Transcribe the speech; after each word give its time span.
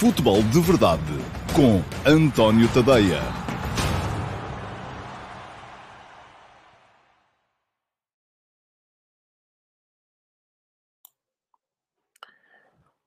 Futebol 0.00 0.42
de 0.44 0.58
Verdade 0.60 1.02
com 1.54 1.82
António 2.10 2.66
Tadeia. 2.72 3.20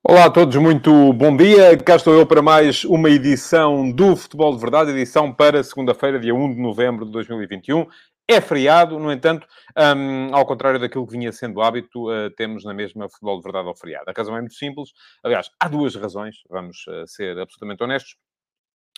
Olá 0.04 0.26
a 0.26 0.30
todos, 0.30 0.56
muito 0.58 1.12
bom 1.14 1.36
dia. 1.36 1.76
Cá 1.78 1.96
estou 1.96 2.14
eu 2.14 2.28
para 2.28 2.44
mais 2.44 2.84
uma 2.84 3.10
edição 3.10 3.92
do 3.92 4.16
Futebol 4.16 4.54
de 4.54 4.62
Verdade, 4.62 4.92
edição 4.92 5.34
para 5.34 5.64
segunda-feira, 5.64 6.20
dia 6.20 6.36
1 6.36 6.54
de 6.54 6.62
novembro 6.62 7.06
de 7.06 7.12
2021. 7.12 7.88
É 8.28 8.40
feriado, 8.40 8.98
no 8.98 9.12
entanto, 9.12 9.46
um, 9.78 10.34
ao 10.34 10.46
contrário 10.46 10.80
daquilo 10.80 11.06
que 11.06 11.12
vinha 11.12 11.32
sendo 11.34 11.62
hábito, 11.62 12.10
uh, 12.10 12.30
temos 12.38 12.64
na 12.64 12.74
mesma 12.74 13.10
futebol 13.10 13.38
de 13.38 13.44
verdade 13.44 13.68
ao 13.68 13.76
feriado. 13.76 14.10
A 14.10 14.14
razão 14.16 14.38
é 14.38 14.40
muito 14.40 14.56
simples. 14.56 14.92
Aliás, 15.22 15.50
há 15.60 15.68
duas 15.68 15.94
razões, 15.96 16.38
vamos 16.50 16.86
uh, 16.88 17.06
ser 17.06 17.38
absolutamente 17.38 17.84
honestos. 17.84 18.16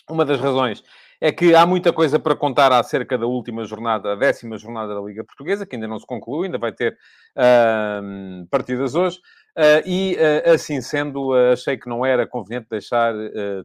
Uma 0.08 0.24
das 0.24 0.38
razões 0.38 0.84
é 1.20 1.32
que 1.32 1.56
há 1.56 1.66
muita 1.66 1.92
coisa 1.92 2.20
para 2.20 2.36
contar 2.36 2.70
acerca 2.72 3.18
da 3.18 3.26
última 3.26 3.64
jornada, 3.64 4.12
a 4.12 4.14
décima 4.14 4.56
jornada 4.56 4.94
da 4.94 5.00
Liga 5.00 5.24
Portuguesa, 5.24 5.66
que 5.66 5.74
ainda 5.74 5.88
não 5.88 5.98
se 5.98 6.06
concluiu, 6.06 6.44
ainda 6.44 6.58
vai 6.58 6.72
ter 6.72 6.96
uh, 7.36 8.46
partidas 8.48 8.94
hoje. 8.94 9.18
Uh, 9.56 9.80
e, 9.86 10.16
uh, 10.16 10.52
assim 10.52 10.82
sendo, 10.82 11.30
uh, 11.30 11.52
achei 11.54 11.78
que 11.78 11.88
não 11.88 12.04
era 12.04 12.26
conveniente 12.26 12.66
deixar 12.68 13.14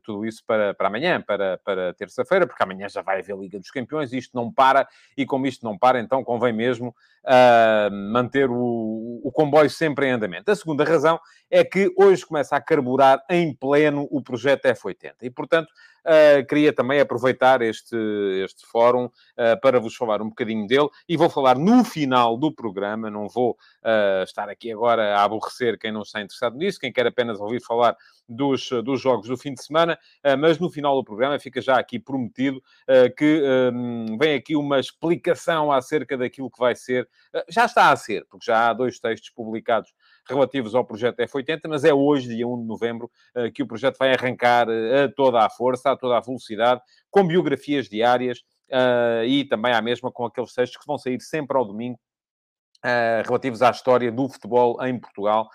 tudo 0.03 0.25
isso 0.25 0.41
para, 0.47 0.73
para 0.73 0.87
amanhã, 0.87 1.21
para, 1.21 1.57
para 1.57 1.93
terça-feira, 1.93 2.47
porque 2.47 2.63
amanhã 2.63 2.87
já 2.87 3.01
vai 3.01 3.19
haver 3.19 3.37
Liga 3.37 3.59
dos 3.59 3.69
Campeões, 3.69 4.13
isto 4.13 4.33
não 4.33 4.49
para, 4.49 4.87
e 5.17 5.25
como 5.25 5.45
isto 5.45 5.65
não 5.65 5.77
para, 5.77 5.99
então 5.99 6.23
convém 6.23 6.53
mesmo 6.53 6.95
manter 7.91 8.49
o, 8.49 9.21
o 9.23 9.31
comboio 9.33 9.69
sempre 9.69 10.07
em 10.07 10.11
andamento. 10.11 10.49
A 10.49 10.55
segunda 10.55 10.83
razão 10.83 11.19
é 11.51 11.63
que 11.63 11.93
hoje 11.97 12.25
começa 12.25 12.55
a 12.55 12.61
carburar 12.61 13.23
em 13.29 13.53
pleno 13.53 14.07
o 14.09 14.21
projeto 14.23 14.65
F80, 14.65 15.15
e 15.21 15.29
portanto 15.29 15.71
Uh, 16.01 16.43
queria 16.47 16.73
também 16.73 16.99
aproveitar 16.99 17.61
este, 17.61 17.95
este 18.43 18.65
fórum 18.65 19.05
uh, 19.05 19.59
para 19.61 19.79
vos 19.79 19.95
falar 19.95 20.21
um 20.21 20.29
bocadinho 20.29 20.65
dele. 20.65 20.89
E 21.07 21.15
vou 21.15 21.29
falar 21.29 21.57
no 21.57 21.83
final 21.83 22.37
do 22.37 22.51
programa, 22.51 23.09
não 23.09 23.27
vou 23.27 23.51
uh, 23.51 24.23
estar 24.23 24.49
aqui 24.49 24.71
agora 24.71 25.15
a 25.15 25.23
aborrecer 25.23 25.77
quem 25.77 25.91
não 25.91 26.01
está 26.01 26.19
interessado 26.19 26.57
nisso, 26.57 26.79
quem 26.79 26.91
quer 26.91 27.05
apenas 27.05 27.39
ouvir 27.39 27.61
falar 27.61 27.95
dos, 28.27 28.69
dos 28.83 28.99
jogos 28.99 29.27
do 29.27 29.37
fim 29.37 29.53
de 29.53 29.61
semana, 29.61 29.99
mas 30.39 30.57
no 30.57 30.69
final 30.69 30.95
do 30.95 31.03
programa 31.03 31.37
fica 31.37 31.59
já 31.59 31.77
aqui 31.77 31.99
prometido 31.99 32.63
que 33.17 33.43
um, 33.73 34.17
vem 34.17 34.35
aqui 34.35 34.55
uma 34.55 34.79
explicação 34.79 35.69
acerca 35.69 36.17
daquilo 36.17 36.49
que 36.49 36.57
vai 36.57 36.73
ser, 36.73 37.09
já 37.49 37.65
está 37.65 37.91
a 37.91 37.95
ser, 37.97 38.25
porque 38.29 38.45
já 38.45 38.69
há 38.69 38.73
dois 38.73 38.99
textos 38.99 39.29
publicados 39.31 39.93
relativos 40.31 40.73
ao 40.73 40.85
projeto 40.85 41.19
F80, 41.19 41.61
mas 41.67 41.83
é 41.83 41.93
hoje, 41.93 42.27
dia 42.27 42.47
1 42.47 42.61
de 42.61 42.67
novembro, 42.67 43.11
eh, 43.35 43.51
que 43.51 43.61
o 43.61 43.67
projeto 43.67 43.97
vai 43.97 44.13
arrancar 44.13 44.67
eh, 44.69 45.03
a 45.03 45.11
toda 45.11 45.45
a 45.45 45.49
força, 45.49 45.91
a 45.91 45.97
toda 45.97 46.17
a 46.17 46.21
velocidade, 46.21 46.81
com 47.09 47.25
biografias 47.25 47.87
diárias 47.87 48.39
eh, 48.69 49.25
e 49.27 49.45
também 49.45 49.73
à 49.73 49.81
mesma 49.81 50.11
com 50.11 50.25
aqueles 50.25 50.53
textos 50.53 50.79
que 50.79 50.87
vão 50.87 50.97
sair 50.97 51.21
sempre 51.21 51.57
ao 51.57 51.65
domingo, 51.65 51.99
relativos 53.23 53.61
à 53.61 53.69
história 53.69 54.11
do 54.11 54.27
futebol 54.27 54.83
em 54.83 54.99
Portugal. 54.99 55.47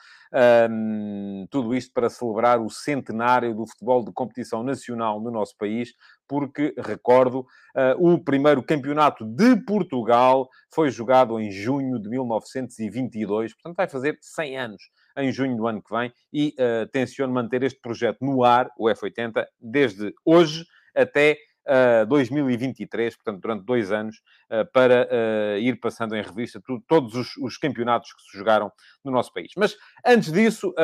Um, 0.70 1.47
tudo 1.50 1.74
isto 1.74 1.92
para 1.92 2.10
celebrar 2.10 2.60
o 2.60 2.69
centenário 2.69 3.54
do 3.54 3.66
futebol 3.66 4.04
de 4.04 4.12
competição 4.12 4.62
nacional 4.62 5.20
no 5.20 5.30
nosso 5.30 5.56
país, 5.56 5.92
porque, 6.28 6.74
recordo, 6.78 7.41
uh, 7.41 8.12
o 8.12 8.22
primeiro 8.22 8.62
campeonato 8.62 9.24
de 9.24 9.56
Portugal 9.64 10.48
foi 10.72 10.91
jogado 10.91 11.38
em 11.41 11.50
junho 11.50 12.00
de 12.00 12.08
1922, 12.08 13.55
portanto 13.55 13.77
vai 13.77 13.88
fazer 13.88 14.19
100 14.20 14.58
anos 14.58 14.82
em 15.19 15.32
junho 15.32 15.56
do 15.56 15.66
ano 15.66 15.82
que 15.82 15.94
vem 15.94 16.12
e 16.32 16.54
uh, 16.58 16.86
tenciono 16.91 17.32
manter 17.32 17.62
este 17.62 17.80
projeto 17.80 18.19
no 18.20 18.44
ar, 18.44 18.70
o 18.78 18.86
F80, 18.86 19.44
desde 19.60 20.12
hoje 20.24 20.64
até 20.94 21.36
uh, 21.67 22.06
2023, 22.06 23.17
portanto, 23.17 23.41
durante 23.41 23.64
dois 23.64 23.91
anos, 23.93 24.16
uh, 24.50 24.65
para 24.72 25.09
uh, 25.10 25.59
ir 25.59 25.78
passando 25.81 26.16
em 26.16 26.22
revista 26.22 26.60
todos 26.87 27.15
os, 27.15 27.37
os, 27.38 27.59
campeonatos 27.59 28.12
que 28.12 28.22
se 28.22 28.38
jogaram 28.38 28.71
no 29.04 29.10
nosso 29.10 29.32
país. 29.32 29.53
Mas 29.56 29.77
antes 30.04 30.32
disso, 30.32 30.75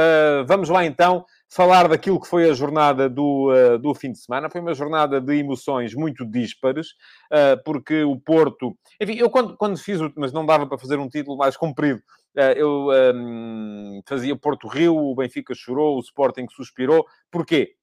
vamos 0.46 0.68
lá 0.68 0.84
então 0.84 1.24
falar 1.48 1.88
daquilo 1.88 2.20
que 2.20 2.26
foi 2.26 2.48
a 2.48 2.54
jornada 2.54 3.08
do, 3.08 3.50
do 3.78 3.94
fim 3.94 4.12
de 4.12 4.18
semana. 4.18 4.48
Foi 4.50 4.60
uma 4.60 4.74
jornada 4.74 5.20
de 5.20 5.34
emoções 5.34 5.94
muito 5.94 6.24
díspares, 6.24 6.88
porque 7.64 8.02
o 8.04 8.18
Porto. 8.18 8.76
Enfim, 9.00 9.14
eu 9.14 9.28
quando, 9.28 9.56
quando 9.56 9.78
fiz 9.78 10.00
o. 10.00 10.12
Mas 10.16 10.32
não 10.32 10.46
dava 10.46 10.66
para 10.66 10.78
fazer 10.78 10.98
um 10.98 11.08
título 11.08 11.36
mais 11.36 11.56
comprido. 11.56 12.00
eu 12.56 12.88
um, 13.14 14.00
fazia 14.06 14.36
Porto 14.36 14.66
Rio, 14.66 14.96
o 14.96 15.14
Benfica 15.14 15.54
chorou, 15.54 15.96
o 15.96 16.00
Sporting 16.00 16.46
suspirou. 16.48 17.04
Porquê? 17.30 17.74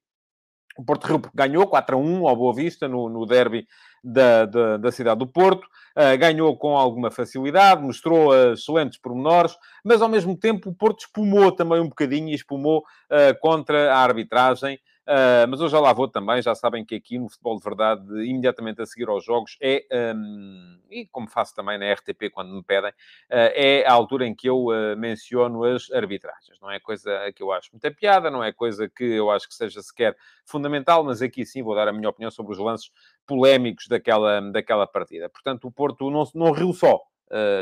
O 0.80 0.84
Porto 0.86 1.08
Rio 1.08 1.22
ganhou 1.36 1.68
4 1.68 1.98
a 1.98 2.00
1 2.00 2.26
ao 2.26 2.36
Boa 2.38 2.56
Vista 2.56 2.88
no, 2.88 3.10
no 3.10 3.26
derby 3.26 3.68
da, 4.02 4.46
da, 4.46 4.78
da, 4.78 4.92
cidade 4.94 5.20
do 5.20 5.28
Porto. 5.28 5.68
Uh, 5.98 6.18
ganhou 6.18 6.56
com 6.56 6.78
alguma 6.78 7.12
facilidade, 7.12 7.84
mostrou 7.84 8.30
uh, 8.30 8.54
excelentes 8.54 8.98
pormenores, 8.98 9.58
mas 9.84 10.02
ao 10.02 10.08
mesmo 10.08 10.38
tempo 10.38 10.70
o 10.70 10.74
Porto 10.74 11.02
espumou 11.02 11.52
também 11.52 11.82
um 11.82 11.90
bocadinho 11.90 12.30
e 12.30 12.34
espumou 12.34 12.80
uh, 12.80 13.38
contra 13.42 13.94
a 13.94 13.98
arbitragem. 13.98 14.80
Uh, 15.09 15.50
mas 15.50 15.59
eu 15.59 15.68
já 15.68 15.80
lá 15.80 15.92
vou 15.92 16.08
também, 16.08 16.40
já 16.40 16.53
sabem 16.53 16.86
que 16.86 16.94
aqui 16.94 17.18
no 17.18 17.28
Futebol 17.28 17.58
de 17.58 17.64
Verdade, 17.64 18.03
imediatamente 18.28 18.80
a 18.80 18.86
seguir 18.86 19.09
aos 19.09 19.25
jogos, 19.25 19.58
é, 19.59 19.84
um, 20.16 20.80
e 20.92 21.08
como 21.08 21.28
faço 21.28 21.56
também 21.56 21.80
na 21.80 21.92
RTP 21.94 22.30
quando 22.31 22.53
me 22.53 22.62
pedem, 22.62 22.92
uh, 22.92 22.94
é 23.31 23.84
a 23.88 23.92
altura 23.92 24.28
em 24.28 24.36
que 24.36 24.48
eu 24.48 24.66
uh, 24.66 24.96
menciono 24.96 25.64
as 25.64 25.90
arbitragens. 25.90 26.59
Não 26.62 26.69
é 26.69 26.80
coisa 26.80 27.12
que 27.36 27.42
eu 27.42 27.52
acho 27.52 27.72
muita 27.74 27.90
piada, 27.90 28.30
não 28.30 28.44
é 28.44 28.53
coisa 28.53 28.88
que 28.88 29.03
eu 29.03 29.31
acho 29.31 29.48
que 29.48 29.56
seja 29.56 29.81
sequer 29.81 30.16
fundamental, 30.46 31.03
mas 31.03 31.24
aqui 31.24 31.44
sim 31.44 31.64
vou 31.64 31.74
dar 31.74 31.88
a 31.88 31.94
minha 31.94 32.08
opinião 32.08 32.30
sobre 32.30 32.52
os 32.52 32.59
lances 32.59 32.92
polémicos 33.25 33.88
daquela, 33.88 34.40
daquela 34.52 34.86
partida. 34.86 35.28
Portanto, 35.28 35.66
o 35.66 35.72
Porto 35.72 36.12
não, 36.12 36.24
não 36.36 36.52
riu 36.52 36.72
só, 36.72 37.00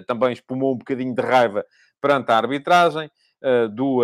também 0.06 0.34
espumou 0.34 0.74
um 0.74 0.78
bocadinho 0.78 1.16
de 1.16 1.22
raiva 1.22 1.66
perante 2.02 2.30
a 2.30 2.36
arbitragem. 2.38 3.10
Do, 3.72 4.02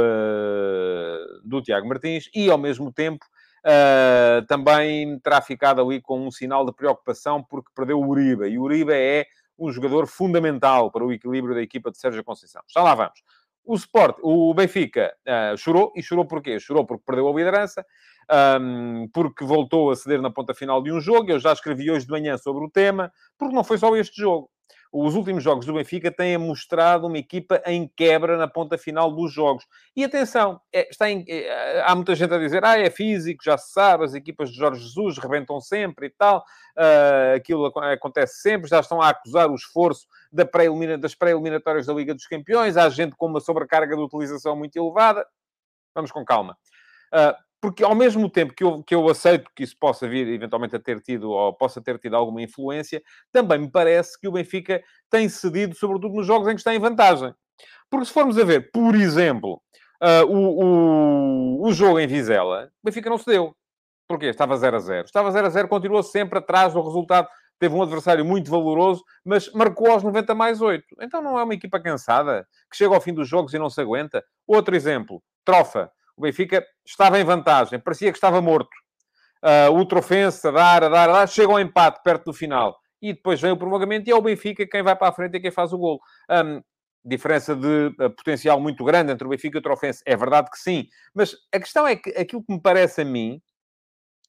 do 1.43 1.59
Tiago 1.59 1.87
Martins 1.87 2.29
e, 2.35 2.51
ao 2.51 2.57
mesmo 2.57 2.93
tempo, 2.93 3.25
uh, 3.65 4.45
também 4.47 5.19
terá 5.19 5.41
ficado 5.41 5.81
ali 5.81 6.01
com 6.01 6.25
um 6.25 6.31
sinal 6.31 6.65
de 6.65 6.73
preocupação 6.73 7.43
porque 7.43 7.71
perdeu 7.75 7.99
o 7.99 8.07
Uribe. 8.07 8.47
E 8.47 8.57
o 8.57 8.63
Uribe 8.63 8.93
é 8.93 9.25
um 9.57 9.71
jogador 9.71 10.07
fundamental 10.07 10.91
para 10.91 11.05
o 11.05 11.11
equilíbrio 11.11 11.55
da 11.55 11.61
equipa 11.61 11.91
de 11.91 11.97
Sérgio 11.97 12.23
Conceição. 12.23 12.61
Já 12.67 12.81
lá 12.81 12.95
vamos. 12.95 13.21
O 13.65 13.75
Sport, 13.75 14.17
o 14.21 14.53
Benfica 14.53 15.15
uh, 15.25 15.57
chorou, 15.57 15.93
e 15.95 16.03
chorou 16.03 16.25
porquê? 16.25 16.59
Chorou 16.59 16.85
porque 16.85 17.03
perdeu 17.05 17.29
a 17.29 17.33
liderança, 17.33 17.85
um, 18.59 19.07
porque 19.13 19.45
voltou 19.45 19.89
a 19.89 19.95
ceder 19.95 20.21
na 20.21 20.29
ponta 20.29 20.53
final 20.53 20.83
de 20.83 20.91
um 20.91 20.99
jogo. 20.99 21.31
Eu 21.31 21.39
já 21.39 21.53
escrevi 21.53 21.89
hoje 21.89 22.05
de 22.05 22.11
manhã 22.11 22.37
sobre 22.37 22.65
o 22.65 22.69
tema, 22.69 23.11
porque 23.37 23.55
não 23.55 23.63
foi 23.63 23.77
só 23.77 23.95
este 23.95 24.21
jogo 24.21 24.49
os 24.95 25.15
últimos 25.15 25.43
jogos 25.43 25.65
do 25.65 25.73
Benfica 25.73 26.11
têm 26.11 26.37
mostrado 26.37 27.07
uma 27.07 27.17
equipa 27.17 27.59
em 27.65 27.87
quebra 27.87 28.37
na 28.37 28.47
ponta 28.47 28.77
final 28.77 29.11
dos 29.11 29.33
jogos. 29.33 29.65
E 29.95 30.03
atenção, 30.03 30.61
é, 30.71 30.87
está 30.87 31.09
em, 31.09 31.25
é, 31.27 31.81
há 31.83 31.95
muita 31.95 32.13
gente 32.13 32.31
a 32.31 32.37
dizer, 32.37 32.63
ah, 32.63 32.77
é 32.77 32.91
físico, 32.91 33.43
já 33.43 33.57
se 33.57 33.73
sabe, 33.73 34.03
as 34.03 34.13
equipas 34.13 34.51
de 34.51 34.57
Jorge 34.57 34.83
Jesus 34.83 35.17
rebentam 35.17 35.59
sempre 35.59 36.05
e 36.05 36.09
tal, 36.11 36.45
uh, 36.77 37.35
aquilo 37.35 37.65
acontece 37.65 38.39
sempre, 38.41 38.69
já 38.69 38.79
estão 38.79 39.01
a 39.01 39.09
acusar 39.09 39.49
o 39.49 39.55
esforço 39.55 40.05
da 40.31 40.45
pré 40.45 40.67
das 40.99 41.15
pré-eliminatórias 41.15 41.87
da 41.87 41.93
Liga 41.93 42.13
dos 42.13 42.27
Campeões, 42.27 42.77
há 42.77 42.87
gente 42.89 43.15
com 43.15 43.25
uma 43.25 43.39
sobrecarga 43.39 43.95
de 43.95 44.01
utilização 44.01 44.55
muito 44.55 44.77
elevada. 44.77 45.25
Vamos 45.95 46.11
com 46.11 46.23
calma. 46.23 46.55
Uh, 47.11 47.35
porque 47.63 47.81
ao 47.81 47.95
mesmo 47.95 48.29
tempo 48.29 48.53
que 48.53 48.61
eu, 48.61 48.83
que 48.83 48.93
eu 48.93 49.07
aceito 49.07 49.49
que 49.55 49.63
isso 49.63 49.77
possa 49.79 50.05
vir 50.05 50.27
eventualmente 50.27 50.75
a 50.75 50.79
ter 50.79 50.99
tido, 50.99 51.31
ou 51.31 51.53
possa 51.53 51.81
ter 51.81 51.97
tido 51.97 52.13
alguma 52.13 52.41
influência, 52.41 53.01
também 53.31 53.57
me 53.57 53.71
parece 53.71 54.19
que 54.19 54.27
o 54.27 54.33
Benfica 54.33 54.83
tem 55.09 55.29
cedido, 55.29 55.73
sobretudo 55.73 56.13
nos 56.13 56.27
jogos 56.27 56.49
em 56.49 56.55
que 56.55 56.59
está 56.59 56.75
em 56.75 56.79
vantagem. 56.79 57.33
Porque 57.89 58.07
se 58.07 58.11
formos 58.11 58.37
a 58.37 58.43
ver, 58.43 58.69
por 58.69 58.93
exemplo, 58.95 59.61
uh, 60.01 60.25
o, 60.27 61.61
o, 61.61 61.67
o 61.69 61.71
jogo 61.71 62.01
em 62.01 62.05
Vizela, 62.05 62.69
o 62.83 62.85
Benfica 62.85 63.09
não 63.09 63.17
cedeu. 63.17 63.55
Porquê? 64.09 64.25
Estava 64.25 64.57
0 64.57 64.75
a 64.75 64.79
0. 64.79 65.05
Estava 65.05 65.31
0 65.31 65.47
a 65.47 65.49
0, 65.49 65.69
continuou 65.69 66.03
sempre 66.03 66.39
atrás 66.39 66.73
do 66.73 66.81
resultado. 66.81 67.29
Teve 67.57 67.73
um 67.75 67.81
adversário 67.81 68.25
muito 68.25 68.51
valoroso, 68.51 69.05
mas 69.23 69.49
marcou 69.53 69.89
aos 69.89 70.03
90 70.03 70.35
mais 70.35 70.59
8. 70.59 70.83
Então 70.99 71.21
não 71.21 71.39
é 71.39 71.43
uma 71.45 71.53
equipa 71.53 71.79
cansada, 71.79 72.45
que 72.69 72.75
chega 72.75 72.93
ao 72.93 72.99
fim 72.99 73.13
dos 73.13 73.29
jogos 73.29 73.53
e 73.53 73.57
não 73.57 73.69
se 73.69 73.79
aguenta. 73.79 74.21
Outro 74.45 74.75
exemplo, 74.75 75.23
Trofa 75.45 75.89
o 76.15 76.21
Benfica 76.21 76.65
estava 76.85 77.19
em 77.19 77.23
vantagem, 77.23 77.79
parecia 77.79 78.11
que 78.11 78.17
estava 78.17 78.41
morto. 78.41 78.71
Uh, 79.43 79.77
o 79.77 79.85
Trofense 79.85 80.47
a 80.47 80.51
dar, 80.51 80.81
dar, 80.89 81.07
dar, 81.07 81.27
chega 81.27 81.51
ao 81.51 81.59
empate 81.59 82.01
perto 82.03 82.25
do 82.25 82.33
final. 82.33 82.77
E 83.01 83.11
depois 83.11 83.41
vem 83.41 83.51
o 83.51 83.57
prolongamento 83.57 84.09
e 84.09 84.13
é 84.13 84.15
o 84.15 84.21
Benfica 84.21 84.65
quem 84.65 84.81
vai 84.81 84.95
para 84.95 85.09
a 85.09 85.11
frente 85.11 85.35
e 85.35 85.39
quem 85.41 85.51
faz 85.51 85.73
o 85.73 85.77
gol. 85.77 85.99
Um, 86.29 86.61
diferença 87.03 87.53
de 87.53 87.87
uh, 87.99 88.09
potencial 88.15 88.59
muito 88.61 88.85
grande 88.85 89.11
entre 89.11 89.27
o 89.27 89.29
Benfica 89.29 89.57
e 89.57 89.59
o 89.59 89.63
Trofense. 89.63 90.01
É 90.05 90.15
verdade 90.15 90.49
que 90.49 90.57
sim. 90.57 90.87
Mas 91.13 91.35
a 91.53 91.59
questão 91.59 91.85
é 91.85 91.95
que 91.95 92.09
aquilo 92.11 92.43
que 92.43 92.53
me 92.53 92.61
parece 92.61 93.01
a 93.01 93.05
mim, 93.05 93.41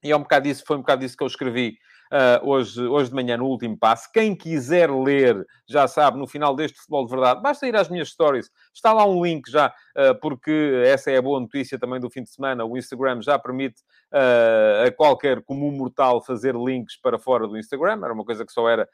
e 0.02 0.10
é 0.10 0.16
um 0.16 0.22
bocado 0.22 0.48
disso, 0.48 0.64
foi 0.66 0.76
um 0.76 0.80
bocado 0.80 1.02
disso 1.02 1.16
que 1.16 1.22
eu 1.22 1.28
escrevi 1.28 1.78
uh, 2.12 2.48
hoje, 2.48 2.82
hoje 2.82 3.10
de 3.10 3.14
manhã 3.14 3.36
no 3.36 3.46
último 3.46 3.78
passo. 3.78 4.10
Quem 4.12 4.34
quiser 4.34 4.90
ler, 4.90 5.44
já 5.68 5.86
sabe, 5.86 6.18
no 6.18 6.26
final 6.26 6.54
deste 6.54 6.78
Futebol 6.78 7.06
de 7.06 7.12
Verdade, 7.12 7.42
basta 7.42 7.66
ir 7.66 7.76
às 7.76 7.88
minhas 7.88 8.08
stories. 8.08 8.50
Está 8.74 8.92
lá 8.92 9.06
um 9.06 9.24
link 9.24 9.50
já, 9.50 9.72
porque 10.20 10.82
essa 10.84 11.10
é 11.10 11.16
a 11.16 11.22
boa 11.22 11.38
notícia 11.38 11.78
também 11.78 12.00
do 12.00 12.10
fim 12.10 12.22
de 12.22 12.30
semana. 12.30 12.64
O 12.64 12.76
Instagram 12.76 13.22
já 13.22 13.38
permite 13.38 13.82
uh, 14.12 14.86
a 14.86 14.90
qualquer 14.90 15.42
comum 15.42 15.70
mortal 15.70 16.22
fazer 16.22 16.54
links 16.54 16.96
para 16.96 17.18
fora 17.18 17.46
do 17.46 17.56
Instagram. 17.58 18.00
Era 18.02 18.12
uma 18.12 18.24
coisa 18.24 18.44
que 18.44 18.52
só 18.52 18.68
era 18.68 18.88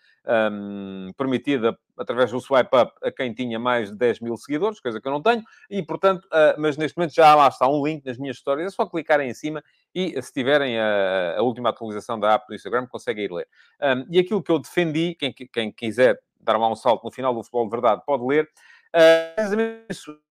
um, 0.52 1.11
permitida 1.17 1.79
através 1.97 2.31
do 2.31 2.41
swipe 2.41 2.75
up 2.76 2.93
a 3.02 3.11
quem 3.11 3.32
tinha 3.35 3.58
mais 3.58 3.91
de 3.91 3.97
10 3.97 4.20
mil 4.20 4.37
seguidores, 4.37 4.81
coisa 4.81 5.00
que 5.00 5.06
eu 5.06 5.12
não 5.12 5.23
tenho, 5.23 5.43
e 5.69 5.82
portanto, 5.82 6.25
uh, 6.26 6.58
mas 6.58 6.76
neste 6.76 6.97
momento 6.97 7.14
já 7.14 7.35
lá 7.35 7.49
está 7.49 7.69
um 7.69 7.85
link 7.85 8.05
nas 8.05 8.17
minhas 8.17 8.37
histórias, 8.37 8.73
é 8.73 8.75
só 8.75 8.87
clicarem 8.87 9.29
em 9.29 9.35
cima 9.35 9.62
e 9.94 10.20
se 10.23 10.32
tiverem 10.32 10.79
a, 10.79 11.37
a 11.38 11.43
última 11.43 11.69
atualização 11.69 12.19
da 12.19 12.35
app 12.35 12.47
do 12.49 12.55
Instagram, 12.55 12.87
conseguem 12.87 13.25
ir 13.25 13.32
ler. 13.32 13.49
Um, 13.82 14.06
e 14.11 14.19
aquilo 14.19 14.43
que 14.43 14.50
eu 14.50 14.58
defendi, 14.58 15.14
quem, 15.14 15.32
quem 15.32 15.73
quiser 15.73 16.19
dar 16.41 16.56
lá 16.56 16.70
um 16.70 16.76
salto 16.76 17.05
no 17.05 17.11
final 17.11 17.35
do 17.35 17.43
Futebol 17.43 17.64
de 17.64 17.70
Verdade 17.70 18.02
pode 18.06 18.25
ler, 18.25 18.49
uh, 18.94 20.30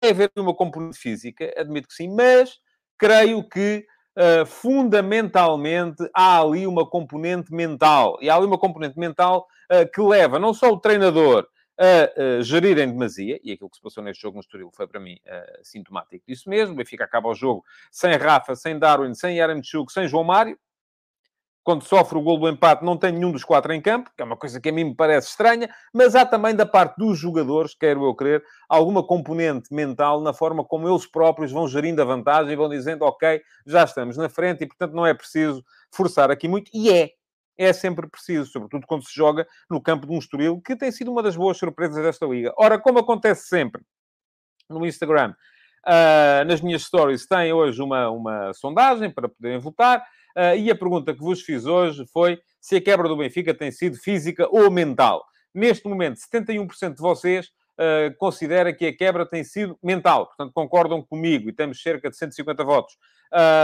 tem 0.00 0.10
a 0.10 0.14
ver 0.14 0.30
com 0.30 0.40
uma 0.40 0.54
componente 0.54 0.98
física, 0.98 1.52
admito 1.56 1.88
que 1.88 1.94
sim, 1.94 2.14
mas 2.14 2.58
creio 2.98 3.46
que 3.48 3.86
Uh, 4.18 4.44
fundamentalmente 4.44 6.02
há 6.12 6.40
ali 6.42 6.66
uma 6.66 6.84
componente 6.84 7.54
mental. 7.54 8.18
E 8.20 8.28
há 8.28 8.34
ali 8.34 8.44
uma 8.44 8.58
componente 8.58 8.98
mental 8.98 9.46
uh, 9.70 9.88
que 9.90 10.02
leva 10.02 10.36
não 10.36 10.52
só 10.52 10.68
o 10.68 10.80
treinador 10.80 11.46
a 11.78 12.20
uh, 12.20 12.42
gerir 12.42 12.76
em 12.80 12.88
demasia, 12.88 13.40
e 13.42 13.52
aquilo 13.52 13.70
que 13.70 13.76
se 13.76 13.82
passou 13.82 14.02
neste 14.02 14.20
jogo 14.20 14.34
no 14.34 14.40
Estoril 14.40 14.68
foi 14.74 14.88
para 14.88 14.98
mim 14.98 15.14
uh, 15.14 15.60
sintomático 15.62 16.24
disso 16.26 16.50
mesmo. 16.50 16.74
O 16.74 16.76
Benfica 16.76 17.04
acaba 17.04 17.28
o 17.28 17.34
jogo 17.34 17.64
sem 17.90 18.12
Rafa, 18.16 18.56
sem 18.56 18.78
Darwin, 18.78 19.14
sem 19.14 19.36
Yaramchuk, 19.38 19.92
sem 19.92 20.08
João 20.08 20.24
Mário 20.24 20.58
quando 21.62 21.84
sofre 21.84 22.18
o 22.18 22.22
gol 22.22 22.38
do 22.38 22.48
empate, 22.48 22.84
não 22.84 22.96
tem 22.96 23.12
nenhum 23.12 23.30
dos 23.30 23.44
quatro 23.44 23.72
em 23.72 23.80
campo, 23.80 24.10
que 24.16 24.22
é 24.22 24.24
uma 24.24 24.36
coisa 24.36 24.60
que 24.60 24.68
a 24.70 24.72
mim 24.72 24.84
me 24.84 24.94
parece 24.94 25.28
estranha, 25.28 25.68
mas 25.92 26.14
há 26.14 26.24
também 26.24 26.54
da 26.54 26.64
parte 26.64 26.96
dos 26.96 27.18
jogadores, 27.18 27.74
quero 27.74 28.04
eu 28.04 28.14
crer, 28.14 28.42
alguma 28.68 29.06
componente 29.06 29.72
mental 29.72 30.20
na 30.20 30.32
forma 30.32 30.64
como 30.64 30.88
eles 30.88 31.06
próprios 31.06 31.52
vão 31.52 31.68
gerindo 31.68 32.00
a 32.00 32.04
vantagem 32.04 32.52
e 32.52 32.56
vão 32.56 32.68
dizendo, 32.68 33.04
ok, 33.04 33.40
já 33.66 33.84
estamos 33.84 34.16
na 34.16 34.28
frente 34.28 34.64
e, 34.64 34.66
portanto, 34.66 34.94
não 34.94 35.06
é 35.06 35.12
preciso 35.12 35.64
forçar 35.90 36.30
aqui 36.30 36.48
muito. 36.48 36.70
E 36.72 36.90
é. 36.90 37.10
É 37.58 37.74
sempre 37.74 38.08
preciso, 38.08 38.50
sobretudo 38.50 38.86
quando 38.86 39.04
se 39.04 39.14
joga 39.14 39.46
no 39.68 39.82
campo 39.82 40.06
de 40.06 40.14
um 40.14 40.18
Estoril, 40.18 40.62
que 40.62 40.74
tem 40.74 40.90
sido 40.90 41.12
uma 41.12 41.22
das 41.22 41.36
boas 41.36 41.58
surpresas 41.58 42.02
desta 42.02 42.24
Liga. 42.24 42.54
Ora, 42.56 42.78
como 42.78 42.98
acontece 42.98 43.48
sempre 43.48 43.82
no 44.66 44.86
Instagram, 44.86 45.34
uh, 45.86 46.44
nas 46.46 46.60
minhas 46.60 46.84
stories, 46.84 47.26
tem 47.26 47.52
hoje 47.52 47.82
uma, 47.82 48.08
uma 48.08 48.52
sondagem 48.54 49.10
para 49.10 49.28
poderem 49.28 49.58
votar. 49.58 50.02
Uh, 50.36 50.56
e 50.56 50.70
a 50.70 50.74
pergunta 50.74 51.12
que 51.12 51.20
vos 51.20 51.42
fiz 51.42 51.66
hoje 51.66 52.04
foi 52.12 52.40
se 52.60 52.76
a 52.76 52.80
quebra 52.80 53.08
do 53.08 53.16
Benfica 53.16 53.54
tem 53.54 53.70
sido 53.70 53.96
física 53.96 54.48
ou 54.50 54.70
mental. 54.70 55.24
Neste 55.54 55.88
momento, 55.88 56.18
71% 56.18 56.94
de 56.94 57.00
vocês 57.00 57.46
uh, 57.46 58.16
considera 58.18 58.72
que 58.72 58.86
a 58.86 58.96
quebra 58.96 59.26
tem 59.26 59.42
sido 59.42 59.78
mental. 59.82 60.26
Portanto, 60.26 60.52
concordam 60.52 61.02
comigo 61.02 61.48
e 61.48 61.52
temos 61.52 61.82
cerca 61.82 62.10
de 62.10 62.16
150 62.16 62.64
votos. 62.64 62.96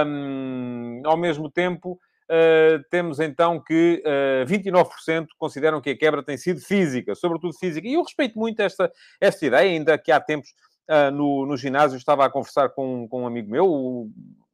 Um, 0.07 1.03
ao 1.05 1.17
mesmo 1.17 1.51
tempo, 1.51 1.99
Uh, 2.29 2.83
temos 2.91 3.21
então 3.21 3.61
que 3.61 4.03
uh, 4.05 4.45
29% 4.47 5.29
consideram 5.39 5.81
que 5.81 5.91
a 5.91 5.97
quebra 5.97 6.25
tem 6.25 6.37
sido 6.37 6.61
física, 6.61 7.15
sobretudo 7.15 7.57
física. 7.57 7.87
E 7.87 7.95
eu 7.95 8.03
respeito 8.03 8.37
muito 8.37 8.61
esta, 8.61 8.91
esta 9.21 9.47
ideia, 9.47 9.71
ainda 9.71 9.97
que 9.97 10.11
há 10.11 10.19
tempos 10.19 10.51
uh, 10.91 11.11
no, 11.13 11.47
no 11.47 11.57
ginásio 11.57 11.97
estava 11.97 12.25
a 12.25 12.31
conversar 12.31 12.71
com, 12.71 13.07
com 13.09 13.23
um 13.23 13.27
amigo 13.29 13.49
meu, 13.49 13.67
o 13.67 14.11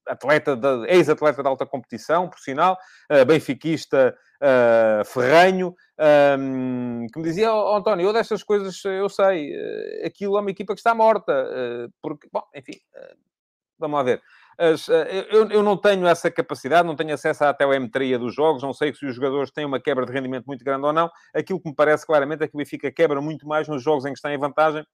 atleta, 0.07 0.59
ex-atleta 0.89 1.43
de 1.43 1.49
alta 1.49 1.67
competição, 1.67 2.29
por 2.29 2.39
sinal, 2.39 2.77
uh, 3.11 3.25
benfiquista 3.25 4.17
uh, 4.43 5.69
um, 6.39 7.07
que 7.13 7.19
me 7.19 7.25
dizia, 7.25 7.53
oh, 7.53 7.77
António, 7.77 8.07
eu 8.07 8.13
destas 8.13 8.43
coisas 8.43 8.83
eu 8.85 9.09
sei, 9.09 9.55
uh, 9.55 10.07
aquilo 10.07 10.37
é 10.37 10.41
uma 10.41 10.51
equipa 10.51 10.75
que 10.75 10.81
está 10.81 10.95
morta, 10.95 11.91
porque, 12.01 12.29
bom, 12.33 12.43
enfim, 12.55 12.79
vamos 13.79 13.97
lá 13.97 14.03
ver. 14.03 14.23
Eu, 15.31 15.51
eu, 15.51 15.63
não 15.63 15.77
tenho 15.77 16.07
essa 16.07 16.31
capacidade, 16.31 16.87
não 16.87 16.95
tenho 16.95 17.15
acesso 17.15 17.43
à 17.45 17.55
telemetria 17.55 18.19
dos 18.19 18.35
jogos, 18.35 18.63
não 18.63 18.73
sei 18.73 18.95
se 18.95 19.05
os 19.07 19.15
jogadores 19.15 19.51
têm 19.51 19.65
uma 19.65 19.81
quebra 19.81 20.05
de 20.05 20.13
rendimento 20.13 20.45
muito 20.45 20.65
grande 20.65 20.85
ou 20.85 20.93
não. 20.93 21.11
Aquilo 21.35 21.61
que 21.61 21.69
me 21.69 21.75
parece 21.75 22.07
claramente 22.07 22.45
é 22.45 22.49
que 22.49 22.55
o 22.55 22.59
Benfica 22.59 22.93
quebra 22.93 23.21
muito 23.21 23.49
mais 23.49 23.67
nos 23.67 23.83
jogos 23.83 24.05
em 24.05 24.13
que 24.13 24.19
está 24.19 24.33
em 24.33 24.39
vantagem 24.39 24.85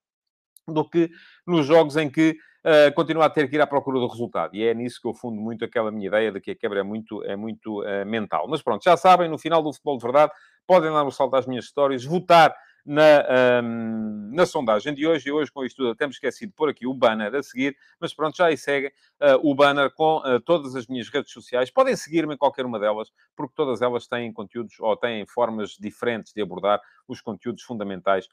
do 0.67 0.87
que 0.87 1.09
nos 1.45 1.65
jogos 1.65 1.97
em 1.97 2.09
que 2.09 2.37
uh, 2.65 2.93
continua 2.93 3.25
a 3.25 3.29
ter 3.29 3.49
que 3.49 3.55
ir 3.55 3.61
à 3.61 3.67
procura 3.67 3.99
do 3.99 4.07
resultado. 4.07 4.55
E 4.55 4.63
é 4.63 4.73
nisso 4.73 4.99
que 5.01 5.07
eu 5.07 5.13
fundo 5.13 5.39
muito 5.39 5.65
aquela 5.65 5.91
minha 5.91 6.07
ideia 6.07 6.31
de 6.31 6.39
que 6.39 6.51
a 6.51 6.55
quebra 6.55 6.79
é 6.79 6.83
muito, 6.83 7.23
é 7.23 7.35
muito 7.35 7.81
uh, 7.81 8.05
mental. 8.05 8.47
Mas 8.47 8.61
pronto, 8.61 8.83
já 8.83 8.95
sabem, 8.97 9.29
no 9.29 9.37
final 9.37 9.61
do 9.61 9.73
Futebol 9.73 9.97
de 9.97 10.03
Verdade, 10.03 10.31
podem 10.67 10.91
dar 10.91 11.03
um 11.03 11.11
salto 11.11 11.35
às 11.35 11.45
minhas 11.45 11.65
histórias, 11.65 12.03
votar 12.03 12.55
na, 12.85 13.61
um, 13.63 14.31
na 14.33 14.45
sondagem 14.45 14.93
de 14.93 15.05
hoje. 15.05 15.29
E 15.29 15.31
hoje, 15.31 15.51
com 15.51 15.63
isto 15.63 15.77
tudo, 15.77 15.95
temos 15.95 16.15
esquecido 16.15 16.49
de 16.49 16.55
pôr 16.55 16.69
aqui 16.69 16.87
o 16.87 16.93
banner 16.93 17.33
a 17.35 17.43
seguir, 17.43 17.75
mas 17.99 18.13
pronto, 18.13 18.35
já 18.35 18.47
aí 18.47 18.57
segue 18.57 18.87
uh, 18.87 19.39
o 19.43 19.53
banner 19.53 19.91
com 19.91 20.17
uh, 20.17 20.39
todas 20.39 20.75
as 20.75 20.87
minhas 20.87 21.09
redes 21.09 21.31
sociais. 21.31 21.69
Podem 21.69 21.95
seguir-me 21.95 22.33
em 22.33 22.37
qualquer 22.37 22.65
uma 22.65 22.79
delas, 22.79 23.11
porque 23.35 23.53
todas 23.55 23.81
elas 23.81 24.07
têm 24.07 24.33
conteúdos 24.33 24.79
ou 24.79 24.95
têm 24.97 25.25
formas 25.25 25.77
diferentes 25.79 26.33
de 26.33 26.41
abordar 26.41 26.81
os 27.11 27.21
conteúdos 27.21 27.63
fundamentais 27.63 28.27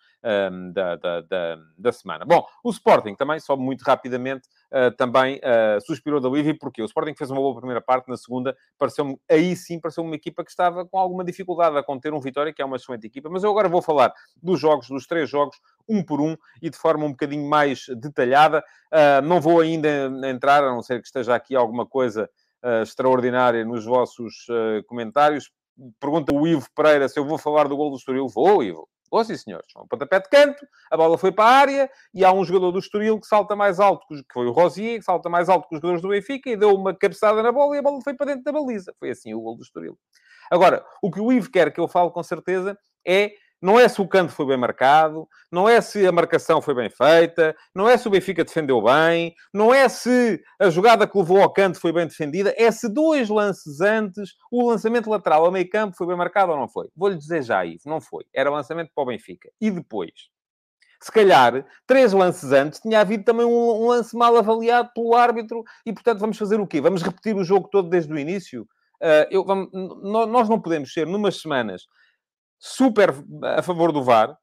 um, 0.53 0.73
da, 0.73 0.97
da, 0.97 1.21
da, 1.23 1.59
da, 1.77 1.93
semana. 1.93 2.25
Bom, 2.25 2.47
o 2.63 2.71
Sporting 2.71 3.15
também, 3.15 3.41
só 3.41 3.57
muito 3.57 3.83
rapidamente, 3.83 4.49
uh, 4.71 4.95
também 4.97 5.41
suspirou 5.85 6.21
da 6.21 6.29
alívio, 6.29 6.59
porque 6.59 6.83
o 6.83 6.85
Sporting 6.85 7.15
fez 7.15 7.31
uma 7.31 7.41
boa 7.41 7.57
primeira 7.57 7.81
parte, 7.81 8.09
na 8.09 8.17
segunda, 8.17 8.57
pareceu-me, 8.79 9.19
aí 9.31 9.57
sim, 9.57 9.81
pareceu 9.81 10.05
uma 10.05 10.15
equipa 10.15 10.45
que 10.45 10.51
estava 10.51 10.85
com 10.85 10.99
alguma 10.99 11.25
dificuldade 11.25 11.77
a 11.77 11.83
conter 11.83 12.13
um 12.13 12.21
Vitória, 12.21 12.53
que 12.53 12.61
é 12.61 12.65
uma 12.65 12.77
excelente 12.77 13.07
equipa, 13.07 13.29
mas 13.31 13.45
eu 13.45 13.51
agora 13.51 13.69
vou 13.69 13.81
falar 13.81 14.13
dos 14.43 14.61
jogos, 14.61 14.89
dos 14.89 15.07
três 15.07 15.31
jogos, 15.31 15.57
um 15.89 16.03
por 16.03 16.21
um 16.21 16.37
e 16.61 16.69
de 16.69 16.77
forma 16.77 17.05
um 17.05 17.11
bocadinho 17.11 17.49
mais 17.49 17.87
detalhada. 17.97 18.65
Uh, 18.93 19.23
não 19.25 19.41
vou 19.41 19.61
ainda 19.61 19.89
entrar, 20.29 20.63
a 20.65 20.71
não 20.71 20.83
ser 20.83 21.01
que 21.01 21.07
esteja 21.07 21.35
aqui 21.35 21.55
alguma 21.55 21.87
coisa 21.87 22.29
uh, 22.63 22.83
extraordinária 22.83 23.65
nos 23.65 23.85
vossos 23.85 24.47
uh, 24.49 24.85
comentários. 24.87 25.51
Pergunta 26.01 26.35
o 26.35 26.47
Ivo 26.47 26.67
Pereira 26.75 27.09
se 27.09 27.19
eu 27.19 27.25
vou 27.25 27.39
falar 27.39 27.69
do 27.69 27.77
gol 27.77 27.91
do 27.91 27.97
Estoril. 27.97 28.29
Vou, 28.29 28.63
Ivo. 28.63 28.89
Vou 29.11 29.25
sim, 29.25 29.37
senhores. 29.37 29.67
Um 29.77 29.87
pontapé 29.87 30.21
de 30.21 30.29
canto, 30.29 30.67
a 30.91 30.97
bola 30.97 31.17
foi 31.17 31.31
para 31.31 31.45
a 31.45 31.53
área 31.53 31.91
e 32.13 32.25
há 32.25 32.33
um 32.33 32.45
jogador 32.45 32.73
do 32.73 32.79
Estoril 32.79 33.21
que 33.21 33.27
salta 33.27 33.55
mais 33.55 33.79
alto, 33.79 34.05
que 34.09 34.25
foi 34.33 34.47
o 34.47 34.53
Rosier, 34.53 34.99
que 34.99 35.05
salta 35.05 35.29
mais 35.29 35.49
alto 35.49 35.69
que 35.69 35.75
os 35.75 35.81
jogadores 35.81 36.03
do 36.03 36.09
Benfica 36.09 36.51
e 36.51 36.57
deu 36.57 36.75
uma 36.75 36.95
cabeçada 36.95 37.43
na 37.43 37.53
bola 37.53 37.77
e 37.77 37.79
a 37.79 37.83
bola 37.83 38.01
foi 38.03 38.15
para 38.15 38.27
dentro 38.27 38.45
da 38.45 38.53
baliza. 38.53 38.93
Foi 38.99 39.11
assim 39.11 39.33
o 39.33 39.41
gol 39.41 39.57
do 39.57 39.63
Estoril. 39.63 39.99
Agora, 40.51 40.85
o 41.03 41.11
que 41.11 41.21
o 41.21 41.33
Ivo 41.33 41.51
quer 41.51 41.73
que 41.73 41.81
eu 41.81 41.89
fale 41.89 42.11
com 42.11 42.23
certeza 42.23 42.77
é 43.07 43.33
não 43.61 43.79
é 43.79 43.89
se 43.89 44.01
o 44.01 44.09
canto 44.09 44.33
foi 44.33 44.47
bem 44.47 44.57
marcado, 44.57 45.27
não 45.51 45.69
é 45.69 45.81
se 45.81 46.07
a 46.07 46.13
marcação 46.13 46.61
foi 46.61 46.75
bem 46.75 46.91
feita, 46.91 47.57
não 47.75 47.89
é 47.89 47.97
se 47.97 48.07
o 48.07 48.11
Benfica 48.11 48.45
defendeu 48.45 48.83
bem, 48.83 49.35
não 49.53 49.73
é 49.73 49.89
se 49.89 50.43
a 50.61 50.69
jogada 50.69 51.07
que 51.07 51.17
levou 51.17 51.43
ao 51.43 51.53
canto 51.53 51.81
foi 51.81 51.93
bem 51.93 52.07
defendida, 52.07 52.55
é 52.57 52.71
se 52.71 52.89
dois 52.89 53.29
lances 53.29 53.81
antes, 53.81 54.35
o 54.51 54.69
lançamento 54.69 55.11
lateral 55.11 55.45
ao 55.45 55.53
meio 55.53 55.69
campo 55.69 55.97
foi 55.97 56.07
bem 56.07 56.17
marcado 56.17 56.53
ou 56.53 56.59
não 56.59 56.69
foi. 56.69 56.89
Vou-lhe 56.95 57.17
dizer 57.17 57.43
já, 57.43 57.65
Ivo, 57.65 57.83
não 57.87 58.01
foi. 58.01 58.25
Era 58.35 58.51
lançamento 58.51 58.91
para 58.95 59.03
o 59.03 59.07
Benfica. 59.07 59.51
E 59.61 59.71
depois? 59.71 60.13
Se 61.01 61.13
calhar, 61.13 61.65
três 61.87 62.13
lances 62.13 62.53
antes, 62.53 62.81
tinha 62.81 63.01
havido 63.01 63.25
também 63.25 63.45
um, 63.45 63.85
um 63.85 63.89
lance 63.89 64.17
mal 64.17 64.37
avaliado 64.37 64.91
pelo 64.95 65.15
árbitro 65.15 65.63
e, 65.85 65.93
portanto, 65.93 66.19
vamos 66.21 66.39
fazer 66.39 66.59
o 66.59 66.67
quê? 66.67 66.81
Vamos 66.81 67.03
repetir 67.03 67.37
o 67.37 67.45
jogo 67.45 67.69
todo 67.71 67.89
desde 67.89 68.13
o 68.13 68.19
início? 68.19 68.63
Uh, 69.03 69.29
eu, 69.31 69.45
vamos, 69.45 69.69
nós 69.73 70.49
não 70.49 70.61
podemos 70.61 70.93
ser, 70.93 71.07
numas 71.07 71.41
semanas, 71.41 71.83
super 72.59 73.15
a 73.43 73.63
favor 73.63 73.93
do 73.93 74.03
VAR, 74.03 74.37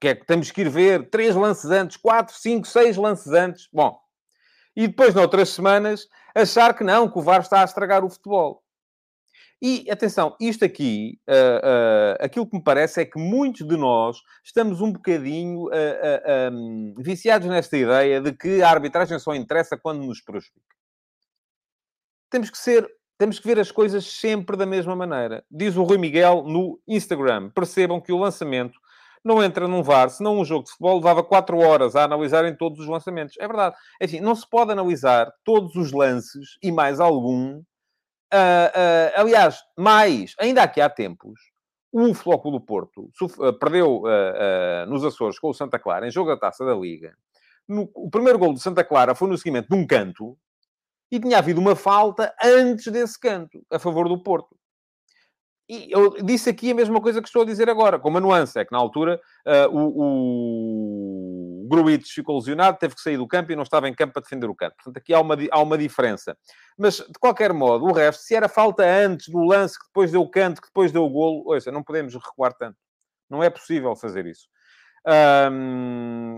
que 0.00 0.08
é 0.08 0.14
que 0.14 0.26
temos 0.26 0.50
que 0.50 0.62
ir 0.62 0.68
ver 0.68 1.08
três 1.10 1.36
lances 1.36 1.70
antes, 1.70 1.96
quatro, 1.96 2.34
cinco, 2.34 2.66
seis 2.66 2.96
lances 2.96 3.32
antes. 3.32 3.68
Bom, 3.72 3.96
e 4.74 4.88
depois, 4.88 5.14
noutras 5.14 5.50
semanas, 5.50 6.08
achar 6.34 6.76
que 6.76 6.82
não, 6.82 7.08
que 7.08 7.18
o 7.18 7.22
VAR 7.22 7.40
está 7.40 7.60
a 7.60 7.64
estragar 7.64 8.04
o 8.04 8.10
futebol. 8.10 8.62
E, 9.64 9.88
atenção, 9.88 10.36
isto 10.40 10.64
aqui, 10.64 11.20
uh, 11.28 11.32
uh, 11.32 12.24
aquilo 12.24 12.48
que 12.48 12.56
me 12.56 12.64
parece 12.64 13.00
é 13.00 13.04
que 13.04 13.16
muitos 13.16 13.64
de 13.64 13.76
nós 13.76 14.16
estamos 14.44 14.80
um 14.80 14.92
bocadinho 14.92 15.66
uh, 15.66 16.52
um, 16.52 16.94
viciados 16.98 17.46
nesta 17.46 17.76
ideia 17.76 18.20
de 18.20 18.32
que 18.32 18.60
a 18.60 18.68
arbitragem 18.68 19.20
só 19.20 19.32
interessa 19.36 19.76
quando 19.76 20.04
nos 20.04 20.20
prejudica. 20.20 20.74
Temos 22.28 22.50
que 22.50 22.58
ser 22.58 22.90
temos 23.22 23.38
que 23.38 23.46
ver 23.46 23.60
as 23.60 23.70
coisas 23.70 24.04
sempre 24.04 24.56
da 24.56 24.66
mesma 24.66 24.96
maneira. 24.96 25.44
Diz 25.48 25.76
o 25.76 25.84
Rui 25.84 25.96
Miguel 25.96 26.42
no 26.42 26.80
Instagram. 26.88 27.50
Percebam 27.50 28.00
que 28.00 28.10
o 28.10 28.18
lançamento 28.18 28.80
não 29.22 29.40
entra 29.40 29.68
num 29.68 29.80
VAR, 29.80 30.10
senão 30.10 30.40
um 30.40 30.44
jogo 30.44 30.64
de 30.64 30.70
futebol 30.70 30.96
levava 30.96 31.22
4 31.22 31.56
horas 31.56 31.94
a 31.94 32.02
analisarem 32.02 32.52
todos 32.56 32.80
os 32.80 32.88
lançamentos. 32.88 33.36
É 33.38 33.46
verdade. 33.46 33.76
É 34.00 34.06
assim, 34.06 34.18
não 34.18 34.34
se 34.34 34.44
pode 34.50 34.72
analisar 34.72 35.32
todos 35.44 35.76
os 35.76 35.92
lances 35.92 36.58
e 36.60 36.72
mais 36.72 36.98
algum. 36.98 37.58
Uh, 37.58 37.62
uh, 38.34 39.20
aliás, 39.20 39.60
mais, 39.78 40.34
ainda 40.36 40.64
aqui 40.64 40.80
há 40.80 40.90
tempos, 40.90 41.38
o 41.92 42.12
Flóculo 42.14 42.58
do 42.58 42.64
Porto 42.64 43.08
uh, 43.22 43.52
perdeu 43.56 44.02
nos 44.88 45.04
Açores 45.04 45.38
com 45.38 45.48
o 45.48 45.54
Santa 45.54 45.78
Clara, 45.78 46.08
em 46.08 46.10
jogo 46.10 46.30
da 46.30 46.36
Taça 46.36 46.64
da 46.64 46.74
Liga. 46.74 47.14
No, 47.68 47.88
o 47.94 48.10
primeiro 48.10 48.36
gol 48.36 48.52
do 48.52 48.58
Santa 48.58 48.82
Clara 48.82 49.14
foi 49.14 49.28
no 49.28 49.38
seguimento 49.38 49.68
de 49.68 49.76
um 49.76 49.86
canto, 49.86 50.36
E 51.12 51.20
tinha 51.20 51.38
havido 51.38 51.60
uma 51.60 51.76
falta 51.76 52.34
antes 52.42 52.90
desse 52.90 53.20
canto, 53.20 53.62
a 53.70 53.78
favor 53.78 54.08
do 54.08 54.22
Porto. 54.22 54.56
E 55.68 55.88
eu 55.90 56.22
disse 56.22 56.50
aqui 56.50 56.70
a 56.70 56.74
mesma 56.74 57.00
coisa 57.00 57.20
que 57.20 57.28
estou 57.28 57.42
a 57.42 57.46
dizer 57.46 57.68
agora, 57.70 57.98
com 57.98 58.08
uma 58.08 58.20
nuance, 58.20 58.58
é 58.58 58.64
que 58.64 58.72
na 58.72 58.78
altura 58.78 59.20
uh, 59.46 59.68
o, 59.70 61.66
o 61.70 62.00
ficou 62.04 62.36
lesionado, 62.36 62.78
teve 62.78 62.94
que 62.94 63.00
sair 63.00 63.16
do 63.16 63.28
campo 63.28 63.52
e 63.52 63.56
não 63.56 63.62
estava 63.62 63.88
em 63.88 63.94
campo 63.94 64.14
para 64.14 64.22
defender 64.22 64.48
o 64.48 64.54
canto. 64.54 64.74
Portanto, 64.76 64.96
aqui 64.96 65.14
há 65.14 65.20
uma, 65.20 65.36
há 65.50 65.62
uma 65.62 65.78
diferença. 65.78 66.36
Mas, 66.78 66.96
de 66.96 67.18
qualquer 67.20 67.52
modo, 67.52 67.84
o 67.86 67.92
resto, 67.92 68.22
se 68.22 68.34
era 68.34 68.48
falta 68.48 68.82
antes 68.82 69.28
do 69.28 69.44
lance, 69.44 69.78
que 69.78 69.86
depois 69.86 70.10
deu 70.10 70.22
o 70.22 70.30
canto, 70.30 70.60
que 70.60 70.68
depois 70.68 70.92
deu 70.92 71.04
o 71.04 71.10
golo, 71.10 71.42
ouça, 71.46 71.70
não 71.70 71.82
podemos 71.82 72.14
recuar 72.14 72.52
tanto. 72.54 72.76
Não 73.30 73.42
é 73.42 73.50
possível 73.50 73.94
fazer 73.96 74.26
isso. 74.26 74.46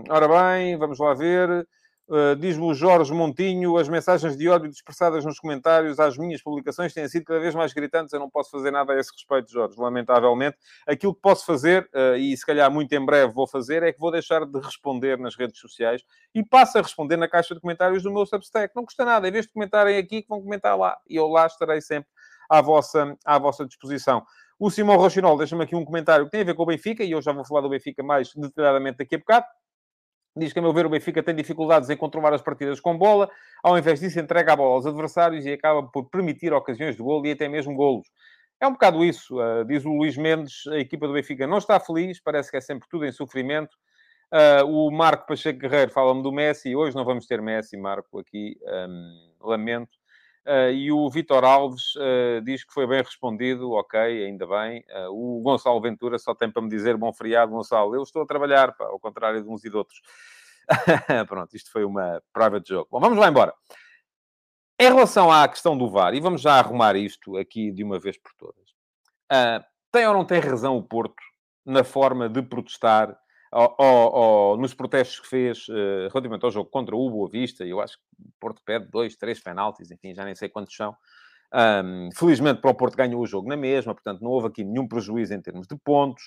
Ora 0.09 0.27
bem, 0.27 0.77
vamos 0.77 0.99
lá 0.99 1.13
ver. 1.13 1.67
Uh, 2.07 2.35
Diz-me 2.35 2.63
o 2.65 2.73
Jorge 2.73 3.11
Montinho, 3.11 3.77
as 3.77 3.89
mensagens 3.89 4.37
de 4.37 4.47
ódio 4.47 4.69
dispersadas 4.69 5.25
nos 5.25 5.39
comentários 5.39 5.99
às 5.99 6.15
minhas 6.15 6.39
publicações 6.39 6.93
têm 6.93 7.07
sido 7.07 7.25
cada 7.25 7.39
vez 7.39 7.55
mais 7.55 7.73
gritantes. 7.73 8.13
Eu 8.13 8.19
não 8.19 8.29
posso 8.29 8.51
fazer 8.51 8.69
nada 8.69 8.93
a 8.93 8.99
esse 8.99 9.11
respeito, 9.11 9.51
Jorge, 9.51 9.75
lamentavelmente. 9.79 10.55
Aquilo 10.85 11.15
que 11.15 11.21
posso 11.21 11.43
fazer, 11.45 11.89
uh, 11.95 12.15
e 12.15 12.37
se 12.37 12.45
calhar 12.45 12.69
muito 12.69 12.93
em 12.93 13.03
breve 13.03 13.33
vou 13.33 13.47
fazer, 13.47 13.81
é 13.81 13.91
que 13.91 13.99
vou 13.99 14.11
deixar 14.11 14.45
de 14.45 14.59
responder 14.59 15.17
nas 15.17 15.35
redes 15.35 15.59
sociais 15.59 16.03
e 16.33 16.43
passo 16.43 16.77
a 16.77 16.81
responder 16.81 17.17
na 17.17 17.27
caixa 17.27 17.55
de 17.55 17.59
comentários 17.59 18.03
do 18.03 18.11
meu 18.11 18.25
Substack. 18.25 18.75
Não 18.75 18.85
custa 18.85 19.03
nada, 19.03 19.27
em 19.27 19.31
vez 19.31 19.45
de 19.45 19.51
comentarem 19.51 19.97
aqui, 19.97 20.21
que 20.21 20.29
vão 20.29 20.41
comentar 20.41 20.77
lá. 20.77 20.95
E 21.09 21.15
eu 21.15 21.27
lá 21.27 21.47
estarei 21.47 21.81
sempre 21.81 22.09
à 22.47 22.61
vossa, 22.61 23.17
à 23.25 23.39
vossa 23.39 23.65
disposição. 23.65 24.23
O 24.59 24.69
Simão 24.69 24.95
Rochinol 24.95 25.37
deixa-me 25.37 25.63
aqui 25.63 25.75
um 25.75 25.83
comentário 25.83 26.25
que 26.25 26.31
tem 26.31 26.41
a 26.41 26.45
ver 26.45 26.53
com 26.53 26.63
o 26.63 26.67
Benfica, 26.67 27.03
e 27.03 27.11
eu 27.11 27.21
já 27.21 27.33
vou 27.33 27.43
falar 27.43 27.61
do 27.61 27.69
Benfica 27.69 28.03
mais 28.03 28.31
detalhadamente 28.35 28.99
daqui 28.99 29.15
a 29.15 29.17
bocado. 29.17 29.45
Diz 30.37 30.51
que, 30.51 30.59
a 30.59 30.61
meu 30.61 30.73
ver, 30.73 30.85
o 30.85 30.89
Benfica 30.89 31.23
tem 31.23 31.33
dificuldades 31.33 31.89
em 31.89 31.95
controlar 31.95 32.33
as 32.33 32.41
partidas 32.41 32.81
com 32.81 32.97
bola. 32.97 33.29
Ao 33.63 33.77
invés 33.77 34.01
disso, 34.01 34.19
entrega 34.19 34.51
a 34.51 34.55
bola 34.55 34.75
aos 34.75 34.85
adversários 34.85 35.45
e 35.45 35.53
acaba 35.53 35.83
por 35.83 36.09
permitir 36.09 36.51
ocasiões 36.51 36.95
de 36.95 37.01
golo 37.01 37.25
e 37.25 37.31
até 37.31 37.47
mesmo 37.47 37.73
golos. 37.73 38.07
É 38.59 38.67
um 38.67 38.73
bocado 38.73 39.03
isso. 39.03 39.39
Uh, 39.39 39.63
diz 39.65 39.85
o 39.85 39.89
Luís 39.89 40.17
Mendes, 40.17 40.67
a 40.67 40.77
equipa 40.77 41.07
do 41.07 41.13
Benfica 41.13 41.47
não 41.47 41.57
está 41.57 41.79
feliz, 41.79 42.19
parece 42.19 42.51
que 42.51 42.57
é 42.57 42.61
sempre 42.61 42.87
tudo 42.89 43.05
em 43.05 43.11
sofrimento. 43.11 43.75
Uh, 44.31 44.65
o 44.65 44.91
Marco 44.91 45.25
Pacheco 45.27 45.59
Guerreiro 45.59 45.91
fala-me 45.91 46.21
do 46.21 46.31
Messi. 46.31 46.75
Hoje 46.75 46.95
não 46.95 47.05
vamos 47.05 47.25
ter 47.25 47.41
Messi, 47.41 47.77
Marco, 47.77 48.19
aqui. 48.19 48.57
Um, 48.65 49.31
lamento. 49.41 49.97
Uh, 50.45 50.69
e 50.71 50.91
o 50.91 51.09
Vitor 51.09 51.43
Alves 51.43 51.95
uh, 51.95 52.39
diz 52.43 52.63
que 52.63 52.71
foi 52.71 52.85
bem 52.85 53.01
respondido, 53.01 53.71
ok, 53.71 53.99
ainda 53.99 54.45
bem. 54.45 54.85
Uh, 54.89 55.39
o 55.39 55.41
Gonçalo 55.41 55.81
Ventura 55.81 56.19
só 56.19 56.35
tem 56.35 56.51
para 56.51 56.61
me 56.61 56.69
dizer 56.69 56.95
bom 56.95 57.11
feriado, 57.11 57.51
Gonçalo. 57.51 57.95
Eu 57.95 58.03
estou 58.03 58.21
a 58.21 58.27
trabalhar, 58.27 58.71
pá, 58.75 58.85
ao 58.85 58.99
contrário 58.99 59.41
de 59.41 59.49
uns 59.49 59.65
e 59.65 59.71
de 59.71 59.75
outros. 59.75 59.99
Pronto, 61.27 61.55
isto 61.55 61.71
foi 61.71 61.83
uma 61.83 62.21
private 62.31 62.69
joke. 62.69 62.91
Bom, 62.91 62.99
vamos 62.99 63.17
lá 63.17 63.27
embora. 63.27 63.55
Em 64.79 64.87
relação 64.89 65.31
à 65.31 65.47
questão 65.47 65.75
do 65.75 65.89
VAR, 65.89 66.13
e 66.13 66.19
vamos 66.19 66.41
já 66.41 66.59
arrumar 66.59 66.95
isto 66.95 67.37
aqui 67.37 67.71
de 67.71 67.83
uma 67.83 67.97
vez 67.97 68.17
por 68.17 68.31
todas. 68.37 68.75
tem 69.91 70.05
ou 70.05 70.13
não 70.13 70.25
tem 70.25 70.39
razão 70.39 70.77
o 70.77 70.83
Porto 70.83 71.23
na 71.65 71.83
forma 71.83 72.29
de 72.29 72.43
protestar 72.43 73.17
ou, 73.55 73.75
ou, 73.77 74.57
nos 74.57 74.73
protestos 74.73 75.19
que 75.19 75.27
fez 75.27 75.67
uh, 75.69 76.09
relativamente 76.11 76.43
ao 76.43 76.51
jogo 76.51 76.69
contra 76.69 76.95
o 76.95 77.09
Boa 77.09 77.29
Vista, 77.29 77.63
eu 77.63 77.79
acho 77.79 77.97
que 77.97 78.03
o 78.19 78.31
Porto 78.39 78.61
pede 78.65 78.87
dois, 78.87 79.15
três 79.15 79.39
penaltis, 79.39 79.89
enfim, 79.91 80.13
já 80.13 80.25
nem 80.25 80.35
sei 80.35 80.49
quantos 80.49 80.75
são. 80.75 80.95
Um, 81.53 82.09
felizmente 82.13 82.59
para 82.59 82.71
o 82.71 82.75
Porto 82.75 82.97
ganhou 82.97 83.21
o 83.21 83.25
jogo 83.25 83.47
na 83.47 83.55
mesma, 83.55 83.93
portanto 83.93 84.21
não 84.21 84.31
houve 84.31 84.47
aqui 84.47 84.63
nenhum 84.63 84.87
prejuízo 84.87 85.33
em 85.33 85.41
termos 85.41 85.67
de 85.67 85.77
pontos. 85.77 86.23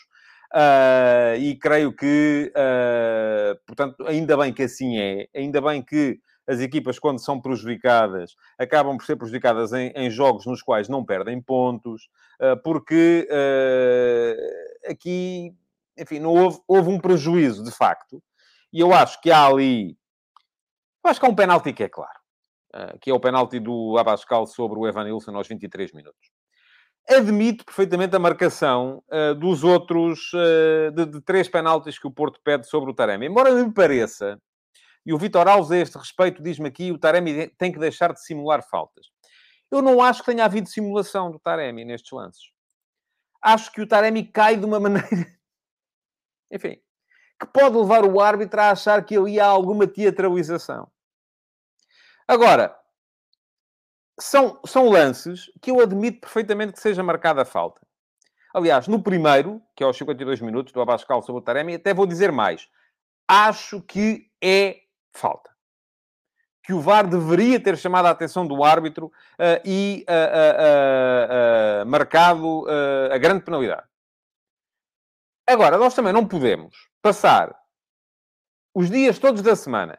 Uh, 0.54 1.36
e 1.38 1.54
creio 1.56 1.92
que, 1.92 2.50
uh, 2.56 3.58
portanto, 3.66 4.06
ainda 4.06 4.34
bem 4.34 4.50
que 4.50 4.62
assim 4.62 4.98
é, 4.98 5.28
ainda 5.36 5.60
bem 5.60 5.82
que 5.82 6.18
as 6.46 6.60
equipas, 6.60 6.98
quando 6.98 7.22
são 7.22 7.38
prejudicadas, 7.38 8.34
acabam 8.58 8.96
por 8.96 9.04
ser 9.04 9.16
prejudicadas 9.16 9.74
em, 9.74 9.92
em 9.94 10.10
jogos 10.10 10.46
nos 10.46 10.62
quais 10.62 10.88
não 10.88 11.04
perdem 11.04 11.42
pontos, 11.42 12.08
uh, 12.40 12.56
porque 12.64 13.28
aqui 14.88 15.54
enfim, 15.98 16.18
não 16.18 16.30
houve, 16.30 16.60
houve 16.66 16.88
um 16.90 16.98
prejuízo, 16.98 17.62
de 17.64 17.70
facto. 17.70 18.22
E 18.72 18.80
eu 18.80 18.92
acho 18.92 19.20
que 19.20 19.30
há 19.30 19.46
ali... 19.46 19.96
Eu 21.04 21.10
acho 21.10 21.20
que 21.20 21.26
há 21.26 21.28
um 21.28 21.34
penalti 21.34 21.72
que 21.72 21.84
é 21.84 21.88
claro. 21.88 22.18
Uh, 22.74 22.98
que 23.00 23.10
é 23.10 23.14
o 23.14 23.20
penalti 23.20 23.58
do 23.58 23.96
Abascal 23.98 24.46
sobre 24.46 24.78
o 24.78 24.86
Evan 24.86 25.04
Nilsson 25.04 25.34
aos 25.34 25.48
23 25.48 25.92
minutos. 25.92 26.30
Admito 27.08 27.64
perfeitamente 27.64 28.14
a 28.14 28.18
marcação 28.18 29.02
uh, 29.10 29.34
dos 29.34 29.64
outros... 29.64 30.32
Uh, 30.34 30.90
de, 30.92 31.06
de, 31.06 31.20
três 31.22 31.48
penaltis 31.48 31.98
que 31.98 32.06
o 32.06 32.10
Porto 32.10 32.40
pede 32.44 32.68
sobre 32.68 32.90
o 32.90 32.94
Taremi. 32.94 33.26
Embora 33.26 33.52
me 33.52 33.72
pareça... 33.72 34.38
E 35.06 35.12
o 35.14 35.16
Vitor 35.16 35.48
Alves, 35.48 35.70
a 35.70 35.78
este 35.78 35.96
respeito, 35.96 36.42
diz-me 36.42 36.68
aqui 36.68 36.92
o 36.92 36.98
Taremi 36.98 37.48
tem 37.56 37.72
que 37.72 37.78
deixar 37.78 38.12
de 38.12 38.22
simular 38.22 38.62
faltas. 38.68 39.06
Eu 39.70 39.80
não 39.80 40.02
acho 40.02 40.20
que 40.20 40.30
tenha 40.30 40.44
havido 40.44 40.68
simulação 40.68 41.30
do 41.30 41.38
Taremi 41.38 41.82
nestes 41.82 42.12
lances. 42.12 42.50
Acho 43.40 43.72
que 43.72 43.80
o 43.80 43.86
Taremi 43.86 44.24
cai 44.24 44.56
de 44.56 44.66
uma 44.66 44.78
maneira 44.80 45.37
enfim, 46.50 46.80
que 47.38 47.46
pode 47.46 47.76
levar 47.76 48.04
o 48.04 48.20
árbitro 48.20 48.60
a 48.60 48.70
achar 48.70 49.04
que 49.04 49.16
ali 49.16 49.38
há 49.38 49.46
alguma 49.46 49.86
teatralização. 49.86 50.90
Agora, 52.26 52.76
são, 54.20 54.60
são 54.66 54.88
lances 54.88 55.50
que 55.62 55.70
eu 55.70 55.80
admito 55.80 56.20
perfeitamente 56.20 56.72
que 56.72 56.80
seja 56.80 57.02
marcada 57.02 57.42
a 57.42 57.44
falta. 57.44 57.80
Aliás, 58.52 58.88
no 58.88 59.02
primeiro, 59.02 59.62
que 59.76 59.84
é 59.84 59.86
aos 59.86 59.96
52 59.96 60.40
minutos 60.40 60.72
do 60.72 60.80
Abascal 60.80 61.22
sobre 61.22 61.40
o 61.40 61.44
Taremi, 61.44 61.74
até 61.74 61.94
vou 61.94 62.06
dizer 62.06 62.32
mais. 62.32 62.68
Acho 63.28 63.80
que 63.82 64.26
é 64.42 64.78
falta. 65.12 65.50
Que 66.64 66.72
o 66.72 66.80
VAR 66.80 67.06
deveria 67.06 67.60
ter 67.60 67.76
chamado 67.76 68.06
a 68.06 68.10
atenção 68.10 68.46
do 68.46 68.64
árbitro 68.64 69.06
uh, 69.06 69.60
e 69.64 70.04
uh, 70.08 71.82
uh, 71.82 71.86
marcado 71.86 72.66
a 73.10 73.18
grande 73.18 73.44
penalidade. 73.44 73.86
Agora, 75.48 75.78
nós 75.78 75.94
também 75.94 76.12
não 76.12 76.26
podemos 76.26 76.76
passar 77.00 77.56
os 78.74 78.90
dias 78.90 79.18
todos 79.18 79.40
da 79.40 79.56
semana 79.56 79.98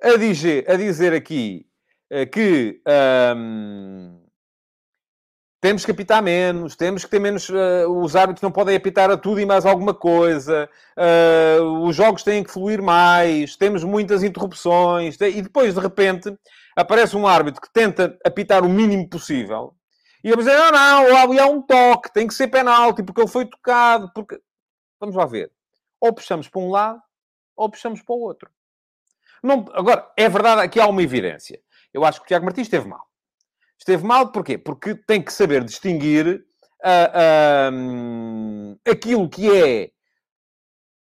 a 0.00 0.16
dizer, 0.16 0.70
a 0.70 0.76
dizer 0.76 1.12
aqui 1.12 1.66
uh, 2.12 2.30
que 2.30 2.80
temos 5.60 5.84
que 5.84 5.90
apitar 5.90 6.22
menos, 6.22 6.76
temos 6.76 7.04
que 7.04 7.10
ter 7.10 7.18
menos. 7.18 7.48
Uh, 7.48 7.88
os 8.00 8.14
árbitros 8.14 8.42
não 8.42 8.52
podem 8.52 8.76
apitar 8.76 9.10
a 9.10 9.16
tudo 9.16 9.40
e 9.40 9.44
mais 9.44 9.66
alguma 9.66 9.92
coisa, 9.92 10.70
uh, 10.96 11.64
os 11.82 11.96
jogos 11.96 12.22
têm 12.22 12.44
que 12.44 12.52
fluir 12.52 12.80
mais, 12.80 13.56
temos 13.56 13.82
muitas 13.82 14.22
interrupções, 14.22 15.16
e 15.20 15.42
depois, 15.42 15.74
de 15.74 15.80
repente, 15.80 16.32
aparece 16.76 17.16
um 17.16 17.26
árbitro 17.26 17.60
que 17.60 17.72
tenta 17.72 18.16
apitar 18.24 18.64
o 18.64 18.68
mínimo 18.68 19.10
possível. 19.10 19.74
E 20.22 20.28
eu 20.28 20.36
dizer, 20.36 20.56
não, 20.56 20.70
não, 20.70 21.40
há 21.40 21.46
um 21.46 21.60
toque, 21.60 22.12
tem 22.12 22.28
que 22.28 22.34
ser 22.34 22.46
penalti, 22.46 23.02
porque 23.02 23.20
ele 23.20 23.28
foi 23.28 23.46
tocado, 23.46 24.12
porque... 24.14 24.38
Vamos 25.00 25.16
lá 25.16 25.24
ver. 25.24 25.50
Ou 25.98 26.12
puxamos 26.12 26.48
para 26.48 26.60
um 26.60 26.70
lado, 26.70 27.02
ou 27.56 27.70
puxamos 27.70 28.02
para 28.02 28.14
o 28.14 28.20
outro. 28.20 28.50
Não, 29.42 29.64
agora, 29.72 30.10
é 30.16 30.28
verdade 30.28 30.68
que 30.68 30.78
há 30.78 30.86
uma 30.86 31.02
evidência. 31.02 31.60
Eu 31.92 32.04
acho 32.04 32.20
que 32.20 32.26
o 32.26 32.28
Tiago 32.28 32.44
Martins 32.44 32.66
esteve 32.66 32.86
mal. 32.86 33.04
Esteve 33.78 34.04
mal 34.04 34.30
porquê? 34.30 34.58
Porque 34.58 34.94
tem 34.94 35.22
que 35.22 35.32
saber 35.32 35.64
distinguir 35.64 36.44
uh, 36.84 38.78
aquilo 38.88 39.28
que 39.28 39.50
é 39.50 39.90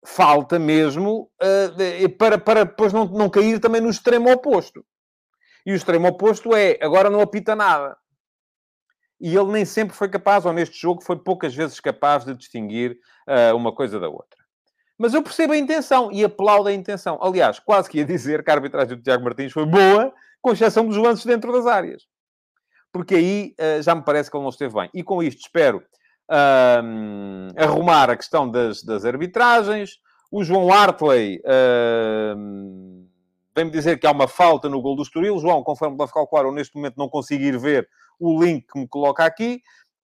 falta 0.05 0.59
mesmo 0.59 1.31
uh, 1.41 2.09
para, 2.17 2.37
para 2.37 2.65
depois 2.65 2.91
não, 2.91 3.05
não 3.05 3.29
cair 3.29 3.59
também 3.59 3.79
no 3.79 3.89
extremo 3.89 4.29
oposto. 4.29 4.85
E 5.65 5.71
o 5.71 5.75
extremo 5.75 6.07
oposto 6.09 6.53
é 6.53 6.77
agora 6.81 7.09
não 7.09 7.21
apita 7.21 7.55
nada 7.55 7.97
e 9.19 9.36
ele 9.36 9.51
nem 9.51 9.65
sempre 9.65 9.95
foi 9.95 10.10
capaz, 10.10 10.45
ou 10.45 10.53
neste 10.53 10.79
jogo 10.79 11.01
foi 11.01 11.17
poucas 11.17 11.55
vezes 11.55 11.79
capaz 11.79 12.25
de 12.25 12.34
distinguir 12.34 12.98
uh, 13.27 13.55
uma 13.55 13.74
coisa 13.74 14.00
da 14.00 14.10
outra. 14.10 14.43
Mas 14.98 15.13
eu 15.13 15.22
percebo 15.22 15.53
a 15.53 15.57
intenção 15.57 16.12
e 16.12 16.24
aplaudo 16.24 16.69
a 16.69 16.74
intenção. 16.74 17.19
Aliás, 17.22 17.60
quase 17.60 17.89
que 17.89 17.98
ia 17.98 18.05
dizer 18.05 18.43
que 18.43 18.50
a 18.50 18.53
arbitragem 18.53 18.95
do 18.95 19.03
Tiago 19.03 19.24
Martins 19.24 19.51
foi 19.51 19.65
boa, 19.65 20.13
com 20.41 20.51
exceção 20.51 20.88
dos 20.88 20.98
lances 20.98 21.25
dentro 21.25 21.51
das 21.51 21.65
áreas. 21.65 22.03
Porque 22.91 23.15
aí 23.15 23.55
uh, 23.60 23.81
já 23.81 23.93
me 23.93 24.03
parece 24.03 24.29
que 24.29 24.38
ele 24.38 24.43
não 24.43 24.50
esteve 24.50 24.74
bem. 24.74 24.89
E 24.93 25.03
com 25.03 25.22
isto 25.22 25.41
espero 25.41 25.84
uh, 26.29 27.62
arrumar 27.62 28.10
a 28.10 28.15
questão 28.15 28.50
das, 28.50 28.84
das 28.84 29.05
arbitragens. 29.05 29.98
O 30.31 30.43
João 30.43 30.72
Hartley 30.72 31.41
vem-me 33.55 33.72
dizer 33.72 33.98
que 33.98 34.05
há 34.05 34.12
uma 34.12 34.27
falta 34.27 34.67
no 34.67 34.81
gol 34.81 34.95
do 34.95 35.03
Estoril. 35.03 35.39
João, 35.39 35.63
conforme 35.63 35.98
deve 35.98 36.12
calcular, 36.12 36.43
eu 36.43 36.51
neste 36.51 36.75
momento 36.75 36.95
não 36.98 37.07
consigo 37.07 37.43
ir 37.43 37.57
ver 37.57 37.88
o 38.19 38.43
link 38.43 38.65
que 38.72 38.79
me 38.79 38.88
coloca 38.88 39.24
aqui. 39.24 39.62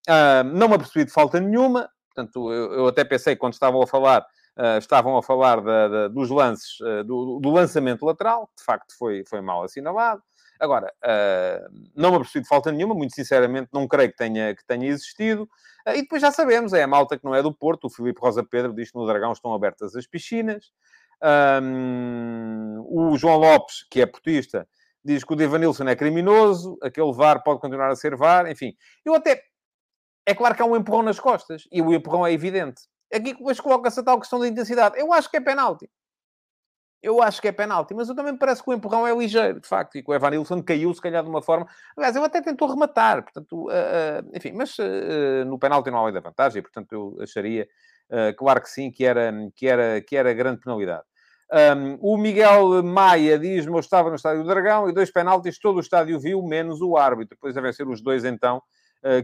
Uh, 0.09 0.43
não 0.43 0.67
me 0.67 0.75
apercebi 0.75 1.05
de 1.05 1.11
falta 1.11 1.39
nenhuma, 1.39 1.89
portanto, 2.13 2.51
eu, 2.51 2.73
eu 2.73 2.87
até 2.87 3.03
pensei 3.03 3.35
quando 3.35 3.53
estavam 3.53 3.81
a 3.81 3.87
falar, 3.87 4.25
uh, 4.57 4.77
estavam 4.79 5.15
a 5.15 5.21
falar 5.21 5.61
da, 5.61 5.87
da, 5.87 6.07
dos 6.07 6.29
lances, 6.29 6.79
uh, 6.79 7.03
do, 7.03 7.39
do, 7.39 7.51
lançamento 7.51 8.03
lateral, 8.03 8.47
que 8.47 8.55
de 8.57 8.63
facto 8.63 8.97
foi, 8.97 9.23
foi 9.25 9.41
mal 9.41 9.63
assinalado. 9.63 10.21
Agora, 10.59 10.93
não 11.95 12.11
me 12.11 12.17
apercebi 12.17 12.43
de 12.43 12.47
falta 12.47 12.71
nenhuma, 12.71 12.93
muito 12.93 13.15
sinceramente, 13.15 13.69
não 13.73 13.87
creio 13.87 14.11
que 14.11 14.17
tenha, 14.17 14.55
que 14.55 14.63
tenha 14.63 14.87
existido. 14.89 15.49
e 15.87 16.03
depois 16.03 16.21
já 16.21 16.31
sabemos, 16.31 16.71
é 16.71 16.83
a 16.83 16.87
malta 16.87 17.17
que 17.17 17.25
não 17.25 17.33
é 17.33 17.41
do 17.41 17.51
Porto, 17.51 17.85
o 17.85 17.89
Filipe 17.89 18.21
Rosa 18.21 18.43
Pedro 18.43 18.71
diz 18.71 18.91
que 18.91 18.95
no 18.95 19.07
Dragão 19.07 19.31
estão 19.31 19.55
abertas 19.55 19.95
as 19.95 20.05
piscinas. 20.05 20.71
Um, 21.63 22.85
o 22.87 23.17
João 23.17 23.37
Lopes, 23.37 23.87
que 23.89 24.01
é 24.01 24.05
portista, 24.05 24.67
diz 25.03 25.23
que 25.23 25.33
o 25.33 25.35
Devanilson 25.35 25.87
é 25.87 25.95
criminoso, 25.95 26.77
aquele 26.81 27.11
VAR 27.13 27.43
pode 27.43 27.59
continuar 27.59 27.89
a 27.89 27.95
ser 27.95 28.15
VAR, 28.15 28.49
enfim. 28.49 28.73
Eu 29.03 29.15
até... 29.15 29.43
É 30.25 30.35
claro 30.35 30.55
que 30.55 30.61
há 30.61 30.65
um 30.65 30.75
empurrão 30.75 31.01
nas 31.03 31.19
costas, 31.19 31.67
e 31.71 31.81
o 31.81 31.93
empurrão 31.93 32.25
é 32.25 32.31
evidente. 32.31 32.83
Aqui 33.13 33.33
depois 33.33 33.59
coloca-se 33.59 33.99
a 33.99 34.03
tal 34.03 34.19
questão 34.19 34.39
da 34.39 34.47
intensidade. 34.47 34.97
Eu 34.97 35.11
acho 35.11 35.29
que 35.29 35.37
é 35.37 35.41
penalti. 35.41 35.89
Eu 37.03 37.19
acho 37.19 37.41
que 37.41 37.47
é 37.47 37.51
penalti, 37.51 37.95
mas 37.95 38.07
eu 38.07 38.15
também 38.15 38.31
me 38.31 38.37
parece 38.37 38.63
que 38.63 38.69
o 38.69 38.73
empurrão 38.73 39.07
é 39.07 39.15
ligeiro, 39.15 39.59
de 39.59 39.67
facto, 39.67 39.97
e 39.97 40.03
que 40.03 40.11
o 40.11 40.13
Evan 40.13 40.29
Nilsson 40.29 40.61
caiu, 40.61 40.93
se 40.93 41.01
calhar, 41.01 41.23
de 41.23 41.29
uma 41.29 41.41
forma... 41.41 41.67
Aliás, 41.97 42.15
ele 42.15 42.25
até 42.25 42.39
tentou 42.41 42.67
rematar, 42.67 43.23
portanto, 43.23 43.53
uh, 43.53 43.69
uh, 43.69 44.31
enfim, 44.37 44.51
mas 44.51 44.77
uh, 44.77 45.43
no 45.47 45.57
penalti 45.57 45.89
não 45.89 45.97
há 45.97 46.03
lei 46.03 46.13
da 46.13 46.19
vantagem, 46.19 46.61
portanto, 46.61 46.91
eu 46.93 47.17
acharia, 47.19 47.67
claro 48.37 48.61
que 48.61 48.69
sim, 48.69 48.91
que 48.91 49.03
era, 49.03 49.33
que 49.55 49.67
era, 49.67 49.99
que 50.01 50.15
era 50.15 50.31
grande 50.33 50.59
penalidade. 50.59 51.03
Um, 51.51 51.97
o 51.99 52.17
Miguel 52.17 52.81
Maia 52.83 53.37
diz-me, 53.37 53.73
eu 53.73 53.79
estava 53.79 54.09
no 54.09 54.15
Estádio 54.15 54.43
do 54.43 54.49
Dragão, 54.49 54.89
e 54.89 54.93
dois 54.93 55.11
penaltis 55.11 55.59
todo 55.59 55.77
o 55.77 55.81
estádio 55.81 56.19
viu, 56.19 56.41
menos 56.41 56.81
o 56.81 56.95
árbitro. 56.95 57.35
Depois 57.35 57.53
devem 57.53 57.73
ser 57.73 57.87
os 57.87 58.01
dois, 58.01 58.23
então, 58.23 58.61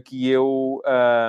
que 0.04 0.28
eu... 0.28 0.82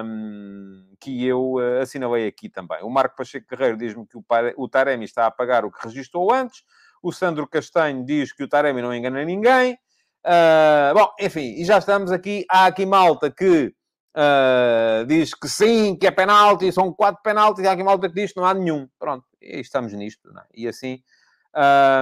Um, 0.06 0.90
que 1.00 1.26
eu 1.26 1.54
uh, 1.54 1.80
assinalei 1.82 2.28
aqui 2.28 2.50
também. 2.50 2.84
O 2.84 2.90
Marco 2.90 3.16
Pacheco 3.16 3.48
Carreiro 3.48 3.78
diz-me 3.78 4.06
que 4.06 4.18
o, 4.18 4.24
o 4.58 4.68
Taremi 4.68 5.06
está 5.06 5.26
a 5.26 5.32
pagar 5.32 5.64
o 5.64 5.72
que 5.72 5.88
registrou 5.88 6.30
antes. 6.34 6.64
O 7.02 7.14
Sandro 7.14 7.48
Castanho 7.48 8.04
diz 8.06 8.34
que 8.34 8.44
o 8.44 8.50
Taremi 8.50 8.82
não 8.82 8.94
engana 8.94 9.24
ninguém. 9.24 9.76
Uh, 10.26 10.94
bom, 10.94 11.10
enfim, 11.18 11.54
e 11.56 11.64
já 11.64 11.78
estamos 11.78 12.12
aqui. 12.12 12.44
Há 12.52 12.66
aqui 12.66 12.86
malta 12.86 13.32
que 13.32 13.74
uh, 14.20 15.06
diz 15.06 15.34
que 15.34 15.48
sim, 15.48 15.96
que 15.96 16.06
é 16.06 16.12
penalti, 16.12 16.72
são 16.72 16.92
quatro 16.94 17.22
penaltis. 17.24 17.66
Há 17.66 17.72
aqui 17.72 17.84
malta 17.84 18.10
que 18.10 18.16
diz 18.16 18.34
que 18.34 18.40
não 18.40 18.46
há 18.46 18.54
nenhum. 18.54 18.88
Pronto, 19.00 19.26
e 19.42 19.60
estamos 19.60 19.94
nisto. 19.94 20.30
É? 20.30 20.44
E 20.54 20.68
assim. 20.68 21.02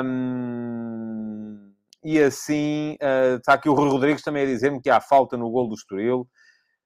Um, 0.03 1.67
e 2.03 2.19
assim, 2.21 2.97
uh, 3.01 3.37
está 3.37 3.53
aqui 3.53 3.69
o 3.69 3.73
Rui 3.73 3.89
Rodrigues 3.89 4.21
também 4.23 4.43
a 4.43 4.45
dizer-me 4.45 4.81
que 4.81 4.89
há 4.89 5.01
falta 5.01 5.35
no 5.37 5.49
gol 5.49 5.67
do 5.67 5.75
Estoril. 5.75 6.27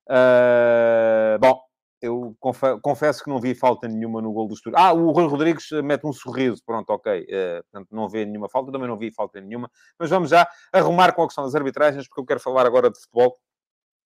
Uh, 0.08 1.38
bom, 1.40 1.60
eu 2.02 2.36
confesso 2.82 3.24
que 3.24 3.30
não 3.30 3.40
vi 3.40 3.54
falta 3.54 3.88
nenhuma 3.88 4.22
no 4.22 4.32
gol 4.32 4.48
do 4.48 4.54
Estoril. 4.56 4.78
Ah, 4.80 4.94
o 4.94 5.12
Rui 5.12 5.28
Rodrigues 5.28 5.70
mete 5.84 6.08
um 6.08 6.14
sorriso, 6.14 6.62
pronto, 6.66 6.90
ok. 6.90 7.22
Uh, 7.22 7.64
portanto, 7.64 7.90
não 7.92 8.10
vê 8.10 8.26
nenhuma 8.26 8.50
falta, 8.50 8.72
também 8.72 8.88
não 8.88 8.98
vi 8.98 9.12
falta 9.12 9.40
nenhuma. 9.40 9.70
Mas 10.00 10.10
vamos 10.10 10.30
já 10.30 10.48
arrumar 10.74 11.14
com 11.14 11.24
a 11.24 11.28
questão 11.28 11.44
das 11.44 11.56
arbitragens, 11.56 12.08
porque 12.08 12.22
eu 12.22 12.26
quero 12.26 12.40
falar 12.40 12.66
agora 12.66 12.90
de 12.90 13.00
futebol. 13.00 13.38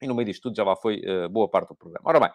E 0.05 0.07
no 0.07 0.15
meio 0.15 0.27
disto 0.27 0.43
tudo 0.43 0.55
já 0.55 0.63
lá 0.63 0.75
foi 0.75 1.01
uh, 1.01 1.29
boa 1.29 1.49
parte 1.49 1.69
do 1.69 1.75
programa. 1.75 2.03
Ora 2.07 2.19
bem, 2.19 2.29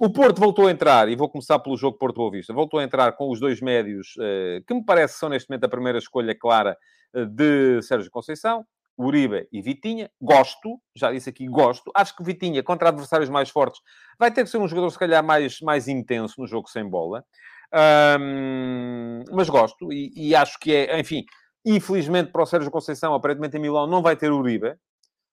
um, 0.00 0.06
o 0.06 0.10
Porto 0.10 0.40
voltou 0.40 0.66
a 0.66 0.70
entrar, 0.70 1.08
e 1.08 1.16
vou 1.16 1.28
começar 1.28 1.58
pelo 1.58 1.76
jogo 1.76 1.98
Porto-Boa 1.98 2.30
Vista, 2.30 2.52
voltou 2.52 2.78
a 2.80 2.84
entrar 2.84 3.12
com 3.12 3.30
os 3.30 3.40
dois 3.40 3.60
médios, 3.60 4.14
uh, 4.16 4.64
que 4.66 4.74
me 4.74 4.84
parece 4.84 5.18
são 5.18 5.28
neste 5.28 5.48
momento 5.48 5.64
a 5.64 5.68
primeira 5.68 5.98
escolha 5.98 6.34
clara 6.38 6.76
de 7.14 7.80
Sérgio 7.82 8.10
Conceição. 8.10 8.64
Uribe 8.98 9.46
e 9.52 9.62
Vitinha. 9.62 10.10
Gosto, 10.20 10.80
já 10.94 11.12
disse 11.12 11.30
aqui, 11.30 11.46
gosto. 11.46 11.90
Acho 11.94 12.16
que 12.16 12.24
Vitinha, 12.24 12.64
contra 12.64 12.88
adversários 12.88 13.30
mais 13.30 13.48
fortes, 13.48 13.80
vai 14.18 14.30
ter 14.30 14.42
que 14.42 14.50
ser 14.50 14.58
um 14.58 14.66
jogador, 14.66 14.90
se 14.90 14.98
calhar, 14.98 15.22
mais, 15.22 15.60
mais 15.60 15.86
intenso 15.86 16.40
no 16.40 16.48
jogo 16.48 16.68
sem 16.68 16.84
bola. 16.84 17.24
Um, 18.20 19.24
mas 19.30 19.48
gosto 19.48 19.92
e, 19.92 20.10
e, 20.16 20.34
acho 20.34 20.58
que 20.58 20.74
é, 20.74 20.98
enfim, 20.98 21.24
infelizmente 21.66 22.32
para 22.32 22.42
o 22.42 22.46
Sérgio 22.46 22.70
Conceição, 22.70 23.12
aparentemente 23.12 23.58
em 23.58 23.60
Milão 23.60 23.86
não 23.86 24.02
vai 24.02 24.16
ter 24.16 24.32
Uribe. 24.32 24.74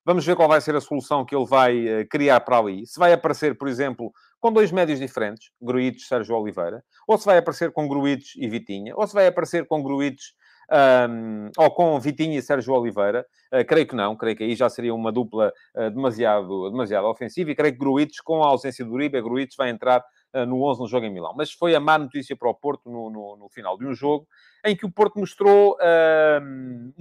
Vamos 0.05 0.23
ver 0.23 0.35
qual 0.35 0.47
vai 0.47 0.61
ser 0.61 0.75
a 0.75 0.81
solução 0.81 1.25
que 1.25 1.35
ele 1.35 1.45
vai 1.45 2.01
uh, 2.01 2.07
criar 2.07 2.39
para 2.41 2.59
ali. 2.59 2.85
Se 2.85 2.99
vai 2.99 3.11
aparecer, 3.11 3.57
por 3.57 3.67
exemplo, 3.67 4.13
com 4.39 4.53
dois 4.53 4.71
médios 4.71 4.99
diferentes, 4.99 5.49
Gruites 5.59 6.03
e 6.03 6.07
Sérgio 6.07 6.35
Oliveira, 6.35 6.83
ou 7.07 7.17
se 7.17 7.25
vai 7.25 7.39
aparecer 7.39 7.71
com 7.71 7.87
Gruites 7.87 8.33
e 8.37 8.47
Vitinha, 8.47 8.93
ou 8.95 9.07
se 9.07 9.13
vai 9.15 9.25
aparecer 9.25 9.65
com 9.65 9.81
Gruites 9.81 10.35
um, 10.71 11.49
ou 11.57 11.71
com 11.71 11.99
Vitinho 11.99 12.37
e 12.37 12.41
Sérgio 12.41 12.73
Oliveira. 12.73 13.25
Uh, 13.51 13.65
creio 13.65 13.87
que 13.87 13.95
não, 13.95 14.15
creio 14.15 14.35
que 14.35 14.43
aí 14.43 14.55
já 14.55 14.69
seria 14.69 14.93
uma 14.93 15.11
dupla 15.11 15.51
uh, 15.75 15.89
demasiado, 15.91 16.69
demasiado 16.69 17.07
ofensiva 17.07 17.51
e 17.51 17.55
creio 17.55 17.73
que 17.73 17.79
Gruites, 17.79 18.21
com 18.21 18.43
a 18.43 18.47
ausência 18.47 18.83
do 18.83 18.91
Uribe, 18.91 19.21
Gruites 19.21 19.55
vai 19.57 19.69
entrar 19.69 20.03
uh, 20.33 20.45
no 20.45 20.63
11 20.63 20.81
no 20.81 20.87
jogo 20.87 21.05
em 21.05 21.13
Milão. 21.13 21.33
Mas 21.35 21.51
foi 21.51 21.75
a 21.75 21.79
má 21.79 21.97
notícia 21.97 22.35
para 22.35 22.49
o 22.49 22.55
Porto 22.55 22.89
no, 22.89 23.09
no, 23.09 23.37
no 23.37 23.49
final 23.49 23.77
de 23.77 23.85
um 23.85 23.93
jogo 23.93 24.27
em 24.65 24.75
que 24.75 24.85
o 24.85 24.91
Porto 24.91 25.19
mostrou 25.19 25.77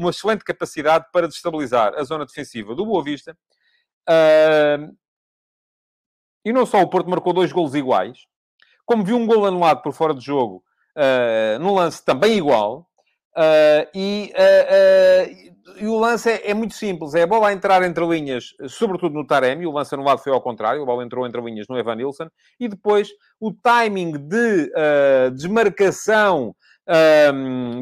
uma 0.05 0.11
excelente 0.11 0.45
capacidade 0.45 1.07
para 1.13 1.29
destabilizar 1.29 1.95
a 1.97 2.05
zona 2.05 2.27
defensiva 2.27 2.75
do 2.75 2.87
Boa 2.87 3.03
Vista. 3.03 3.37
e 6.45 6.53
não 6.53 6.67
só 6.67 6.81
o 6.81 6.89
Porto 6.89 7.09
marcou 7.09 7.33
dois 7.33 7.53
golos 7.53 7.75
iguais, 7.75 8.27
como 8.85 9.05
viu 9.05 9.17
um 9.17 9.27
gol 9.27 9.47
anulado 9.47 9.83
por 9.83 9.93
fora 9.93 10.15
de 10.15 10.25
jogo, 10.25 10.63
uh, 10.97 11.59
num 11.59 11.75
lance 11.75 12.05
também 12.05 12.37
igual, 12.37 12.87
Uh, 13.37 13.91
e, 13.93 14.33
uh, 14.33 15.27
uh, 15.27 15.83
e, 15.83 15.89
o 15.89 15.99
lance 15.99 16.31
é, 16.31 16.51
é, 16.51 16.55
muito 16.55 16.75
simples. 16.75 17.15
É 17.15 17.23
a 17.23 17.27
bola 17.27 17.49
a 17.49 17.53
entrar 17.53 17.83
entre 17.83 18.07
linhas, 18.07 18.55
sobretudo 18.69 19.15
no 19.15 19.27
Taremi. 19.27 19.67
O 19.67 19.73
lance 19.73 19.93
anulado 19.93 20.21
foi 20.21 20.33
ao 20.33 20.41
contrário. 20.41 20.83
A 20.83 20.87
bola 20.87 21.05
entrou 21.05 21.27
entre 21.27 21.41
linhas 21.41 21.67
no 21.69 21.77
Evan 21.77 21.97
Nilsson. 21.97 22.29
E 22.61 22.69
depois 22.69 23.09
o 23.41 23.53
timing 23.53 24.13
de 24.13 24.71
desmarcação 25.35 26.55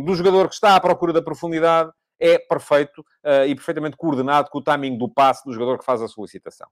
do 0.07 0.14
jogador 0.14 0.49
que 0.49 0.55
está 0.55 0.75
à 0.75 0.81
procura 0.81 1.12
da 1.12 1.20
profundidade 1.20 1.90
é 2.18 2.38
perfeito 2.38 3.05
e 3.46 3.55
perfeitamente 3.55 3.96
coordenado 3.96 4.48
com 4.51 4.59
o 4.59 4.62
timing 4.62 4.96
do 4.96 5.09
passe 5.09 5.44
do 5.44 5.53
jogador 5.53 5.79
que 5.79 5.85
faz 5.85 6.01
a 6.03 6.09
solicitação. 6.09 6.68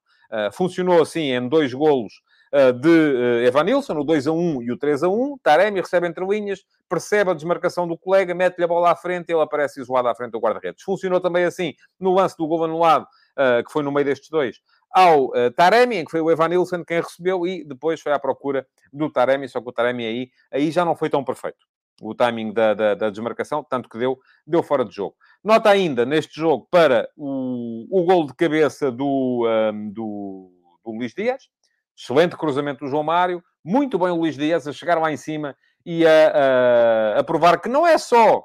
funcionou 0.53 1.03
assim 1.03 1.33
em 1.33 1.49
dois 1.49 1.73
golos 1.75 2.23
eh, 2.53 2.73
de 2.73 3.47
Evan 3.47 3.63
Nilsson, 3.63 3.95
o 3.95 4.05
2 4.05 4.27
a 4.27 4.33
1 4.33 4.63
e 4.63 4.73
o 4.73 4.77
3 4.77 5.05
a 5.05 5.09
1. 5.09 5.39
Taremi 5.39 5.81
recebe 5.81 6.09
entre 6.09 6.25
linhas, 6.27 6.65
percebe 6.89 7.31
a 7.31 7.35
desmarcação 7.35 7.87
do 7.87 7.97
colega, 7.97 8.35
mete-lhe 8.35 8.65
a 8.65 8.69
bola 8.69 8.91
à 8.91 8.97
frente, 8.97 9.31
ele 9.31 9.41
aparece 9.41 9.81
isolado 9.81 10.09
à 10.09 10.15
frente 10.15 10.33
do 10.33 10.41
guarda-redes. 10.41 10.83
Funcionou 10.83 11.21
também 11.21 11.45
assim 11.45 11.75
no 11.99 12.13
lance 12.13 12.37
do 12.37 12.47
gol 12.47 12.65
anulado, 12.65 13.07
que 13.65 13.73
foi 13.73 13.83
no 13.83 13.93
meio 13.93 14.05
destes 14.05 14.29
dois, 14.29 14.61
ao 14.91 15.31
Taremi, 15.55 15.97
em 15.99 16.05
que 16.05 16.11
foi 16.11 16.21
o 16.21 16.31
Evan 16.31 16.49
Nilsson 16.49 16.85
quem 16.85 17.01
recebeu, 17.01 17.47
e 17.47 17.65
depois 17.65 18.01
foi 18.01 18.13
à 18.13 18.19
procura 18.19 18.67
do 18.93 19.09
Taremi, 19.09 19.49
só 19.49 19.61
que 19.61 19.69
o 19.69 19.73
Taremi 19.73 20.05
aí, 20.05 20.31
aí 20.51 20.71
já 20.71 20.85
não 20.85 20.97
foi 20.97 21.09
tão 21.09 21.25
perfeito. 21.25 21.70
O 22.01 22.15
timing 22.15 22.53
da, 22.53 22.73
da, 22.73 22.95
da 22.95 23.11
desmarcação, 23.11 23.63
tanto 23.63 23.89
que 23.89 23.99
deu, 23.99 24.19
deu 24.47 24.63
fora 24.63 24.85
de 24.85 24.95
jogo. 24.95 25.15
Nota 25.45 25.69
ainda 25.69 26.07
neste 26.07 26.41
jogo 26.41 26.67
para 26.71 27.09
o, 27.17 27.87
o 27.91 28.05
gol 28.05 28.27
de 28.27 28.35
cabeça 28.35 28.91
do, 28.91 29.47
um, 29.47 29.91
do, 29.93 30.51
do 30.83 30.93
Luís 30.93 31.13
Dias, 31.13 31.45
Excelente 32.01 32.35
cruzamento 32.35 32.83
do 32.83 32.91
João 32.91 33.03
Mário. 33.03 33.45
Muito 33.63 33.99
bem 33.99 34.09
o 34.09 34.17
Luís 34.17 34.35
Dias 34.35 34.67
a 34.67 34.73
chegar 34.73 34.99
lá 34.99 35.13
em 35.13 35.19
cima 35.19 35.55
e 35.85 36.07
a, 36.07 37.17
a, 37.17 37.21
a 37.21 37.25
provar 37.25 37.61
que 37.61 37.69
não 37.69 37.87
é 37.87 37.99
só 37.99 38.43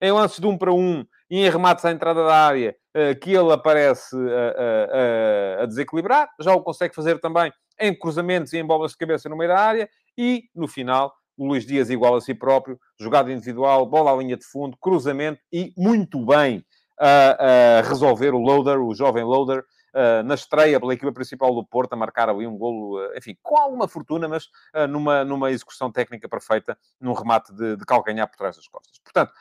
em 0.00 0.12
lances 0.12 0.38
de 0.38 0.46
um 0.46 0.56
para 0.56 0.72
um 0.72 1.04
e 1.28 1.44
em 1.44 1.50
remates 1.50 1.84
à 1.84 1.90
entrada 1.90 2.24
da 2.24 2.34
área 2.34 2.76
uh, 2.96 3.18
que 3.18 3.32
ele 3.32 3.52
aparece 3.52 4.16
a, 4.16 5.62
a, 5.62 5.66
desequilibrar. 5.66 6.30
Já 6.40 6.54
o 6.54 6.62
consegue 6.62 6.94
fazer 6.94 7.18
também 7.18 7.52
em 7.80 7.92
cruzamentos 7.92 8.52
e 8.52 8.58
em 8.58 8.64
bolas 8.64 8.92
de 8.92 8.98
cabeça 8.98 9.28
no 9.28 9.36
meio 9.36 9.50
da 9.50 9.58
área. 9.58 9.90
E, 10.16 10.44
no 10.54 10.68
final, 10.68 11.12
o 11.36 11.46
Luís 11.46 11.66
Dias 11.66 11.90
igual 11.90 12.16
a 12.16 12.20
si 12.20 12.34
próprio. 12.34 12.78
Jogada 12.98 13.32
individual, 13.32 13.86
bola 13.86 14.12
à 14.12 14.16
linha 14.16 14.36
de 14.36 14.44
fundo, 14.44 14.76
cruzamento 14.80 15.40
e 15.52 15.72
muito 15.76 16.24
bem 16.24 16.64
a, 16.98 17.82
resolver 17.84 18.34
o 18.34 18.38
loader, 18.38 18.80
o 18.80 18.94
jovem 18.94 19.24
loader, 19.24 19.64
uh, 19.94 20.22
na 20.24 20.34
estreia 20.34 20.78
pela 20.80 20.94
equipa 20.94 21.12
principal 21.12 21.54
do 21.54 21.64
Porto, 21.64 21.92
a 21.92 21.96
marcar 21.96 22.28
ali 22.28 22.46
um 22.46 22.56
golo, 22.56 22.98
uh, 22.98 23.16
enfim, 23.16 23.36
com 23.42 23.56
alguma 23.56 23.88
fortuna, 23.88 24.28
mas 24.28 24.46
uh, 24.74 24.86
numa, 24.88 25.24
numa 25.24 25.50
execução 25.50 25.90
técnica 25.90 26.28
perfeita, 26.28 26.76
num 27.00 27.12
remate 27.12 27.52
de, 27.52 27.76
de 27.76 27.84
calcanhar 27.84 28.28
por 28.28 28.36
trás 28.36 28.56
das 28.56 28.68
costas. 28.68 28.98
Portanto, 28.98 29.32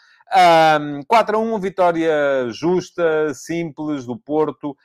um, 0.81 1.03
4 1.07 1.37
a 1.37 1.39
1, 1.39 1.59
vitória 1.59 2.49
justa, 2.49 3.33
simples 3.33 4.05
do 4.05 4.17
Porto, 4.17 4.77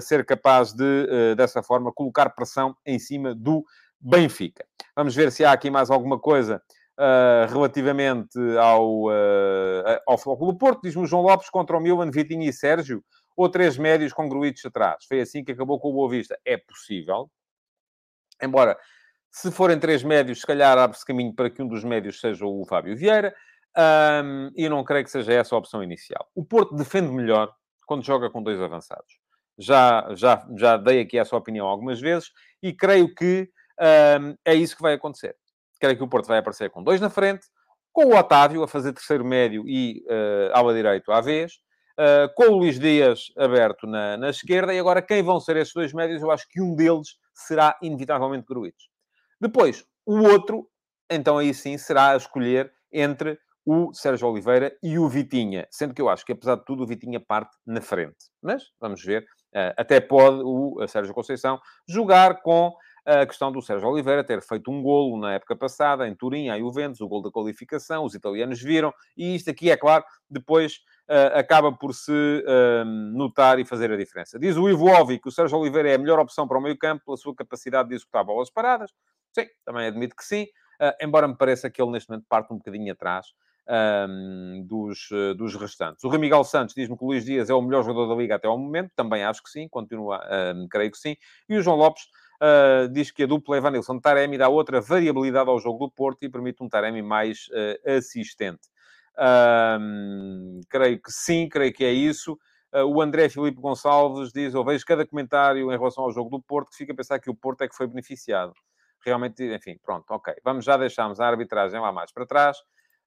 ser 0.00 0.24
capaz 0.24 0.72
de, 0.72 1.34
dessa 1.34 1.60
forma, 1.60 1.92
colocar 1.92 2.30
pressão 2.30 2.76
em 2.86 2.96
cima 3.00 3.34
do 3.34 3.64
Benfica. 4.00 4.64
Vamos 4.96 5.14
ver 5.14 5.30
se 5.32 5.44
há 5.44 5.52
aqui 5.52 5.70
mais 5.70 5.90
alguma 5.90 6.18
coisa 6.18 6.62
uh, 6.98 7.52
relativamente 7.52 8.38
ao, 8.58 9.06
uh, 9.06 10.00
ao 10.06 10.18
Futebol 10.18 10.56
Porto. 10.56 10.82
Diz-me 10.82 11.06
João 11.06 11.22
Lopes 11.22 11.48
contra 11.50 11.76
o 11.76 11.80
Milan, 11.80 12.10
Vitinho 12.10 12.42
e 12.42 12.52
Sérgio 12.52 13.02
ou 13.36 13.48
três 13.48 13.78
médios 13.78 14.12
com 14.12 14.28
Gruitos 14.28 14.64
atrás. 14.64 15.04
Foi 15.06 15.20
assim 15.20 15.42
que 15.42 15.52
acabou 15.52 15.80
com 15.80 15.88
o 15.88 15.92
Boa 15.92 16.10
Vista. 16.10 16.38
É 16.44 16.56
possível. 16.56 17.30
Embora, 18.42 18.78
se 19.30 19.50
forem 19.50 19.78
três 19.78 20.02
médios, 20.02 20.40
se 20.40 20.46
calhar 20.46 20.76
abre-se 20.76 21.04
caminho 21.04 21.34
para 21.34 21.48
que 21.48 21.62
um 21.62 21.68
dos 21.68 21.84
médios 21.84 22.20
seja 22.20 22.44
o 22.44 22.64
Fábio 22.66 22.96
Vieira. 22.96 23.34
Um, 23.76 24.50
e 24.56 24.68
não 24.68 24.82
creio 24.82 25.04
que 25.04 25.10
seja 25.10 25.32
essa 25.32 25.54
a 25.54 25.58
opção 25.58 25.82
inicial. 25.82 26.28
O 26.34 26.44
Porto 26.44 26.74
defende 26.74 27.12
melhor 27.12 27.54
quando 27.86 28.04
joga 28.04 28.28
com 28.28 28.42
dois 28.42 28.60
avançados. 28.60 29.18
Já, 29.56 30.08
já, 30.14 30.46
já 30.56 30.76
dei 30.76 31.00
aqui 31.00 31.18
essa 31.18 31.36
opinião 31.36 31.66
algumas 31.66 32.00
vezes 32.00 32.30
e 32.62 32.72
creio 32.72 33.14
que 33.14 33.48
um, 33.80 34.34
é 34.44 34.54
isso 34.54 34.76
que 34.76 34.82
vai 34.82 34.94
acontecer. 34.94 35.36
Creio 35.80 35.96
que 35.96 36.02
o 36.02 36.08
Porto 36.08 36.26
vai 36.26 36.38
aparecer 36.38 36.70
com 36.70 36.82
dois 36.82 37.00
na 37.00 37.08
frente, 37.08 37.46
com 37.92 38.06
o 38.06 38.16
Otávio 38.16 38.62
a 38.62 38.68
fazer 38.68 38.92
terceiro 38.92 39.24
médio 39.24 39.64
e 39.66 40.04
uh, 40.06 40.54
ala 40.56 40.74
direito 40.74 41.10
à 41.10 41.20
vez, 41.20 41.54
uh, 41.98 42.32
com 42.34 42.52
o 42.52 42.58
Luís 42.58 42.78
Dias 42.78 43.32
aberto 43.36 43.86
na, 43.86 44.16
na, 44.16 44.30
esquerda, 44.30 44.72
e 44.74 44.78
agora 44.78 45.02
quem 45.02 45.22
vão 45.22 45.40
ser 45.40 45.56
esses 45.56 45.72
dois 45.72 45.92
médios? 45.92 46.22
Eu 46.22 46.30
acho 46.30 46.46
que 46.48 46.60
um 46.60 46.74
deles 46.74 47.16
será 47.34 47.76
inevitavelmente 47.82 48.46
Gruites. 48.46 48.88
Depois, 49.40 49.84
o 50.06 50.18
outro, 50.18 50.68
então 51.10 51.38
aí 51.38 51.54
sim, 51.54 51.78
será 51.78 52.10
a 52.10 52.16
escolher 52.16 52.70
entre 52.92 53.38
o 53.64 53.92
Sérgio 53.92 54.28
Oliveira 54.28 54.76
e 54.82 54.98
o 54.98 55.08
Vitinha. 55.08 55.66
Sendo 55.70 55.94
que 55.94 56.02
eu 56.02 56.08
acho 56.08 56.24
que, 56.24 56.32
apesar 56.32 56.56
de 56.56 56.64
tudo, 56.64 56.82
o 56.82 56.86
Vitinha 56.86 57.20
parte 57.20 57.56
na 57.66 57.80
frente. 57.80 58.26
Mas, 58.42 58.64
vamos 58.80 59.02
ver, 59.02 59.22
uh, 59.22 59.72
até 59.76 60.00
pode 60.00 60.42
o 60.42 60.86
Sérgio 60.86 61.14
Conceição 61.14 61.58
jogar 61.88 62.42
com 62.42 62.74
a 63.10 63.26
questão 63.26 63.50
do 63.50 63.60
Sérgio 63.60 63.88
Oliveira 63.88 64.22
ter 64.22 64.40
feito 64.40 64.70
um 64.70 64.80
golo 64.80 65.18
na 65.18 65.34
época 65.34 65.56
passada, 65.56 66.06
em 66.06 66.14
Turim, 66.14 66.48
a 66.48 66.58
Juventus, 66.58 67.00
o 67.00 67.08
gol 67.08 67.22
da 67.22 67.30
qualificação, 67.30 68.04
os 68.04 68.14
italianos 68.14 68.62
viram, 68.62 68.94
e 69.16 69.34
isto 69.34 69.50
aqui, 69.50 69.68
é 69.68 69.76
claro, 69.76 70.04
depois 70.28 70.76
uh, 71.08 71.36
acaba 71.36 71.72
por 71.72 71.92
se 71.92 72.12
uh, 72.12 72.84
notar 72.84 73.58
e 73.58 73.64
fazer 73.64 73.90
a 73.90 73.96
diferença. 73.96 74.38
Diz 74.38 74.56
o 74.56 74.68
Ivo 74.68 74.86
Ovi 74.86 75.18
que 75.18 75.28
o 75.28 75.32
Sérgio 75.32 75.58
Oliveira 75.58 75.90
é 75.90 75.94
a 75.94 75.98
melhor 75.98 76.20
opção 76.20 76.46
para 76.46 76.58
o 76.58 76.60
meio 76.60 76.78
campo, 76.78 77.04
pela 77.04 77.16
sua 77.16 77.34
capacidade 77.34 77.88
de 77.88 77.96
executar 77.96 78.24
bolas 78.24 78.48
paradas. 78.48 78.92
Sim, 79.32 79.46
também 79.64 79.86
admito 79.86 80.14
que 80.14 80.24
sim, 80.24 80.44
uh, 80.80 80.94
embora 81.04 81.26
me 81.26 81.36
pareça 81.36 81.68
que 81.68 81.82
ele 81.82 81.90
neste 81.90 82.08
momento 82.08 82.26
parte 82.28 82.52
um 82.52 82.58
bocadinho 82.58 82.92
atrás. 82.92 83.26
Um, 83.72 84.64
dos, 84.66 85.08
uh, 85.12 85.32
dos 85.36 85.54
restantes. 85.54 86.02
O 86.02 86.08
Ramiro 86.08 86.42
Santos 86.42 86.74
diz-me 86.74 86.98
que 86.98 87.04
o 87.04 87.06
Luís 87.06 87.24
Dias 87.24 87.50
é 87.50 87.54
o 87.54 87.62
melhor 87.62 87.84
jogador 87.84 88.08
da 88.08 88.20
Liga 88.20 88.34
até 88.34 88.48
ao 88.48 88.58
momento, 88.58 88.90
também 88.96 89.22
acho 89.22 89.40
que 89.40 89.48
sim, 89.48 89.68
continua, 89.68 90.20
um, 90.56 90.66
creio 90.66 90.90
que 90.90 90.98
sim. 90.98 91.14
E 91.48 91.56
o 91.56 91.62
João 91.62 91.76
Lopes 91.76 92.02
Uh, 92.42 92.88
diz 92.88 93.10
que 93.10 93.24
a 93.24 93.26
dupla 93.26 93.58
Evanilson-Taremi 93.58 94.38
dá 94.38 94.48
outra 94.48 94.80
variabilidade 94.80 95.50
ao 95.50 95.60
jogo 95.60 95.86
do 95.86 95.90
Porto 95.90 96.22
e 96.22 96.28
permite 96.28 96.62
um 96.62 96.68
Taremi 96.68 97.02
mais 97.02 97.48
uh, 97.48 97.96
assistente. 97.96 98.68
Uh, 99.14 100.60
creio 100.68 101.00
que 101.02 101.12
sim, 101.12 101.48
creio 101.48 101.72
que 101.72 101.84
é 101.84 101.92
isso. 101.92 102.38
Ah, 102.72 102.84
o 102.84 103.00
André 103.00 103.28
Filipe 103.28 103.60
Gonçalves 103.60 104.32
diz: 104.32 104.54
Eu 104.54 104.64
vejo 104.64 104.84
cada 104.84 105.06
comentário 105.06 105.72
em 105.72 105.76
relação 105.76 106.04
ao 106.04 106.12
jogo 106.12 106.30
do 106.30 106.40
Porto 106.40 106.70
que 106.70 106.76
fica 106.76 106.92
a 106.92 106.96
pensar 106.96 107.18
que 107.18 107.30
o 107.30 107.34
Porto 107.34 107.62
é 107.62 107.68
que 107.68 107.74
foi 107.74 107.86
beneficiado. 107.86 108.52
Realmente, 109.04 109.42
enfim, 109.42 109.78
pronto, 109.82 110.10
ok. 110.10 110.34
Vamos 110.44 110.64
já 110.64 110.76
deixarmos 110.76 111.20
a 111.20 111.26
arbitragem 111.26 111.80
lá 111.80 111.90
mais 111.90 112.12
para 112.12 112.26
trás. 112.26 112.58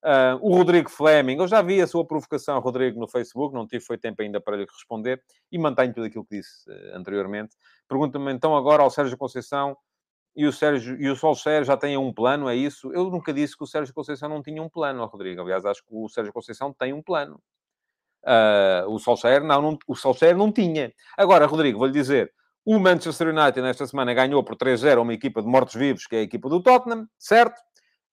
Uh, 0.03 0.35
o 0.41 0.53
Rodrigo 0.57 0.89
Fleming, 0.89 1.37
eu 1.37 1.47
já 1.47 1.61
vi 1.61 1.81
a 1.81 1.87
sua 1.87 2.05
provocação, 2.05 2.59
Rodrigo, 2.59 2.99
no 2.99 3.07
Facebook, 3.07 3.55
não 3.55 3.65
tive 3.65 3.85
foi 3.85 3.97
tempo 3.97 4.21
ainda 4.21 4.41
para 4.41 4.57
lhe 4.57 4.65
responder 4.65 5.23
e 5.49 5.57
mantenho 5.57 5.93
tudo 5.93 6.07
aquilo 6.07 6.25
que 6.25 6.37
disse 6.37 6.69
uh, 6.69 6.97
anteriormente. 6.97 7.55
Pergunta-me 7.87 8.33
então 8.33 8.53
agora 8.53 8.83
ao 8.83 8.89
Sérgio 8.89 9.17
Conceição 9.17 9.77
e 10.35 10.45
o 10.45 10.51
Sérgio 10.51 10.99
e 10.99 11.09
o 11.09 11.15
Solskjaer 11.15 11.63
já 11.63 11.77
têm 11.77 11.95
um 11.95 12.11
plano, 12.11 12.49
é 12.49 12.55
isso? 12.55 12.91
Eu 12.91 13.09
nunca 13.09 13.31
disse 13.31 13.55
que 13.55 13.63
o 13.63 13.67
Sérgio 13.67 13.93
Conceição 13.93 14.27
não 14.27 14.43
tinha 14.43 14.61
um 14.61 14.67
plano, 14.67 15.05
Rodrigo. 15.05 15.41
Aliás, 15.41 15.63
acho 15.63 15.81
que 15.81 15.89
o 15.91 16.09
Sérgio 16.09 16.33
Conceição 16.33 16.73
tem 16.73 16.91
um 16.91 17.01
plano. 17.01 17.39
Uh, 18.25 18.89
o 18.89 18.99
Solskjaer 18.99 19.41
não, 19.41 19.61
não, 19.61 19.79
o 19.87 19.95
Solskjaer 19.95 20.35
não 20.35 20.51
tinha. 20.51 20.91
Agora, 21.17 21.45
Rodrigo, 21.45 21.79
vou-lhe 21.79 21.93
dizer, 21.93 22.33
o 22.65 22.77
Manchester 22.77 23.29
United 23.29 23.61
nesta 23.61 23.87
semana 23.87 24.13
ganhou 24.13 24.43
por 24.43 24.57
3-0 24.57 25.01
uma 25.01 25.13
equipa 25.13 25.41
de 25.41 25.47
mortos-vivos, 25.47 26.07
que 26.07 26.15
é 26.17 26.19
a 26.19 26.23
equipa 26.23 26.49
do 26.49 26.61
Tottenham, 26.61 27.07
certo? 27.17 27.61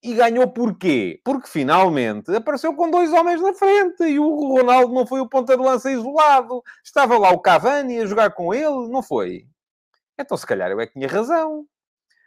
E 0.03 0.15
ganhou 0.15 0.49
porquê? 0.49 1.21
Porque 1.23 1.47
finalmente 1.47 2.35
apareceu 2.35 2.75
com 2.75 2.91
dois 2.91 3.13
homens 3.13 3.41
na 3.43 3.53
frente 3.53 4.03
e 4.05 4.19
o 4.19 4.55
Ronaldo 4.57 4.95
não 4.95 5.07
foi 5.07 5.21
o 5.21 5.29
ponta 5.29 5.57
de 5.57 5.63
lança 5.63 5.91
isolado. 5.91 6.63
Estava 6.83 7.19
lá 7.19 7.31
o 7.31 7.41
Cavani 7.41 8.01
a 8.01 8.07
jogar 8.07 8.31
com 8.31 8.55
ele, 8.55 8.89
não 8.89 9.03
foi? 9.03 9.47
Então, 10.19 10.37
se 10.37 10.47
calhar, 10.47 10.71
eu 10.71 10.81
é 10.81 10.87
que 10.87 10.95
tinha 10.95 11.09
razão. 11.09 11.67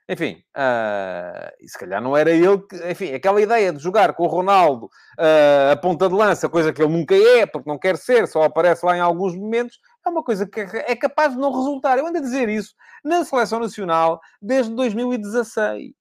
Enfim, 0.07 0.43
uh, 0.55 1.67
se 1.67 1.79
calhar 1.79 2.01
não 2.01 2.15
era 2.15 2.29
ele 2.29 2.57
que... 2.59 2.75
Enfim, 2.91 3.13
aquela 3.13 3.41
ideia 3.41 3.71
de 3.71 3.79
jogar 3.79 4.13
com 4.13 4.23
o 4.23 4.27
Ronaldo 4.27 4.88
uh, 4.88 5.71
a 5.71 5.75
ponta 5.77 6.09
de 6.09 6.13
lança, 6.13 6.49
coisa 6.49 6.73
que 6.73 6.81
ele 6.81 6.91
nunca 6.91 7.15
é, 7.15 7.45
porque 7.45 7.69
não 7.69 7.79
quer 7.79 7.97
ser, 7.97 8.27
só 8.27 8.43
aparece 8.43 8.86
lá 8.86 8.97
em 8.97 8.99
alguns 8.99 9.36
momentos, 9.36 9.79
é 10.05 10.09
uma 10.09 10.21
coisa 10.21 10.45
que 10.45 10.59
é 10.59 10.95
capaz 10.95 11.33
de 11.33 11.39
não 11.39 11.53
resultar. 11.53 11.97
Eu 11.97 12.05
ando 12.05 12.17
a 12.17 12.21
dizer 12.21 12.49
isso 12.49 12.75
na 13.03 13.23
Seleção 13.23 13.59
Nacional 13.59 14.19
desde 14.41 14.75
2016. 14.75 15.93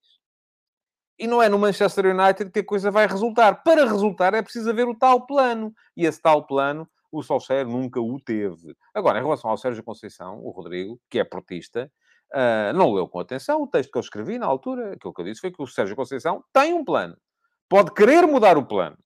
E 1.22 1.26
não 1.28 1.40
é 1.40 1.48
no 1.48 1.56
Manchester 1.56 2.06
United 2.06 2.50
que 2.50 2.58
a 2.58 2.64
coisa 2.64 2.90
vai 2.90 3.06
resultar. 3.06 3.62
Para 3.62 3.84
resultar 3.84 4.34
é 4.34 4.42
preciso 4.42 4.68
haver 4.68 4.88
o 4.88 4.98
tal 4.98 5.24
plano. 5.24 5.72
E 5.96 6.04
esse 6.04 6.20
tal 6.20 6.44
plano, 6.44 6.84
o 7.12 7.22
Solskjaer 7.22 7.64
nunca 7.64 8.00
o 8.00 8.18
teve. 8.18 8.74
Agora, 8.92 9.20
em 9.20 9.22
relação 9.22 9.48
ao 9.48 9.56
Sérgio 9.56 9.84
Conceição, 9.84 10.40
o 10.42 10.50
Rodrigo, 10.50 11.00
que 11.08 11.20
é 11.20 11.24
portista, 11.24 11.88
uh, 12.34 12.76
não 12.76 12.92
leu 12.92 13.06
com 13.06 13.20
atenção 13.20 13.62
o 13.62 13.68
texto 13.68 13.92
que 13.92 13.98
eu 13.98 14.00
escrevi 14.00 14.36
na 14.36 14.46
altura. 14.46 14.94
Aquilo 14.94 15.14
que 15.14 15.20
eu 15.20 15.24
disse 15.24 15.40
foi 15.40 15.52
que 15.52 15.62
o 15.62 15.66
Sérgio 15.68 15.94
Conceição 15.94 16.42
tem 16.52 16.74
um 16.74 16.84
plano. 16.84 17.16
Pode 17.68 17.94
querer 17.94 18.26
mudar 18.26 18.58
o 18.58 18.66
plano. 18.66 18.98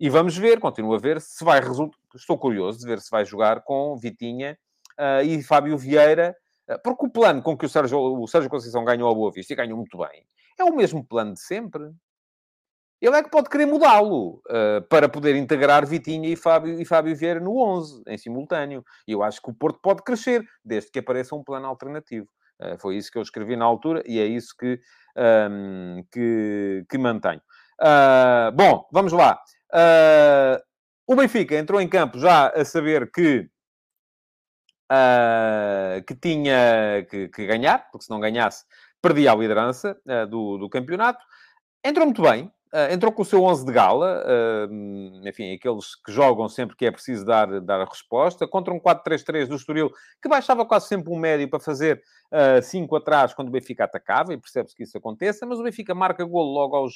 E 0.00 0.08
vamos 0.08 0.34
ver, 0.38 0.58
continuo 0.58 0.94
a 0.94 0.98
ver 0.98 1.20
se 1.20 1.44
vai 1.44 1.60
resultar. 1.60 1.98
Estou 2.14 2.38
curioso 2.38 2.78
de 2.78 2.86
ver 2.86 3.02
se 3.02 3.10
vai 3.10 3.26
jogar 3.26 3.60
com 3.64 3.94
Vitinha 3.98 4.56
uh, 4.98 5.22
e 5.22 5.42
Fábio 5.42 5.76
Vieira, 5.76 6.34
uh, 6.70 6.78
porque 6.82 7.04
o 7.04 7.10
plano 7.10 7.42
com 7.42 7.54
que 7.54 7.66
o 7.66 7.68
Sérgio, 7.68 7.98
o 7.98 8.26
Sérgio 8.26 8.48
Conceição 8.48 8.82
ganhou 8.82 9.10
a 9.10 9.14
Boa 9.14 9.30
Vista 9.30 9.52
e 9.52 9.56
ganhou 9.56 9.76
muito 9.76 9.98
bem 9.98 10.24
é 10.62 10.64
o 10.64 10.74
mesmo 10.74 11.04
plano 11.04 11.34
de 11.34 11.40
sempre. 11.40 11.92
Ele 13.06 13.16
é 13.16 13.22
que 13.22 13.30
pode 13.30 13.50
querer 13.50 13.66
mudá-lo 13.66 14.40
uh, 14.48 14.82
para 14.88 15.08
poder 15.08 15.36
integrar 15.36 15.86
Vitinha 15.86 16.28
e 16.28 16.36
Fábio, 16.36 16.80
e 16.80 16.84
Fábio 16.86 17.14
Vieira 17.14 17.38
no 17.38 17.58
11, 17.58 18.02
em 18.06 18.16
simultâneo. 18.16 18.82
E 19.06 19.12
eu 19.12 19.22
acho 19.22 19.42
que 19.42 19.50
o 19.50 19.54
Porto 19.54 19.78
pode 19.82 20.02
crescer, 20.02 20.42
desde 20.64 20.90
que 20.90 21.00
apareça 21.00 21.34
um 21.34 21.44
plano 21.44 21.66
alternativo. 21.66 22.26
Uh, 22.60 22.78
foi 22.78 22.96
isso 22.96 23.10
que 23.10 23.18
eu 23.18 23.22
escrevi 23.22 23.56
na 23.56 23.64
altura 23.64 24.02
e 24.06 24.18
é 24.18 24.24
isso 24.24 24.54
que, 24.58 24.80
um, 25.50 26.02
que, 26.10 26.86
que 26.88 26.96
mantenho. 26.96 27.42
Uh, 27.80 28.52
bom, 28.54 28.88
vamos 28.90 29.12
lá. 29.12 29.38
o 31.06 31.14
Benfica 31.14 31.56
entrou 31.56 31.80
em 31.80 31.88
campo 31.88 32.18
já 32.18 32.48
a 32.48 32.64
saber 32.64 33.10
que, 33.10 33.46
que 36.06 36.14
tinha 36.14 37.06
que, 37.10 37.28
que 37.28 37.46
ganhar, 37.46 37.90
porque 37.90 38.04
se 38.04 38.10
não 38.10 38.20
ganhasse 38.20 38.64
perdia 39.04 39.32
a 39.32 39.34
liderança 39.34 39.96
uh, 40.06 40.26
do, 40.26 40.56
do 40.56 40.68
campeonato. 40.70 41.22
Entrou 41.84 42.06
muito 42.06 42.22
bem, 42.22 42.50
Uh, 42.74 42.92
entrou 42.92 43.12
com 43.12 43.22
o 43.22 43.24
seu 43.24 43.40
11 43.40 43.64
de 43.64 43.70
gala, 43.70 44.24
uh, 44.26 45.28
enfim, 45.28 45.54
aqueles 45.54 45.94
que 45.94 46.10
jogam 46.10 46.48
sempre 46.48 46.74
que 46.74 46.84
é 46.84 46.90
preciso 46.90 47.24
dar, 47.24 47.60
dar 47.60 47.80
a 47.80 47.84
resposta, 47.84 48.48
contra 48.48 48.74
um 48.74 48.80
4-3-3 48.80 49.46
do 49.46 49.54
Estoril, 49.54 49.92
que 50.20 50.28
baixava 50.28 50.66
quase 50.66 50.88
sempre 50.88 51.12
um 51.12 51.16
médio 51.16 51.48
para 51.48 51.60
fazer 51.60 52.02
5 52.64 52.92
uh, 52.92 52.98
atrás 52.98 53.32
quando 53.32 53.46
o 53.46 53.52
Benfica 53.52 53.84
atacava, 53.84 54.34
e 54.34 54.36
percebe-se 54.36 54.74
que 54.74 54.82
isso 54.82 54.98
aconteça, 54.98 55.46
mas 55.46 55.60
o 55.60 55.62
Benfica 55.62 55.94
marca 55.94 56.24
golo 56.24 56.52
logo 56.52 56.74
aos 56.74 56.94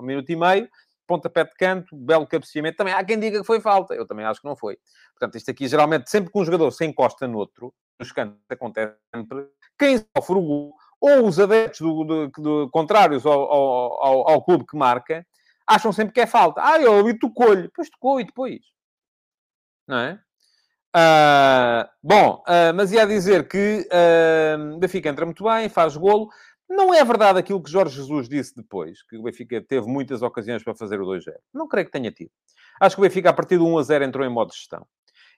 minuto 0.00 0.32
e 0.32 0.36
meio, 0.36 0.66
pontapé 1.06 1.44
de 1.44 1.52
canto, 1.58 1.94
belo 1.94 2.26
cabeceamento. 2.26 2.78
Também 2.78 2.94
há 2.94 3.04
quem 3.04 3.20
diga 3.20 3.38
que 3.40 3.46
foi 3.46 3.60
falta, 3.60 3.92
eu 3.92 4.06
também 4.06 4.24
acho 4.24 4.40
que 4.40 4.48
não 4.48 4.56
foi. 4.56 4.78
Portanto, 5.10 5.36
isto 5.36 5.50
aqui, 5.50 5.68
geralmente, 5.68 6.10
sempre 6.10 6.32
que 6.32 6.38
um 6.38 6.44
jogador 6.44 6.70
se 6.70 6.86
encosta 6.86 7.28
no 7.28 7.36
outro, 7.36 7.74
nos 8.00 8.10
cantos 8.12 8.38
acontece 8.48 8.96
sempre, 9.14 9.46
quem 9.78 9.98
sofre 10.16 10.36
o 10.36 10.42
gol 10.42 10.74
ou 11.02 11.26
os 11.26 11.40
adeptos 11.40 11.80
do, 11.80 12.04
do, 12.04 12.28
do 12.28 12.70
contrários 12.70 13.26
ao, 13.26 13.52
ao, 13.52 14.30
ao, 14.30 14.44
clube 14.44 14.64
que 14.64 14.76
marca 14.76 15.26
acham 15.66 15.92
sempre 15.92 16.14
que 16.14 16.20
é 16.20 16.26
falta. 16.26 16.62
Ah, 16.64 16.80
eu 16.80 16.96
ali 16.96 17.18
tocou-lhe. 17.18 17.68
Pois 17.74 17.90
tocou 17.90 18.20
e 18.20 18.24
depois. 18.24 18.60
Não 19.88 19.98
é? 19.98 20.20
Uh, 20.94 21.88
bom, 22.02 22.44
uh, 22.46 22.72
mas 22.74 22.92
ia 22.92 23.04
dizer 23.04 23.48
que 23.48 23.88
uh, 23.88 24.78
Benfica 24.78 25.08
entra 25.08 25.24
muito 25.26 25.42
bem, 25.42 25.68
faz 25.68 25.96
golo. 25.96 26.28
Não 26.68 26.94
é 26.94 27.04
verdade 27.04 27.38
aquilo 27.38 27.62
que 27.62 27.70
Jorge 27.70 27.96
Jesus 27.96 28.28
disse 28.28 28.54
depois, 28.54 29.02
que 29.02 29.18
o 29.18 29.22
Benfica 29.22 29.60
teve 29.60 29.88
muitas 29.88 30.22
ocasiões 30.22 30.62
para 30.62 30.74
fazer 30.74 31.00
o 31.00 31.06
2-0. 31.06 31.32
Não 31.52 31.66
creio 31.66 31.86
que 31.86 31.92
tenha 31.92 32.12
tido. 32.12 32.30
Acho 32.80 32.94
que 32.94 33.00
o 33.00 33.02
Benfica, 33.02 33.30
a 33.30 33.32
partir 33.32 33.58
do 33.58 33.64
1-0, 33.64 34.02
entrou 34.06 34.24
em 34.24 34.30
modo 34.30 34.50
de 34.50 34.56
gestão. 34.56 34.86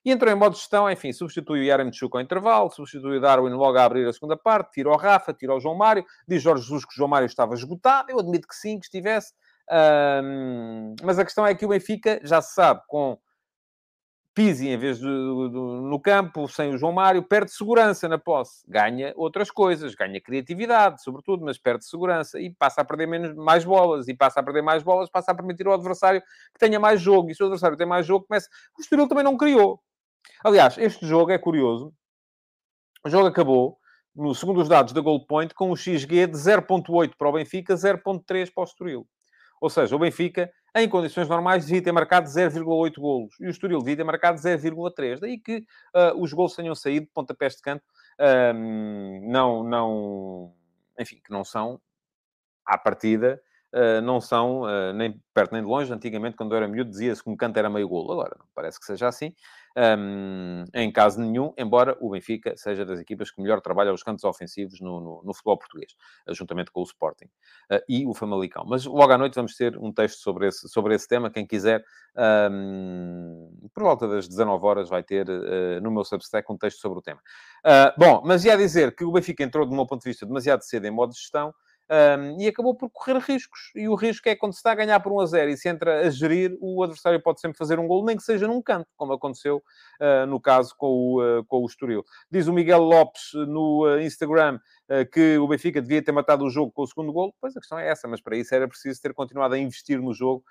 E 0.04 0.10
entrou 0.10 0.32
em 0.32 0.36
modo 0.36 0.52
de 0.52 0.58
gestão, 0.58 0.90
enfim, 0.90 1.12
substitui 1.12 1.60
o 1.60 1.64
Yaremchuk 1.64 2.16
ao 2.16 2.22
intervalo, 2.22 2.70
substitui 2.70 3.16
o 3.16 3.20
Darwin 3.20 3.52
logo 3.52 3.78
a 3.78 3.84
abrir 3.84 4.06
a 4.06 4.12
segunda 4.12 4.36
parte, 4.36 4.72
tira 4.72 4.90
o 4.90 4.96
Rafa, 4.96 5.32
tira 5.32 5.54
o 5.54 5.60
João 5.60 5.74
Mário, 5.74 6.04
diz 6.28 6.42
Jorge 6.42 6.62
Jesus 6.62 6.84
que 6.84 6.92
o 6.92 6.96
João 6.96 7.08
Mário 7.08 7.26
estava 7.26 7.54
esgotado, 7.54 8.10
eu 8.10 8.18
admito 8.18 8.46
que 8.46 8.54
sim, 8.54 8.78
que 8.78 8.84
estivesse, 8.84 9.32
mas 11.02 11.18
a 11.18 11.24
questão 11.24 11.46
é 11.46 11.54
que 11.54 11.64
o 11.64 11.68
Benfica, 11.68 12.20
já 12.22 12.42
se 12.42 12.54
sabe, 12.54 12.82
com 12.86 13.18
Pizzi 14.34 14.68
em 14.68 14.76
vez 14.76 14.98
do, 14.98 15.48
no 15.48 16.00
campo, 16.00 16.48
sem 16.48 16.74
o 16.74 16.76
João 16.76 16.92
Mário, 16.92 17.22
perde 17.22 17.52
segurança 17.52 18.08
na 18.08 18.18
posse. 18.18 18.64
Ganha 18.68 19.12
outras 19.14 19.48
coisas, 19.48 19.94
ganha 19.94 20.20
criatividade, 20.20 21.00
sobretudo, 21.04 21.44
mas 21.44 21.56
perde 21.56 21.84
segurança 21.84 22.40
e 22.40 22.50
passa 22.50 22.80
a 22.80 22.84
perder 22.84 23.06
menos, 23.06 23.32
mais 23.36 23.64
bolas. 23.64 24.08
E 24.08 24.14
passa 24.14 24.40
a 24.40 24.42
perder 24.42 24.62
mais 24.62 24.82
bolas, 24.82 25.08
passa 25.08 25.30
a 25.30 25.34
permitir 25.36 25.68
ao 25.68 25.74
adversário 25.74 26.20
que 26.20 26.58
tenha 26.58 26.80
mais 26.80 27.00
jogo. 27.00 27.30
E 27.30 27.34
se 27.34 27.44
o 27.44 27.46
adversário 27.46 27.76
tem 27.76 27.86
mais 27.86 28.04
jogo, 28.04 28.26
começa... 28.26 28.48
O 28.76 28.82
Estoril 28.82 29.06
também 29.06 29.22
não 29.22 29.36
criou. 29.36 29.80
Aliás, 30.44 30.76
este 30.78 31.06
jogo 31.06 31.30
é 31.30 31.38
curioso. 31.38 31.92
O 33.04 33.10
jogo 33.10 33.26
acabou, 33.26 33.78
no 34.14 34.34
segundo 34.34 34.60
os 34.60 34.68
dados 34.68 34.92
da 34.92 35.00
Goal 35.00 35.26
Point, 35.26 35.54
com 35.54 35.70
o 35.70 35.76
XG 35.76 36.26
de 36.26 36.36
0.8 36.36 37.14
para 37.16 37.28
o 37.28 37.32
Benfica, 37.32 37.74
0.3 37.74 38.50
para 38.52 38.62
o 38.62 38.64
Estoril. 38.64 39.08
Ou 39.60 39.70
seja, 39.70 39.94
o 39.94 39.98
Benfica, 39.98 40.50
em 40.74 40.88
condições 40.88 41.28
normais, 41.28 41.66
devia 41.66 41.82
ter 41.82 41.92
marcado 41.92 42.28
0,8 42.28 43.00
golos. 43.00 43.34
E 43.40 43.46
o 43.46 43.50
Estoril 43.50 43.78
devia 43.78 43.96
ter 43.96 44.04
marcado 44.04 44.38
0,3. 44.38 45.20
Daí 45.20 45.38
que 45.38 45.58
uh, 45.94 46.20
os 46.20 46.32
golos 46.32 46.54
tenham 46.54 46.74
saído 46.74 47.06
de 47.06 47.12
pontapés 47.12 47.56
de 47.56 47.62
canto. 47.62 47.84
Uh, 48.18 49.30
não, 49.30 49.62
não... 49.64 50.54
Enfim, 50.98 51.20
que 51.24 51.32
não 51.32 51.44
são, 51.44 51.80
à 52.64 52.78
partida, 52.78 53.40
não 54.02 54.20
são 54.20 54.62
uh, 54.62 54.92
nem 54.94 55.20
perto 55.32 55.52
nem 55.52 55.62
de 55.62 55.68
longe. 55.68 55.92
Antigamente, 55.92 56.36
quando 56.36 56.52
eu 56.52 56.58
era 56.58 56.68
miúdo, 56.68 56.90
dizia-se 56.90 57.22
que 57.22 57.28
um 57.28 57.36
canto 57.36 57.56
era 57.58 57.68
meio 57.68 57.88
golo. 57.88 58.12
Agora, 58.12 58.36
não 58.38 58.46
parece 58.54 58.78
que 58.78 58.86
seja 58.86 59.08
assim. 59.08 59.34
Um, 59.76 60.64
em 60.72 60.92
caso 60.92 61.20
nenhum, 61.20 61.52
embora 61.58 61.96
o 62.00 62.10
Benfica 62.10 62.56
seja 62.56 62.84
das 62.84 63.00
equipas 63.00 63.32
que 63.32 63.42
melhor 63.42 63.60
trabalha 63.60 63.92
os 63.92 64.04
cantos 64.04 64.22
ofensivos 64.22 64.80
no, 64.80 65.00
no, 65.00 65.22
no 65.24 65.34
futebol 65.34 65.58
português, 65.58 65.96
juntamente 66.28 66.70
com 66.70 66.80
o 66.80 66.84
Sporting 66.84 67.24
uh, 67.24 67.80
e 67.88 68.06
o 68.06 68.14
Famalicão. 68.14 68.64
Mas 68.64 68.84
logo 68.84 69.12
à 69.12 69.18
noite 69.18 69.34
vamos 69.34 69.56
ter 69.56 69.76
um 69.76 69.92
texto 69.92 70.20
sobre 70.20 70.46
esse, 70.46 70.68
sobre 70.68 70.94
esse 70.94 71.08
tema. 71.08 71.28
Quem 71.28 71.44
quiser, 71.44 71.84
um, 72.52 73.50
por 73.74 73.82
volta 73.82 74.06
das 74.06 74.28
19 74.28 74.64
horas, 74.64 74.88
vai 74.88 75.02
ter 75.02 75.28
uh, 75.28 75.80
no 75.82 75.90
meu 75.90 76.04
Substack 76.04 76.50
um 76.52 76.56
texto 76.56 76.78
sobre 76.78 77.00
o 77.00 77.02
tema. 77.02 77.20
Uh, 77.66 77.98
bom, 77.98 78.22
mas 78.24 78.44
ia 78.44 78.56
dizer 78.56 78.94
que 78.94 79.02
o 79.02 79.10
Benfica 79.10 79.42
entrou, 79.42 79.66
do 79.66 79.74
meu 79.74 79.86
ponto 79.86 80.02
de 80.02 80.10
vista, 80.10 80.24
demasiado 80.24 80.62
cedo 80.62 80.86
em 80.86 80.92
modo 80.92 81.10
de 81.10 81.18
gestão 81.18 81.52
um, 81.90 82.40
e 82.40 82.46
acabou 82.46 82.74
por 82.74 82.90
correr 82.90 83.18
riscos. 83.18 83.70
E 83.74 83.88
o 83.88 83.94
risco 83.94 84.28
é 84.28 84.34
quando 84.34 84.52
se 84.52 84.58
está 84.58 84.72
a 84.72 84.74
ganhar 84.74 85.00
por 85.00 85.12
1 85.12 85.20
a 85.20 85.26
0 85.26 85.50
e 85.50 85.56
se 85.56 85.68
entra 85.68 86.06
a 86.06 86.10
gerir, 86.10 86.56
o 86.60 86.82
adversário 86.82 87.20
pode 87.22 87.40
sempre 87.40 87.58
fazer 87.58 87.78
um 87.78 87.86
gol, 87.86 88.04
nem 88.04 88.16
que 88.16 88.22
seja 88.22 88.46
num 88.46 88.62
canto, 88.62 88.86
como 88.96 89.12
aconteceu 89.12 89.62
uh, 90.00 90.26
no 90.26 90.40
caso 90.40 90.74
com 90.76 90.86
o, 90.86 91.22
uh, 91.22 91.44
com 91.44 91.62
o 91.62 91.66
Estoril. 91.66 92.04
Diz 92.30 92.46
o 92.46 92.52
Miguel 92.52 92.80
Lopes 92.80 93.32
no 93.34 93.86
uh, 93.86 94.00
Instagram 94.00 94.58
que 95.10 95.38
o 95.38 95.48
Benfica 95.48 95.80
devia 95.80 96.02
ter 96.02 96.12
matado 96.12 96.44
o 96.44 96.50
jogo 96.50 96.70
com 96.70 96.82
o 96.82 96.86
segundo 96.86 97.10
gol. 97.10 97.34
Pois 97.40 97.56
a 97.56 97.60
questão 97.60 97.78
é 97.78 97.88
essa, 97.88 98.06
mas 98.06 98.20
para 98.20 98.36
isso 98.36 98.54
era 98.54 98.68
preciso 98.68 99.00
ter 99.00 99.14
continuado 99.14 99.54
a 99.54 99.58
investir 99.58 99.98
no 99.98 100.12
jogo 100.12 100.44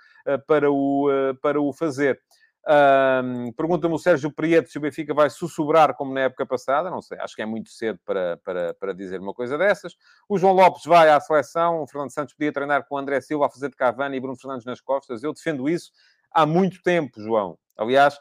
para, 0.47 0.71
o, 0.71 1.07
para 1.39 1.61
o 1.61 1.71
fazer. 1.71 2.19
Um, 2.65 3.51
Pergunta-me 3.51 3.93
o 3.93 3.99
Sérgio 3.99 4.31
Prieto 4.31 4.69
se 4.69 4.77
o 4.77 4.81
Benfica 4.81 5.13
vai 5.13 5.29
sussurrar 5.29 5.93
como 5.95 6.13
na 6.13 6.21
época 6.21 6.45
passada. 6.45 6.89
Não 6.89 7.01
sei, 7.01 7.17
acho 7.19 7.35
que 7.35 7.41
é 7.41 7.45
muito 7.45 7.69
cedo 7.69 7.99
para, 8.05 8.37
para, 8.37 8.73
para 8.75 8.93
dizer 8.93 9.19
uma 9.19 9.33
coisa 9.33 9.57
dessas. 9.57 9.95
O 10.29 10.37
João 10.37 10.53
Lopes 10.53 10.85
vai 10.85 11.09
à 11.09 11.19
seleção. 11.19 11.81
O 11.81 11.87
Fernando 11.87 12.11
Santos 12.11 12.33
podia 12.33 12.53
treinar 12.53 12.85
com 12.87 12.95
o 12.95 12.97
André 12.97 13.19
Silva 13.21 13.47
a 13.47 13.49
fazer 13.49 13.69
de 13.69 13.75
Cavani 13.75 14.17
e 14.17 14.19
Bruno 14.19 14.37
Fernandes 14.37 14.65
nas 14.65 14.79
costas. 14.79 15.23
Eu 15.23 15.33
defendo 15.33 15.67
isso 15.67 15.91
há 16.31 16.45
muito 16.45 16.81
tempo, 16.81 17.21
João. 17.21 17.57
Aliás, 17.77 18.17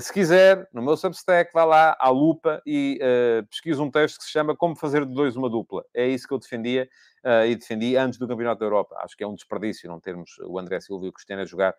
se 0.00 0.12
quiser, 0.12 0.68
no 0.74 0.82
meu 0.82 0.96
Substack, 0.96 1.52
vá 1.54 1.64
lá 1.64 1.96
à 1.98 2.10
lupa 2.10 2.60
e 2.66 2.98
uh, 3.00 3.46
pesquise 3.46 3.80
um 3.80 3.90
texto 3.90 4.18
que 4.18 4.24
se 4.24 4.30
chama 4.30 4.54
Como 4.54 4.76
Fazer 4.76 5.06
de 5.06 5.14
Dois 5.14 5.36
uma 5.36 5.48
Dupla. 5.48 5.84
É 5.94 6.06
isso 6.06 6.28
que 6.28 6.34
eu 6.34 6.38
defendia 6.38 6.86
uh, 7.24 7.46
e 7.46 7.56
defendi 7.56 7.96
antes 7.96 8.18
do 8.18 8.28
Campeonato 8.28 8.60
da 8.60 8.66
Europa. 8.66 8.96
Acho 8.98 9.16
que 9.16 9.24
é 9.24 9.26
um 9.26 9.34
desperdício 9.34 9.88
não 9.88 9.98
termos 9.98 10.36
o 10.44 10.58
André 10.58 10.80
Silva 10.80 11.06
e 11.06 11.08
o 11.08 11.12
Cristiano 11.12 11.42
a 11.42 11.46
jogar 11.46 11.74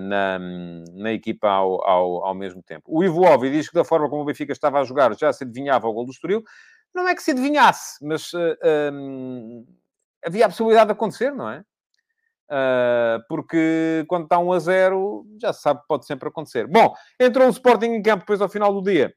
na, 0.00 0.38
na 0.94 1.12
equipa 1.12 1.48
ao, 1.48 1.84
ao, 1.86 2.24
ao, 2.24 2.34
mesmo 2.34 2.62
tempo. 2.62 2.84
O 2.88 3.04
Ivo 3.04 3.22
Ovi 3.22 3.50
diz 3.50 3.68
que 3.68 3.74
da 3.74 3.84
forma 3.84 4.08
como 4.08 4.22
o 4.22 4.24
Benfica 4.24 4.52
estava 4.52 4.80
a 4.80 4.84
jogar 4.84 5.14
já 5.16 5.32
se 5.32 5.44
adivinhava 5.44 5.86
o 5.86 5.92
gol 5.92 6.06
do 6.06 6.10
Estoril. 6.10 6.42
Não 6.94 7.06
é 7.06 7.14
que 7.14 7.22
se 7.22 7.32
adivinhasse, 7.32 8.04
mas 8.04 8.32
um, 8.92 9.64
havia 10.24 10.46
a 10.46 10.48
possibilidade 10.48 10.86
de 10.86 10.92
acontecer, 10.92 11.32
não 11.32 11.48
é? 11.48 11.62
Uh, 12.50 13.20
porque 13.28 14.06
quando 14.08 14.24
está 14.24 14.38
1 14.38 14.52
a 14.52 14.58
0, 14.58 15.26
já 15.40 15.52
se 15.52 15.60
sabe 15.60 15.80
que 15.80 15.86
pode 15.86 16.06
sempre 16.06 16.28
acontecer. 16.28 16.66
Bom, 16.66 16.94
entrou 17.20 17.46
o 17.46 17.50
Sporting 17.50 17.86
em 17.86 18.02
campo 18.02 18.20
depois 18.20 18.40
ao 18.40 18.48
final 18.48 18.72
do 18.72 18.82
dia, 18.82 19.14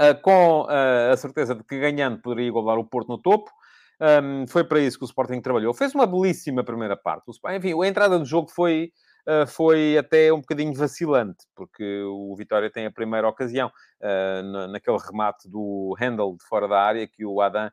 uh, 0.00 0.20
com 0.20 0.64
uh, 0.64 1.12
a 1.12 1.16
certeza 1.16 1.54
de 1.54 1.64
que 1.64 1.78
ganhando 1.80 2.20
poderia 2.20 2.48
igualar 2.48 2.78
o 2.78 2.84
Porto 2.84 3.08
no 3.08 3.18
topo. 3.18 3.50
Um, 3.98 4.46
foi 4.46 4.62
para 4.62 4.78
isso 4.78 4.98
que 4.98 5.04
o 5.04 5.06
Sporting 5.06 5.40
trabalhou. 5.40 5.72
Fez 5.72 5.94
uma 5.94 6.06
belíssima 6.06 6.62
primeira 6.62 6.98
parte. 6.98 7.30
Enfim, 7.56 7.82
a 7.82 7.86
entrada 7.86 8.18
do 8.18 8.26
jogo 8.26 8.50
foi, 8.50 8.92
foi 9.46 9.96
até 9.96 10.30
um 10.30 10.40
bocadinho 10.40 10.74
vacilante, 10.74 11.46
porque 11.54 12.02
o 12.02 12.36
Vitória 12.36 12.70
tem 12.70 12.84
a 12.84 12.90
primeira 12.90 13.26
ocasião 13.26 13.72
naquele 14.70 14.98
remate 14.98 15.48
do 15.48 15.96
Handel 15.98 16.36
de 16.38 16.44
fora 16.46 16.68
da 16.68 16.78
área 16.78 17.08
que 17.08 17.24
o 17.24 17.40
Adam 17.40 17.70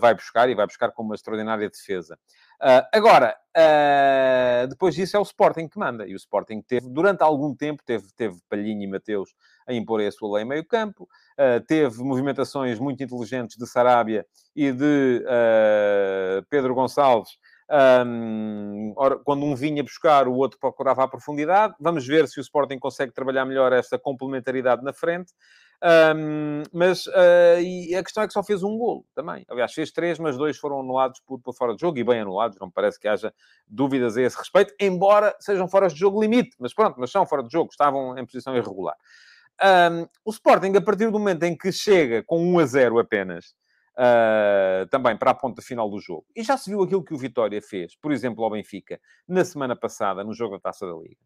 vai 0.00 0.14
buscar 0.14 0.48
e 0.48 0.54
vai 0.54 0.66
buscar 0.66 0.90
com 0.90 1.02
uma 1.02 1.14
extraordinária 1.14 1.68
defesa. 1.68 2.18
Uh, 2.56 2.80
agora, 2.90 3.36
uh, 3.54 4.66
depois 4.66 4.94
disso 4.94 5.16
é 5.16 5.20
o 5.20 5.22
Sporting 5.22 5.68
que 5.68 5.78
manda. 5.78 6.06
E 6.06 6.14
o 6.14 6.16
Sporting 6.16 6.62
teve, 6.62 6.88
durante 6.88 7.22
algum 7.22 7.54
tempo, 7.54 7.82
teve, 7.84 8.06
teve 8.16 8.38
Palhinha 8.48 8.84
e 8.84 8.90
Mateus 8.90 9.34
a 9.66 9.74
impor 9.74 10.00
a 10.00 10.10
sua 10.10 10.36
lei 10.36 10.44
meio 10.44 10.64
campo. 10.64 11.08
Uh, 11.38 11.60
teve 11.66 12.02
movimentações 12.02 12.78
muito 12.78 13.02
inteligentes 13.02 13.56
de 13.56 13.66
Sarabia 13.66 14.26
e 14.54 14.72
de 14.72 15.22
Pedro 16.48 16.74
Gonçalves. 16.74 17.32
Um, 17.68 18.94
ora, 18.96 19.18
quando 19.18 19.44
um 19.44 19.54
vinha 19.54 19.82
buscar, 19.82 20.28
o 20.28 20.34
outro 20.34 20.58
procurava 20.58 21.02
a 21.02 21.08
profundidade. 21.08 21.74
Vamos 21.80 22.06
ver 22.06 22.28
se 22.28 22.38
o 22.38 22.40
Sporting 22.40 22.78
consegue 22.78 23.12
trabalhar 23.12 23.44
melhor 23.44 23.72
esta 23.72 23.98
complementaridade 23.98 24.82
na 24.82 24.92
frente. 24.92 25.32
Um, 25.82 26.62
mas 26.72 27.06
uh, 27.06 27.60
e 27.60 27.94
a 27.94 28.02
questão 28.02 28.22
é 28.22 28.26
que 28.26 28.32
só 28.32 28.42
fez 28.42 28.62
um 28.62 28.76
golo 28.78 29.04
também. 29.14 29.44
Aliás, 29.48 29.72
fez 29.72 29.92
três, 29.92 30.18
mas 30.18 30.36
dois 30.36 30.56
foram 30.56 30.80
anulados 30.80 31.20
por, 31.20 31.38
por 31.40 31.54
fora 31.54 31.74
de 31.74 31.80
jogo 31.80 31.98
e 31.98 32.04
bem 32.04 32.20
anulados. 32.20 32.58
Não 32.60 32.70
parece 32.70 32.98
que 32.98 33.06
haja 33.06 33.32
dúvidas 33.66 34.16
a 34.16 34.22
esse 34.22 34.36
respeito, 34.36 34.74
embora 34.80 35.36
sejam 35.38 35.68
fora 35.68 35.88
de 35.88 35.96
jogo 35.96 36.20
limite. 36.20 36.56
Mas 36.58 36.74
pronto, 36.74 36.98
mas 36.98 37.10
são 37.10 37.26
fora 37.26 37.42
de 37.42 37.52
jogo, 37.52 37.70
estavam 37.70 38.16
em 38.18 38.24
posição 38.24 38.56
irregular. 38.56 38.96
Um, 39.62 40.06
o 40.24 40.30
Sporting, 40.30 40.76
a 40.76 40.80
partir 40.80 41.06
do 41.10 41.18
momento 41.18 41.42
em 41.44 41.56
que 41.56 41.72
chega 41.72 42.22
com 42.22 42.38
1 42.38 42.58
a 42.58 42.66
0 42.66 42.98
apenas, 42.98 43.54
uh, 43.96 44.86
também 44.90 45.16
para 45.16 45.30
a 45.30 45.34
ponta 45.34 45.62
final 45.62 45.88
do 45.88 45.98
jogo, 45.98 46.26
e 46.34 46.42
já 46.42 46.56
se 46.56 46.70
viu 46.70 46.82
aquilo 46.82 47.02
que 47.02 47.14
o 47.14 47.18
Vitória 47.18 47.60
fez, 47.62 47.96
por 47.96 48.12
exemplo, 48.12 48.44
ao 48.44 48.50
Benfica, 48.50 49.00
na 49.26 49.44
semana 49.44 49.74
passada, 49.74 50.22
no 50.22 50.34
jogo 50.34 50.56
da 50.56 50.60
Taça 50.60 50.86
da 50.86 50.92
Liga. 50.92 51.16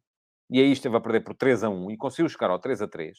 E 0.48 0.60
aí 0.60 0.72
esteve 0.72 0.96
a 0.96 1.00
perder 1.00 1.20
por 1.20 1.34
3 1.34 1.64
a 1.64 1.68
1 1.68 1.92
e 1.92 1.96
conseguiu 1.96 2.28
chegar 2.28 2.50
ao 2.50 2.58
3 2.58 2.82
a 2.82 2.88
3. 2.88 3.18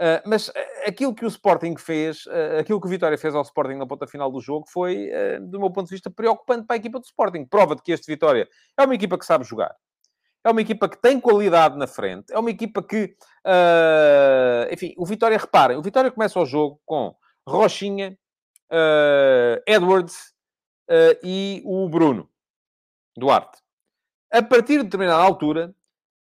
Uh, 0.00 0.22
mas 0.24 0.48
ah, 0.50 0.88
aquilo 0.88 1.12
que 1.12 1.24
o 1.24 1.28
Sporting 1.28 1.76
fez, 1.76 2.24
uh, 2.26 2.60
aquilo 2.60 2.80
que 2.80 2.86
o 2.86 2.90
Vitória 2.90 3.18
fez 3.18 3.34
ao 3.34 3.42
Sporting 3.42 3.74
na 3.74 3.86
ponta 3.86 4.06
final 4.06 4.30
do 4.30 4.40
jogo 4.40 4.64
foi, 4.68 5.10
uh, 5.10 5.44
do 5.44 5.58
meu 5.58 5.70
ponto 5.72 5.88
de 5.88 5.94
vista, 5.94 6.08
preocupante 6.08 6.66
para 6.66 6.76
a 6.76 6.78
equipa 6.78 7.00
do 7.00 7.04
Sporting. 7.04 7.44
Prova 7.44 7.74
de 7.74 7.82
que 7.82 7.90
este 7.90 8.06
Vitória 8.06 8.48
é 8.76 8.84
uma 8.84 8.94
equipa 8.94 9.18
que 9.18 9.26
sabe 9.26 9.44
jogar. 9.44 9.74
É 10.44 10.50
uma 10.50 10.60
equipa 10.60 10.88
que 10.88 10.96
tem 11.02 11.18
qualidade 11.18 11.76
na 11.76 11.88
frente. 11.88 12.32
É 12.32 12.38
uma 12.38 12.50
equipa 12.50 12.80
que... 12.80 13.16
enfim, 14.70 14.94
o 14.96 15.04
Vitória, 15.04 15.36
reparem, 15.36 15.76
o 15.76 15.82
Vitória 15.82 16.12
começa 16.12 16.38
o 16.38 16.46
jogo 16.46 16.80
com 16.86 17.14
Rochinha, 17.46 18.16
Edwards 19.66 20.32
e 21.24 21.60
o 21.66 21.88
Bruno 21.88 22.30
Duarte. 23.16 23.58
A 24.30 24.40
partir 24.40 24.78
de 24.78 24.84
determinada 24.84 25.22
altura, 25.22 25.74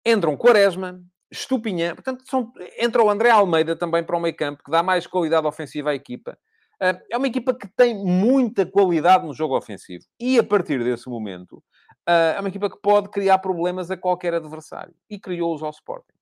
entram 0.06 0.36
Quaresma, 0.36 1.02
Estupinhã, 1.30 1.94
portanto, 1.94 2.24
são, 2.26 2.52
entra 2.78 3.02
o 3.02 3.10
André 3.10 3.30
Almeida 3.30 3.76
também 3.76 4.02
para 4.02 4.16
o 4.16 4.20
meio 4.20 4.34
campo, 4.34 4.62
que 4.64 4.70
dá 4.70 4.82
mais 4.82 5.06
qualidade 5.06 5.46
ofensiva 5.46 5.90
à 5.90 5.94
equipa. 5.94 6.38
Ah, 6.80 6.98
é 7.10 7.16
uma 7.16 7.26
equipa 7.26 7.54
que 7.54 7.68
tem 7.68 7.94
muita 7.94 8.64
qualidade 8.64 9.26
no 9.26 9.34
jogo 9.34 9.56
ofensivo. 9.56 10.04
E 10.18 10.38
a 10.38 10.44
partir 10.44 10.82
desse 10.82 11.08
momento, 11.08 11.62
ah, 12.06 12.34
é 12.36 12.40
uma 12.40 12.48
equipa 12.48 12.70
que 12.70 12.80
pode 12.80 13.10
criar 13.10 13.38
problemas 13.38 13.90
a 13.90 13.96
qualquer 13.96 14.34
adversário. 14.34 14.94
E 15.10 15.18
criou-os 15.18 15.62
ao 15.62 15.70
Sporting. 15.70 16.14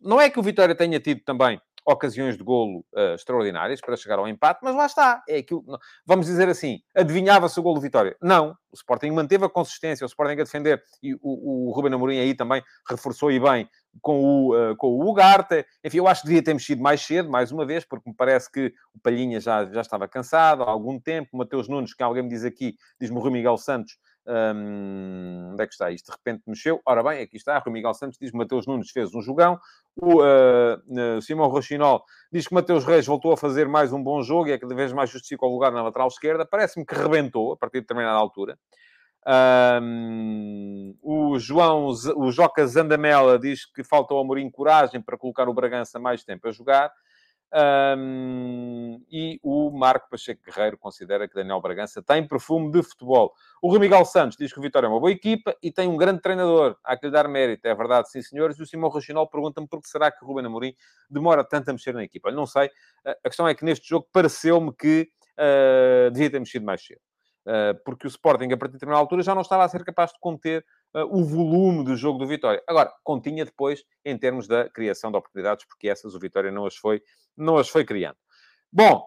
Não 0.00 0.20
é 0.20 0.30
que 0.30 0.38
o 0.38 0.42
Vitória 0.42 0.74
tenha 0.74 0.98
tido 0.98 1.20
também 1.22 1.60
ocasiões 1.86 2.36
de 2.36 2.42
golo 2.42 2.84
uh, 2.94 3.14
extraordinárias 3.14 3.80
para 3.80 3.96
chegar 3.96 4.18
ao 4.18 4.26
empate, 4.26 4.58
mas 4.62 4.74
lá 4.74 4.86
está. 4.86 5.22
É 5.28 5.38
aquilo, 5.38 5.64
vamos 6.04 6.26
dizer 6.26 6.48
assim, 6.48 6.80
adivinhava-se 6.94 7.58
o 7.60 7.62
golo 7.62 7.76
de 7.76 7.82
vitória. 7.82 8.16
Não, 8.20 8.50
o 8.72 8.74
Sporting 8.74 9.12
manteve 9.12 9.44
a 9.44 9.48
consistência, 9.48 10.04
o 10.04 10.08
Sporting 10.08 10.32
a 10.40 10.44
defender, 10.44 10.82
e 11.00 11.14
o, 11.14 11.68
o 11.68 11.72
Ruben 11.72 11.94
Amorim 11.94 12.18
aí 12.18 12.34
também 12.34 12.60
reforçou 12.90 13.30
e 13.30 13.38
bem 13.38 13.68
com 14.00 14.20
o, 14.20 14.54
uh, 14.54 14.76
com 14.76 14.88
o 14.88 15.08
Ugarte. 15.08 15.64
Enfim, 15.84 15.98
eu 15.98 16.08
acho 16.08 16.22
que 16.22 16.28
devia 16.28 16.42
ter 16.42 16.54
mexido 16.54 16.82
mais 16.82 17.00
cedo, 17.00 17.30
mais 17.30 17.52
uma 17.52 17.64
vez, 17.64 17.84
porque 17.84 18.08
me 18.08 18.14
parece 18.14 18.50
que 18.50 18.72
o 18.94 19.00
Palhinha 19.00 19.40
já, 19.40 19.64
já 19.66 19.80
estava 19.80 20.08
cansado 20.08 20.62
há 20.62 20.70
algum 20.70 20.98
tempo. 20.98 21.30
O 21.32 21.38
Mateus 21.38 21.68
Nunes, 21.68 21.94
que 21.94 22.02
alguém 22.02 22.22
me 22.22 22.28
diz 22.28 22.44
aqui, 22.44 22.76
diz-me 23.00 23.16
o 23.16 23.20
Rui 23.20 23.30
Miguel 23.30 23.56
Santos, 23.56 23.98
um, 24.26 25.50
onde 25.52 25.62
é 25.62 25.66
que 25.66 25.72
está? 25.72 25.90
Isto 25.90 26.06
de 26.06 26.12
repente 26.12 26.42
mexeu. 26.46 26.80
Ora 26.84 27.02
bem, 27.02 27.22
aqui 27.22 27.36
está. 27.36 27.58
Rui 27.58 27.72
Miguel 27.72 27.94
Santos 27.94 28.18
diz 28.20 28.30
que 28.30 28.36
Mateus 28.36 28.66
Nunes 28.66 28.90
fez 28.90 29.14
um 29.14 29.22
jogão. 29.22 29.58
O 29.94 30.20
uh, 30.20 31.16
uh, 31.18 31.22
Simão 31.22 31.48
Rochinol 31.48 32.04
diz 32.32 32.48
que 32.48 32.54
Mateus 32.54 32.84
Reis 32.84 33.06
voltou 33.06 33.32
a 33.32 33.36
fazer 33.36 33.68
mais 33.68 33.92
um 33.92 34.02
bom 34.02 34.22
jogo 34.22 34.48
e 34.48 34.52
é 34.52 34.58
cada 34.58 34.74
vez 34.74 34.92
mais 34.92 35.10
justifica 35.10 35.46
o 35.46 35.48
lugar 35.48 35.72
na 35.72 35.82
lateral 35.82 36.08
esquerda. 36.08 36.44
Parece-me 36.44 36.84
que 36.84 36.94
rebentou 36.94 37.52
a 37.52 37.56
partir 37.56 37.78
de 37.78 37.82
determinada 37.82 38.18
altura. 38.18 38.58
Um, 39.26 40.65
o 41.36 41.38
João, 41.38 41.86
o 42.16 42.32
Joca 42.32 42.66
Zandamela 42.66 43.38
diz 43.38 43.64
que 43.64 43.84
falta 43.84 44.12
ao 44.14 44.20
Amorim 44.20 44.50
coragem 44.50 45.00
para 45.00 45.16
colocar 45.16 45.48
o 45.48 45.54
Bragança 45.54 45.98
mais 45.98 46.24
tempo 46.24 46.48
a 46.48 46.52
jogar. 46.52 46.92
Um, 47.54 49.00
e 49.08 49.38
o 49.42 49.70
Marco 49.70 50.10
Pacheco 50.10 50.42
Guerreiro 50.44 50.76
considera 50.76 51.28
que 51.28 51.34
Daniel 51.34 51.60
Bragança 51.60 52.02
tem 52.02 52.26
perfume 52.26 52.70
de 52.72 52.82
futebol. 52.82 53.32
O 53.62 53.70
Rui 53.70 53.78
Miguel 53.78 54.04
Santos 54.04 54.36
diz 54.36 54.52
que 54.52 54.58
o 54.58 54.62
Vitória 54.62 54.86
é 54.86 54.90
uma 54.90 54.98
boa 54.98 55.12
equipa 55.12 55.56
e 55.62 55.70
tem 55.70 55.88
um 55.88 55.96
grande 55.96 56.20
treinador. 56.20 56.76
Há 56.82 56.96
que 56.96 57.06
lhe 57.06 57.12
dar 57.12 57.28
mérito, 57.28 57.66
é 57.68 57.74
verdade, 57.74 58.10
sim 58.10 58.20
senhores. 58.20 58.58
E 58.58 58.62
o 58.62 58.66
Simão 58.66 58.90
Rochinol 58.90 59.28
pergunta-me 59.28 59.68
por 59.68 59.80
que 59.80 59.88
será 59.88 60.10
que 60.10 60.24
o 60.24 60.26
Ruben 60.26 60.46
Amorim 60.46 60.74
demora 61.08 61.44
tanto 61.44 61.68
a 61.68 61.72
mexer 61.72 61.94
na 61.94 62.02
equipa. 62.02 62.30
Eu 62.30 62.34
não 62.34 62.46
sei. 62.46 62.70
A 63.04 63.28
questão 63.28 63.46
é 63.46 63.54
que 63.54 63.64
neste 63.64 63.88
jogo 63.88 64.08
pareceu-me 64.12 64.74
que 64.74 65.08
uh, 65.38 66.10
devia 66.10 66.30
ter 66.30 66.40
mexido 66.40 66.66
mais 66.66 66.84
cedo. 66.84 67.00
Uh, 67.46 67.78
porque 67.84 68.06
o 68.06 68.08
Sporting, 68.08 68.52
a 68.52 68.56
partir 68.56 68.72
de 68.72 68.78
determinada 68.78 69.00
altura, 69.00 69.22
já 69.22 69.34
não 69.34 69.42
estava 69.42 69.64
a 69.64 69.68
ser 69.68 69.84
capaz 69.84 70.10
de 70.10 70.18
conter 70.18 70.64
o 71.04 71.24
volume 71.24 71.84
do 71.84 71.96
jogo 71.96 72.18
do 72.18 72.26
Vitória. 72.26 72.62
Agora, 72.66 72.92
continha 73.04 73.44
depois 73.44 73.84
em 74.04 74.16
termos 74.16 74.48
da 74.48 74.68
criação 74.68 75.10
de 75.10 75.16
oportunidades, 75.16 75.66
porque 75.66 75.88
essas 75.88 76.14
o 76.14 76.18
Vitória 76.18 76.50
não 76.50 76.66
as 76.66 76.76
foi 76.76 77.02
não 77.36 77.56
as 77.58 77.68
foi 77.68 77.84
criando. 77.84 78.16
Bom, 78.72 79.06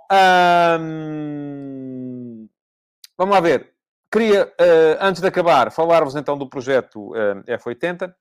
hum, 0.80 2.48
vamos 3.18 3.36
lá 3.36 3.42
ver. 3.42 3.74
Queria, 4.12 4.52
antes 5.00 5.22
de 5.22 5.28
acabar, 5.28 5.72
falar-vos 5.72 6.16
então 6.16 6.38
do 6.38 6.50
projeto 6.50 7.12
F80. 7.48 8.14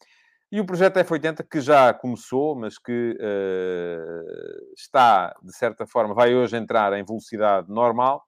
E 0.50 0.60
o 0.60 0.64
projeto 0.64 0.96
F80 0.96 1.46
que 1.48 1.60
já 1.60 1.92
começou, 1.92 2.54
mas 2.54 2.78
que 2.78 3.18
uh, 3.20 4.74
está, 4.74 5.34
de 5.42 5.54
certa 5.54 5.86
forma, 5.86 6.14
vai 6.14 6.34
hoje 6.34 6.56
entrar 6.56 6.94
em 6.94 7.04
velocidade 7.04 7.70
normal. 7.70 8.24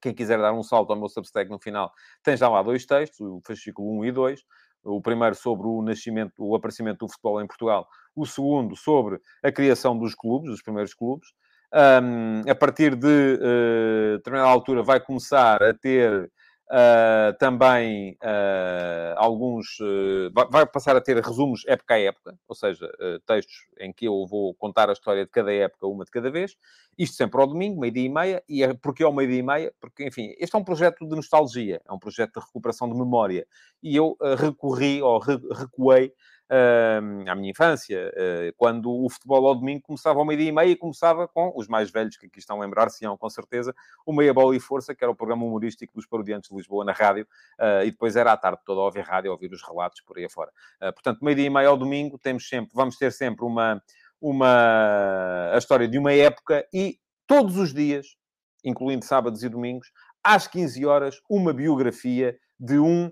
Quem 0.00 0.14
quiser 0.14 0.38
dar 0.38 0.52
um 0.52 0.62
salto 0.62 0.92
ao 0.92 0.98
meu 0.98 1.08
Substack 1.08 1.50
no 1.50 1.58
final, 1.58 1.92
tem 2.22 2.36
já 2.36 2.48
lá 2.48 2.62
dois 2.62 2.86
textos, 2.86 3.20
o 3.20 3.40
fascículo 3.46 3.98
1 4.00 4.04
e 4.06 4.12
2. 4.12 4.40
O 4.84 5.02
primeiro 5.02 5.34
sobre 5.34 5.66
o 5.66 5.82
nascimento, 5.82 6.32
o 6.38 6.54
aparecimento 6.54 6.98
do 7.04 7.08
futebol 7.10 7.42
em 7.42 7.46
Portugal. 7.46 7.88
O 8.14 8.24
segundo 8.24 8.76
sobre 8.76 9.20
a 9.42 9.50
criação 9.50 9.98
dos 9.98 10.14
clubes, 10.14 10.50
dos 10.50 10.62
primeiros 10.62 10.94
clubes. 10.94 11.28
Um, 11.72 12.50
a 12.50 12.54
partir 12.54 12.94
de 12.96 13.06
uh, 13.06 14.16
determinada 14.16 14.48
altura 14.48 14.82
vai 14.82 15.00
começar 15.00 15.62
a 15.62 15.74
ter 15.74 16.30
Uh, 16.70 17.32
também 17.38 18.12
uh, 18.22 19.14
alguns. 19.16 19.80
Uh, 19.80 20.30
vai 20.50 20.66
passar 20.66 20.94
a 20.96 21.00
ter 21.00 21.16
resumos 21.16 21.62
época 21.66 21.94
a 21.94 21.98
época, 21.98 22.38
ou 22.46 22.54
seja, 22.54 22.86
textos 23.26 23.56
em 23.80 23.90
que 23.90 24.06
eu 24.06 24.26
vou 24.26 24.54
contar 24.54 24.90
a 24.90 24.92
história 24.92 25.24
de 25.24 25.30
cada 25.30 25.50
época, 25.52 25.86
uma 25.86 26.04
de 26.04 26.10
cada 26.10 26.30
vez. 26.30 26.56
Isto 26.98 27.16
sempre 27.16 27.40
ao 27.40 27.46
domingo, 27.46 27.80
meio-dia 27.80 28.04
e 28.04 28.08
meia. 28.08 28.42
E 28.46 28.62
é, 28.62 28.74
porque 28.74 29.02
ao 29.02 29.12
meio-dia 29.14 29.38
e 29.38 29.42
meia? 29.42 29.74
Porque, 29.80 30.06
enfim, 30.06 30.34
este 30.38 30.54
é 30.54 30.58
um 30.58 30.64
projeto 30.64 31.08
de 31.08 31.16
nostalgia, 31.16 31.80
é 31.88 31.92
um 31.92 31.98
projeto 31.98 32.38
de 32.38 32.46
recuperação 32.46 32.88
de 32.88 32.98
memória. 32.98 33.46
E 33.82 33.96
eu 33.96 34.16
recorri 34.36 35.00
ou 35.00 35.18
re 35.18 35.38
recuei 35.54 36.12
à 36.50 37.34
minha 37.34 37.50
infância, 37.50 38.10
uh, 38.14 38.54
quando 38.56 38.90
o 38.90 39.08
futebol 39.10 39.46
ao 39.46 39.54
domingo 39.54 39.82
começava 39.82 40.18
ao 40.18 40.24
meio-dia 40.24 40.48
e 40.48 40.52
meia 40.52 40.76
começava 40.76 41.28
com 41.28 41.52
os 41.54 41.68
mais 41.68 41.90
velhos 41.90 42.16
que 42.16 42.26
aqui 42.26 42.38
estão 42.38 42.56
a 42.56 42.64
lembrar-se-ão 42.64 43.16
com 43.18 43.28
certeza, 43.28 43.74
o 44.06 44.12
Meia 44.12 44.32
Bola 44.32 44.56
e 44.56 44.60
Força, 44.60 44.94
que 44.94 45.04
era 45.04 45.10
o 45.10 45.14
programa 45.14 45.44
humorístico 45.44 45.92
dos 45.94 46.06
parodiantes 46.06 46.48
de 46.48 46.56
Lisboa 46.56 46.84
na 46.84 46.92
rádio, 46.92 47.26
uh, 47.60 47.84
e 47.84 47.90
depois 47.90 48.16
era 48.16 48.32
à 48.32 48.36
tarde 48.36 48.60
toda 48.64 48.80
a 48.80 48.84
ouvir 48.84 49.02
rádio, 49.02 49.30
a 49.30 49.34
ouvir 49.34 49.52
os 49.52 49.62
relatos 49.62 50.00
por 50.00 50.16
aí 50.16 50.24
afora. 50.24 50.50
Uh, 50.80 50.92
portanto, 50.92 51.22
meio-dia 51.22 51.46
e 51.46 51.50
meia 51.50 51.68
ao 51.68 51.76
domingo, 51.76 52.18
temos 52.18 52.48
sempre, 52.48 52.70
vamos 52.74 52.96
ter 52.96 53.12
sempre 53.12 53.44
uma, 53.44 53.82
uma, 54.20 55.50
a 55.52 55.58
história 55.58 55.86
de 55.86 55.98
uma 55.98 56.12
época 56.12 56.66
e 56.72 56.98
todos 57.26 57.58
os 57.58 57.74
dias, 57.74 58.16
incluindo 58.64 59.04
sábados 59.04 59.42
e 59.42 59.48
domingos, 59.50 59.92
às 60.24 60.46
15 60.46 60.84
horas, 60.86 61.20
uma 61.28 61.52
biografia 61.52 62.38
de 62.58 62.78
um 62.78 63.10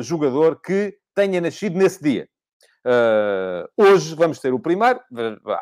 jogador 0.00 0.58
que 0.62 0.96
tenha 1.14 1.38
nascido 1.38 1.76
nesse 1.76 2.02
dia. 2.02 2.28
Uh, 2.86 3.66
hoje 3.76 4.14
vamos 4.14 4.38
ter 4.38 4.54
o 4.54 4.60
primeiro, 4.60 5.00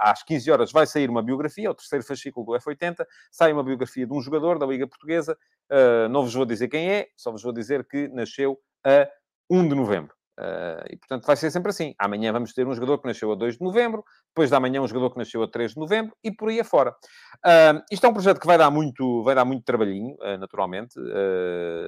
às 0.01 0.23
15 0.23 0.51
horas 0.51 0.71
vai 0.71 0.87
sair 0.87 1.09
uma 1.09 1.23
biografia, 1.23 1.71
o 1.71 1.75
terceiro 1.75 2.05
fascículo 2.05 2.45
do 2.45 2.53
F80, 2.53 3.03
sai 3.33 3.51
uma 3.51 3.65
biografia 3.65 4.07
de 4.07 4.13
um 4.13 4.21
jogador 4.21 4.59
da 4.59 4.67
Liga 4.67 4.87
Portuguesa, 4.87 5.35
uh, 5.73 6.07
não 6.11 6.23
vos 6.23 6.35
vou 6.35 6.45
dizer 6.45 6.69
quem 6.69 6.91
é, 6.91 7.07
só 7.17 7.33
vos 7.33 7.43
vou 7.43 7.53
dizer 7.53 7.87
que 7.89 8.09
nasceu 8.09 8.59
a 8.85 9.09
1 9.49 9.69
de 9.69 9.75
novembro. 9.75 10.15
Uh, 10.39 10.85
e, 10.91 10.97
portanto, 10.97 11.25
vai 11.25 11.37
ser 11.37 11.49
sempre 11.51 11.71
assim. 11.71 11.95
Amanhã 11.97 12.33
vamos 12.33 12.53
ter 12.53 12.67
um 12.67 12.75
jogador 12.75 12.99
que 12.99 13.07
nasceu 13.07 13.31
a 13.33 13.37
2 13.37 13.57
de 13.57 13.63
novembro, 13.63 14.05
depois 14.29 14.51
da 14.51 14.61
manhã 14.61 14.83
um 14.83 14.89
jogador 14.89 15.11
que 15.11 15.19
nasceu 15.19 15.43
a 15.43 15.49
3 15.49 15.73
de 15.73 15.79
novembro 15.79 16.15
e 16.23 16.31
por 16.31 16.51
aí 16.51 16.61
afora. 16.61 16.91
Uh, 16.91 17.81
isto 17.91 18.05
é 18.05 18.09
um 18.09 18.13
projeto 18.13 18.41
que 18.41 18.47
vai 18.47 18.59
dar 18.59 18.71
muito, 18.71 19.23
vai 19.23 19.35
dar 19.35 19.47
muito 19.47 19.65
trabalhinho, 19.65 20.15
uh, 20.17 20.37
naturalmente. 20.37 20.99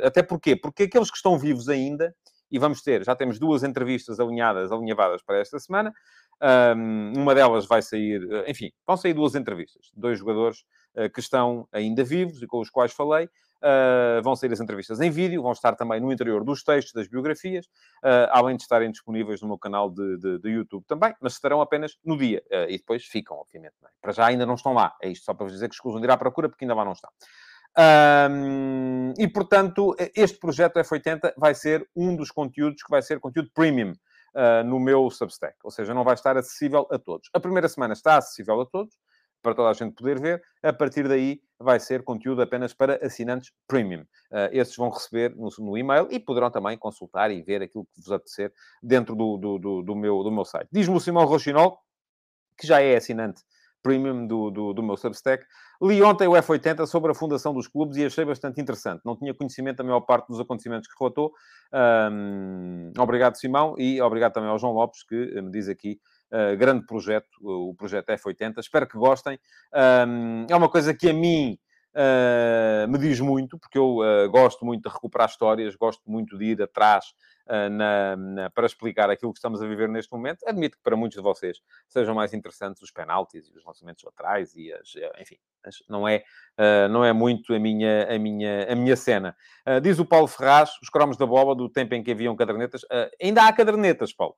até 0.02 0.22
porquê? 0.22 0.56
Porque 0.56 0.84
aqueles 0.84 1.10
que 1.10 1.16
estão 1.18 1.38
vivos 1.38 1.68
ainda 1.68 2.14
e 2.50 2.58
vamos 2.58 2.82
ter, 2.82 3.04
já 3.04 3.14
temos 3.14 3.38
duas 3.38 3.62
entrevistas 3.62 4.20
alinhadas, 4.20 4.70
alinhavadas 4.70 5.22
para 5.22 5.38
esta 5.38 5.58
semana. 5.58 5.92
Um, 6.40 7.14
uma 7.16 7.34
delas 7.34 7.66
vai 7.66 7.80
sair, 7.80 8.20
eh, 8.30 8.50
enfim, 8.50 8.70
vão 8.86 8.96
sair 8.96 9.14
duas 9.14 9.34
entrevistas, 9.34 9.90
dois 9.94 10.18
jogadores 10.18 10.64
uh, 10.94 11.08
que 11.10 11.20
estão 11.20 11.66
ainda 11.72 12.04
vivos 12.04 12.42
e 12.42 12.46
com 12.46 12.60
os 12.60 12.68
quais 12.68 12.92
falei. 12.92 13.28
Uh, 13.56 14.22
vão 14.22 14.36
sair 14.36 14.52
as 14.52 14.60
entrevistas 14.60 15.00
em 15.00 15.10
vídeo, 15.10 15.42
vão 15.42 15.52
estar 15.52 15.74
também 15.74 15.98
no 15.98 16.12
interior 16.12 16.44
dos 16.44 16.62
textos, 16.62 16.92
das 16.92 17.08
biografias, 17.08 17.64
uh, 18.04 18.28
além 18.30 18.54
de 18.54 18.62
estarem 18.62 18.90
disponíveis 18.90 19.40
no 19.40 19.48
meu 19.48 19.58
canal 19.58 19.90
de, 19.90 20.18
de, 20.18 20.38
de 20.38 20.50
YouTube 20.50 20.84
também, 20.86 21.14
mas 21.22 21.32
estarão 21.32 21.62
apenas 21.62 21.96
no 22.04 22.18
dia. 22.18 22.42
e 22.68 22.76
depois 22.76 23.06
ficam, 23.06 23.38
obviamente. 23.38 23.74
É? 23.82 23.88
Para 24.00 24.12
já 24.12 24.26
ainda 24.26 24.44
não 24.44 24.54
estão 24.54 24.74
lá. 24.74 24.94
É 25.02 25.08
isto 25.08 25.24
só 25.24 25.32
para 25.32 25.44
vos 25.44 25.54
dizer 25.54 25.68
que 25.70 25.74
escusam 25.74 26.00
de 26.00 26.06
ir 26.06 26.10
à 26.10 26.18
procura, 26.18 26.50
porque 26.50 26.64
ainda 26.64 26.74
lá 26.74 26.84
não 26.84 26.92
estão. 26.92 27.10
Um, 27.78 29.12
e, 29.18 29.28
portanto, 29.28 29.94
este 30.14 30.38
projeto 30.38 30.78
F80 30.80 31.34
vai 31.36 31.54
ser 31.54 31.86
um 31.94 32.16
dos 32.16 32.30
conteúdos 32.30 32.82
que 32.82 32.90
vai 32.90 33.02
ser 33.02 33.20
conteúdo 33.20 33.50
premium 33.54 33.92
uh, 33.92 34.64
no 34.64 34.80
meu 34.80 35.10
Substack. 35.10 35.56
Ou 35.62 35.70
seja, 35.70 35.92
não 35.92 36.04
vai 36.04 36.14
estar 36.14 36.36
acessível 36.36 36.86
a 36.90 36.98
todos. 36.98 37.28
A 37.34 37.40
primeira 37.40 37.68
semana 37.68 37.92
está 37.92 38.16
acessível 38.16 38.60
a 38.60 38.66
todos, 38.66 38.96
para 39.42 39.54
toda 39.54 39.70
a 39.70 39.74
gente 39.74 39.94
poder 39.94 40.18
ver. 40.18 40.42
A 40.62 40.72
partir 40.72 41.06
daí 41.06 41.40
vai 41.58 41.78
ser 41.78 42.02
conteúdo 42.02 42.42
apenas 42.42 42.72
para 42.72 43.04
assinantes 43.04 43.52
premium. 43.66 44.00
Uh, 44.30 44.48
esses 44.52 44.74
vão 44.74 44.88
receber 44.88 45.34
no, 45.36 45.50
no, 45.58 45.76
e-mail 45.76 46.08
e 46.10 46.18
poderão 46.18 46.50
também 46.50 46.78
consultar 46.78 47.30
e 47.30 47.42
ver 47.42 47.62
aquilo 47.62 47.84
que 47.84 48.00
vos 48.00 48.10
apetecer 48.10 48.52
dentro 48.82 49.14
do, 49.14 49.36
do, 49.36 49.58
do, 49.58 49.82
do 49.82 49.94
meu, 49.94 50.22
do 50.22 50.32
meu 50.32 50.44
site. 50.44 50.68
Diz-me 50.72 50.96
o 50.96 51.00
Simão 51.00 51.26
Rochinol, 51.26 51.78
que 52.58 52.66
já 52.66 52.80
é 52.80 52.96
assinante 52.96 53.42
premium 53.82 54.26
do, 54.26 54.50
do, 54.50 54.72
do, 54.72 54.82
meu 54.82 54.96
Substack. 54.96 55.44
Li 55.82 56.02
ontem 56.02 56.26
o 56.26 56.32
F80 56.32 56.86
sobre 56.86 57.12
a 57.12 57.14
fundação 57.14 57.54
dos 57.54 57.68
clubes 57.68 57.96
e 57.96 58.04
achei 58.04 58.24
bastante 58.24 58.60
interessante. 58.60 59.02
Não 59.04 59.16
tinha 59.16 59.34
conhecimento 59.34 59.78
da 59.78 59.84
maior 59.84 60.00
parte 60.00 60.28
dos 60.28 60.40
acontecimentos 60.40 60.88
que 60.88 60.94
relatou. 60.98 61.32
Um, 62.12 62.92
obrigado, 62.98 63.36
Simão, 63.36 63.74
e 63.78 64.00
obrigado 64.00 64.32
também 64.32 64.50
ao 64.50 64.58
João 64.58 64.72
Lopes, 64.72 65.02
que 65.04 65.40
me 65.40 65.50
diz 65.50 65.68
aqui 65.68 66.00
Uh, 66.28 66.56
grande 66.56 66.84
projeto, 66.84 67.28
o 67.40 67.72
projeto 67.76 68.08
F80. 68.08 68.58
Espero 68.58 68.88
que 68.88 68.98
gostem. 68.98 69.38
Um, 69.72 70.44
é 70.50 70.56
uma 70.56 70.68
coisa 70.68 70.92
que 70.92 71.08
a 71.08 71.12
mim 71.12 71.56
uh, 71.94 72.90
me 72.90 72.98
diz 72.98 73.20
muito, 73.20 73.56
porque 73.56 73.78
eu 73.78 73.98
uh, 73.98 74.28
gosto 74.28 74.64
muito 74.64 74.88
de 74.88 74.92
recuperar 74.92 75.28
histórias, 75.28 75.76
gosto 75.76 76.02
muito 76.10 76.36
de 76.36 76.46
ir 76.46 76.60
atrás 76.62 77.14
na, 77.70 78.16
na, 78.16 78.50
para 78.50 78.66
explicar 78.66 79.08
aquilo 79.08 79.32
que 79.32 79.38
estamos 79.38 79.62
a 79.62 79.66
viver 79.66 79.88
neste 79.88 80.12
momento. 80.12 80.38
Admito 80.46 80.76
que 80.76 80.82
para 80.82 80.96
muitos 80.96 81.16
de 81.16 81.22
vocês 81.22 81.58
sejam 81.88 82.14
mais 82.14 82.34
interessantes 82.34 82.82
os 82.82 82.90
penaltis 82.90 83.48
e 83.48 83.56
os 83.56 83.64
lançamentos 83.64 84.02
laterais 84.04 84.54
e 84.56 84.72
as, 84.72 84.94
enfim, 85.20 85.36
não 85.88 86.08
é, 86.08 86.24
não 86.90 87.04
é 87.04 87.12
muito 87.12 87.54
a 87.54 87.58
minha, 87.58 88.12
a 88.12 88.18
minha, 88.18 88.72
a 88.72 88.74
minha 88.74 88.96
cena. 88.96 89.36
diz 89.82 89.98
o 89.98 90.04
Paulo 90.04 90.26
Ferraz, 90.26 90.70
os 90.82 90.88
cromos 90.88 91.16
da 91.16 91.26
bola 91.26 91.54
do 91.54 91.68
tempo 91.68 91.94
em 91.94 92.02
que 92.02 92.10
haviam 92.10 92.34
cadernetas. 92.34 92.82
ainda 93.22 93.46
há 93.46 93.52
cadernetas, 93.52 94.12
Paulo. 94.12 94.36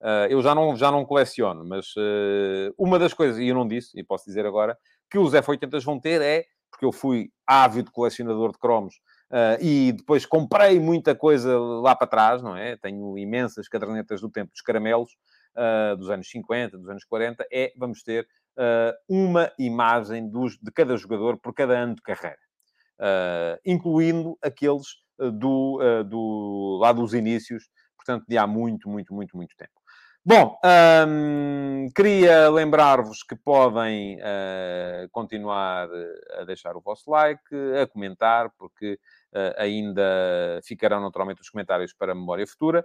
Uh, 0.00 0.24
eu 0.30 0.40
já 0.40 0.54
não, 0.54 0.74
já 0.74 0.90
não 0.90 1.04
coleciono, 1.04 1.62
mas 1.62 1.94
uh, 1.94 2.72
uma 2.78 2.98
das 2.98 3.12
coisas, 3.12 3.38
e 3.38 3.48
eu 3.48 3.54
não 3.54 3.68
disse, 3.68 3.98
e 3.98 4.02
posso 4.02 4.24
dizer 4.24 4.46
agora, 4.46 4.76
que 5.10 5.18
os 5.18 5.34
F80 5.34 5.84
vão 5.84 6.00
ter 6.00 6.22
é 6.22 6.46
porque 6.70 6.86
eu 6.86 6.92
fui 6.92 7.30
ávido 7.46 7.90
colecionador 7.90 8.52
de 8.52 8.58
cromos 8.58 8.94
uh, 9.30 9.62
e 9.62 9.92
depois 9.92 10.26
comprei 10.26 10.78
muita 10.78 11.14
coisa 11.14 11.58
lá 11.58 11.94
para 11.94 12.06
trás, 12.06 12.42
não 12.42 12.56
é? 12.56 12.76
Tenho 12.76 13.16
imensas 13.16 13.68
cadernetas 13.68 14.20
do 14.20 14.30
tempo 14.30 14.52
dos 14.52 14.60
caramelos, 14.60 15.12
uh, 15.56 15.96
dos 15.96 16.10
anos 16.10 16.28
50, 16.28 16.78
dos 16.78 16.88
anos 16.88 17.04
40. 17.04 17.46
É, 17.52 17.72
vamos 17.76 18.02
ter 18.02 18.26
uh, 18.56 18.92
uma 19.08 19.52
imagem 19.58 20.28
dos, 20.28 20.58
de 20.58 20.70
cada 20.72 20.96
jogador 20.96 21.38
por 21.38 21.54
cada 21.54 21.78
ano 21.78 21.94
de 21.94 22.02
carreira, 22.02 22.38
incluindo 23.64 24.36
aqueles 24.42 24.86
do, 25.18 25.78
do, 26.04 26.78
lá 26.80 26.92
dos 26.92 27.14
inícios, 27.14 27.70
portanto, 27.96 28.26
de 28.28 28.36
há 28.36 28.46
muito, 28.46 28.90
muito, 28.90 29.14
muito, 29.14 29.36
muito 29.36 29.56
tempo. 29.56 29.79
Bom, 30.22 30.58
queria 31.96 32.50
lembrar-vos 32.50 33.22
que 33.22 33.34
podem 33.34 34.18
uh, 34.18 35.08
continuar 35.10 35.88
a 36.38 36.44
deixar 36.44 36.76
o 36.76 36.80
vosso 36.82 37.10
like, 37.10 37.42
a 37.82 37.86
comentar, 37.86 38.50
porque 38.58 38.98
uh, 39.32 39.54
ainda 39.56 40.60
ficarão 40.62 41.00
naturalmente 41.00 41.40
os 41.40 41.48
comentários 41.48 41.94
para 41.94 42.12
a 42.12 42.14
memória 42.14 42.46
futura, 42.46 42.84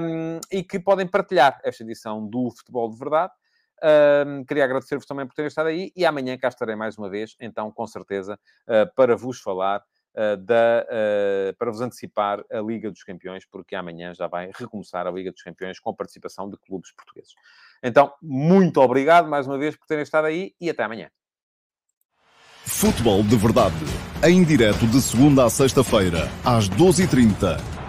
um, 0.00 0.40
e 0.50 0.62
que 0.62 0.78
podem 0.78 1.06
partilhar 1.06 1.58
esta 1.64 1.82
edição 1.84 2.26
do 2.26 2.50
Futebol 2.50 2.90
de 2.90 2.98
Verdade. 2.98 3.32
Um, 4.26 4.44
queria 4.44 4.64
agradecer-vos 4.64 5.06
também 5.06 5.26
por 5.26 5.34
terem 5.34 5.48
estado 5.48 5.68
aí 5.68 5.90
e 5.96 6.04
amanhã 6.04 6.36
cá 6.36 6.48
estarei 6.48 6.76
mais 6.76 6.98
uma 6.98 7.08
vez, 7.08 7.34
então, 7.40 7.72
com 7.72 7.86
certeza, 7.86 8.38
uh, 8.68 8.94
para 8.94 9.16
vos 9.16 9.40
falar 9.40 9.82
da, 10.38 10.86
uh, 10.86 11.56
para 11.56 11.70
vos 11.70 11.80
antecipar 11.80 12.44
a 12.50 12.60
Liga 12.60 12.90
dos 12.90 13.02
Campeões, 13.02 13.44
porque 13.44 13.74
amanhã 13.74 14.12
já 14.14 14.26
vai 14.26 14.50
recomeçar 14.54 15.06
a 15.06 15.10
Liga 15.10 15.32
dos 15.32 15.42
Campeões 15.42 15.78
com 15.78 15.90
a 15.90 15.94
participação 15.94 16.50
de 16.50 16.56
clubes 16.58 16.92
portugueses. 16.92 17.34
Então, 17.82 18.12
muito 18.22 18.80
obrigado 18.80 19.28
mais 19.28 19.46
uma 19.46 19.58
vez 19.58 19.76
por 19.76 19.86
terem 19.86 20.02
estado 20.02 20.26
aí 20.26 20.54
e 20.60 20.70
até 20.70 20.84
amanhã. 20.84 21.08
Futebol 22.64 23.22
de 23.22 23.36
Verdade, 23.36 23.74
em 24.24 24.44
direto 24.44 24.86
de 24.86 25.00
segunda 25.00 25.44
a 25.44 25.50
sexta-feira, 25.50 26.28
às 26.44 26.68
12h30 26.68 27.81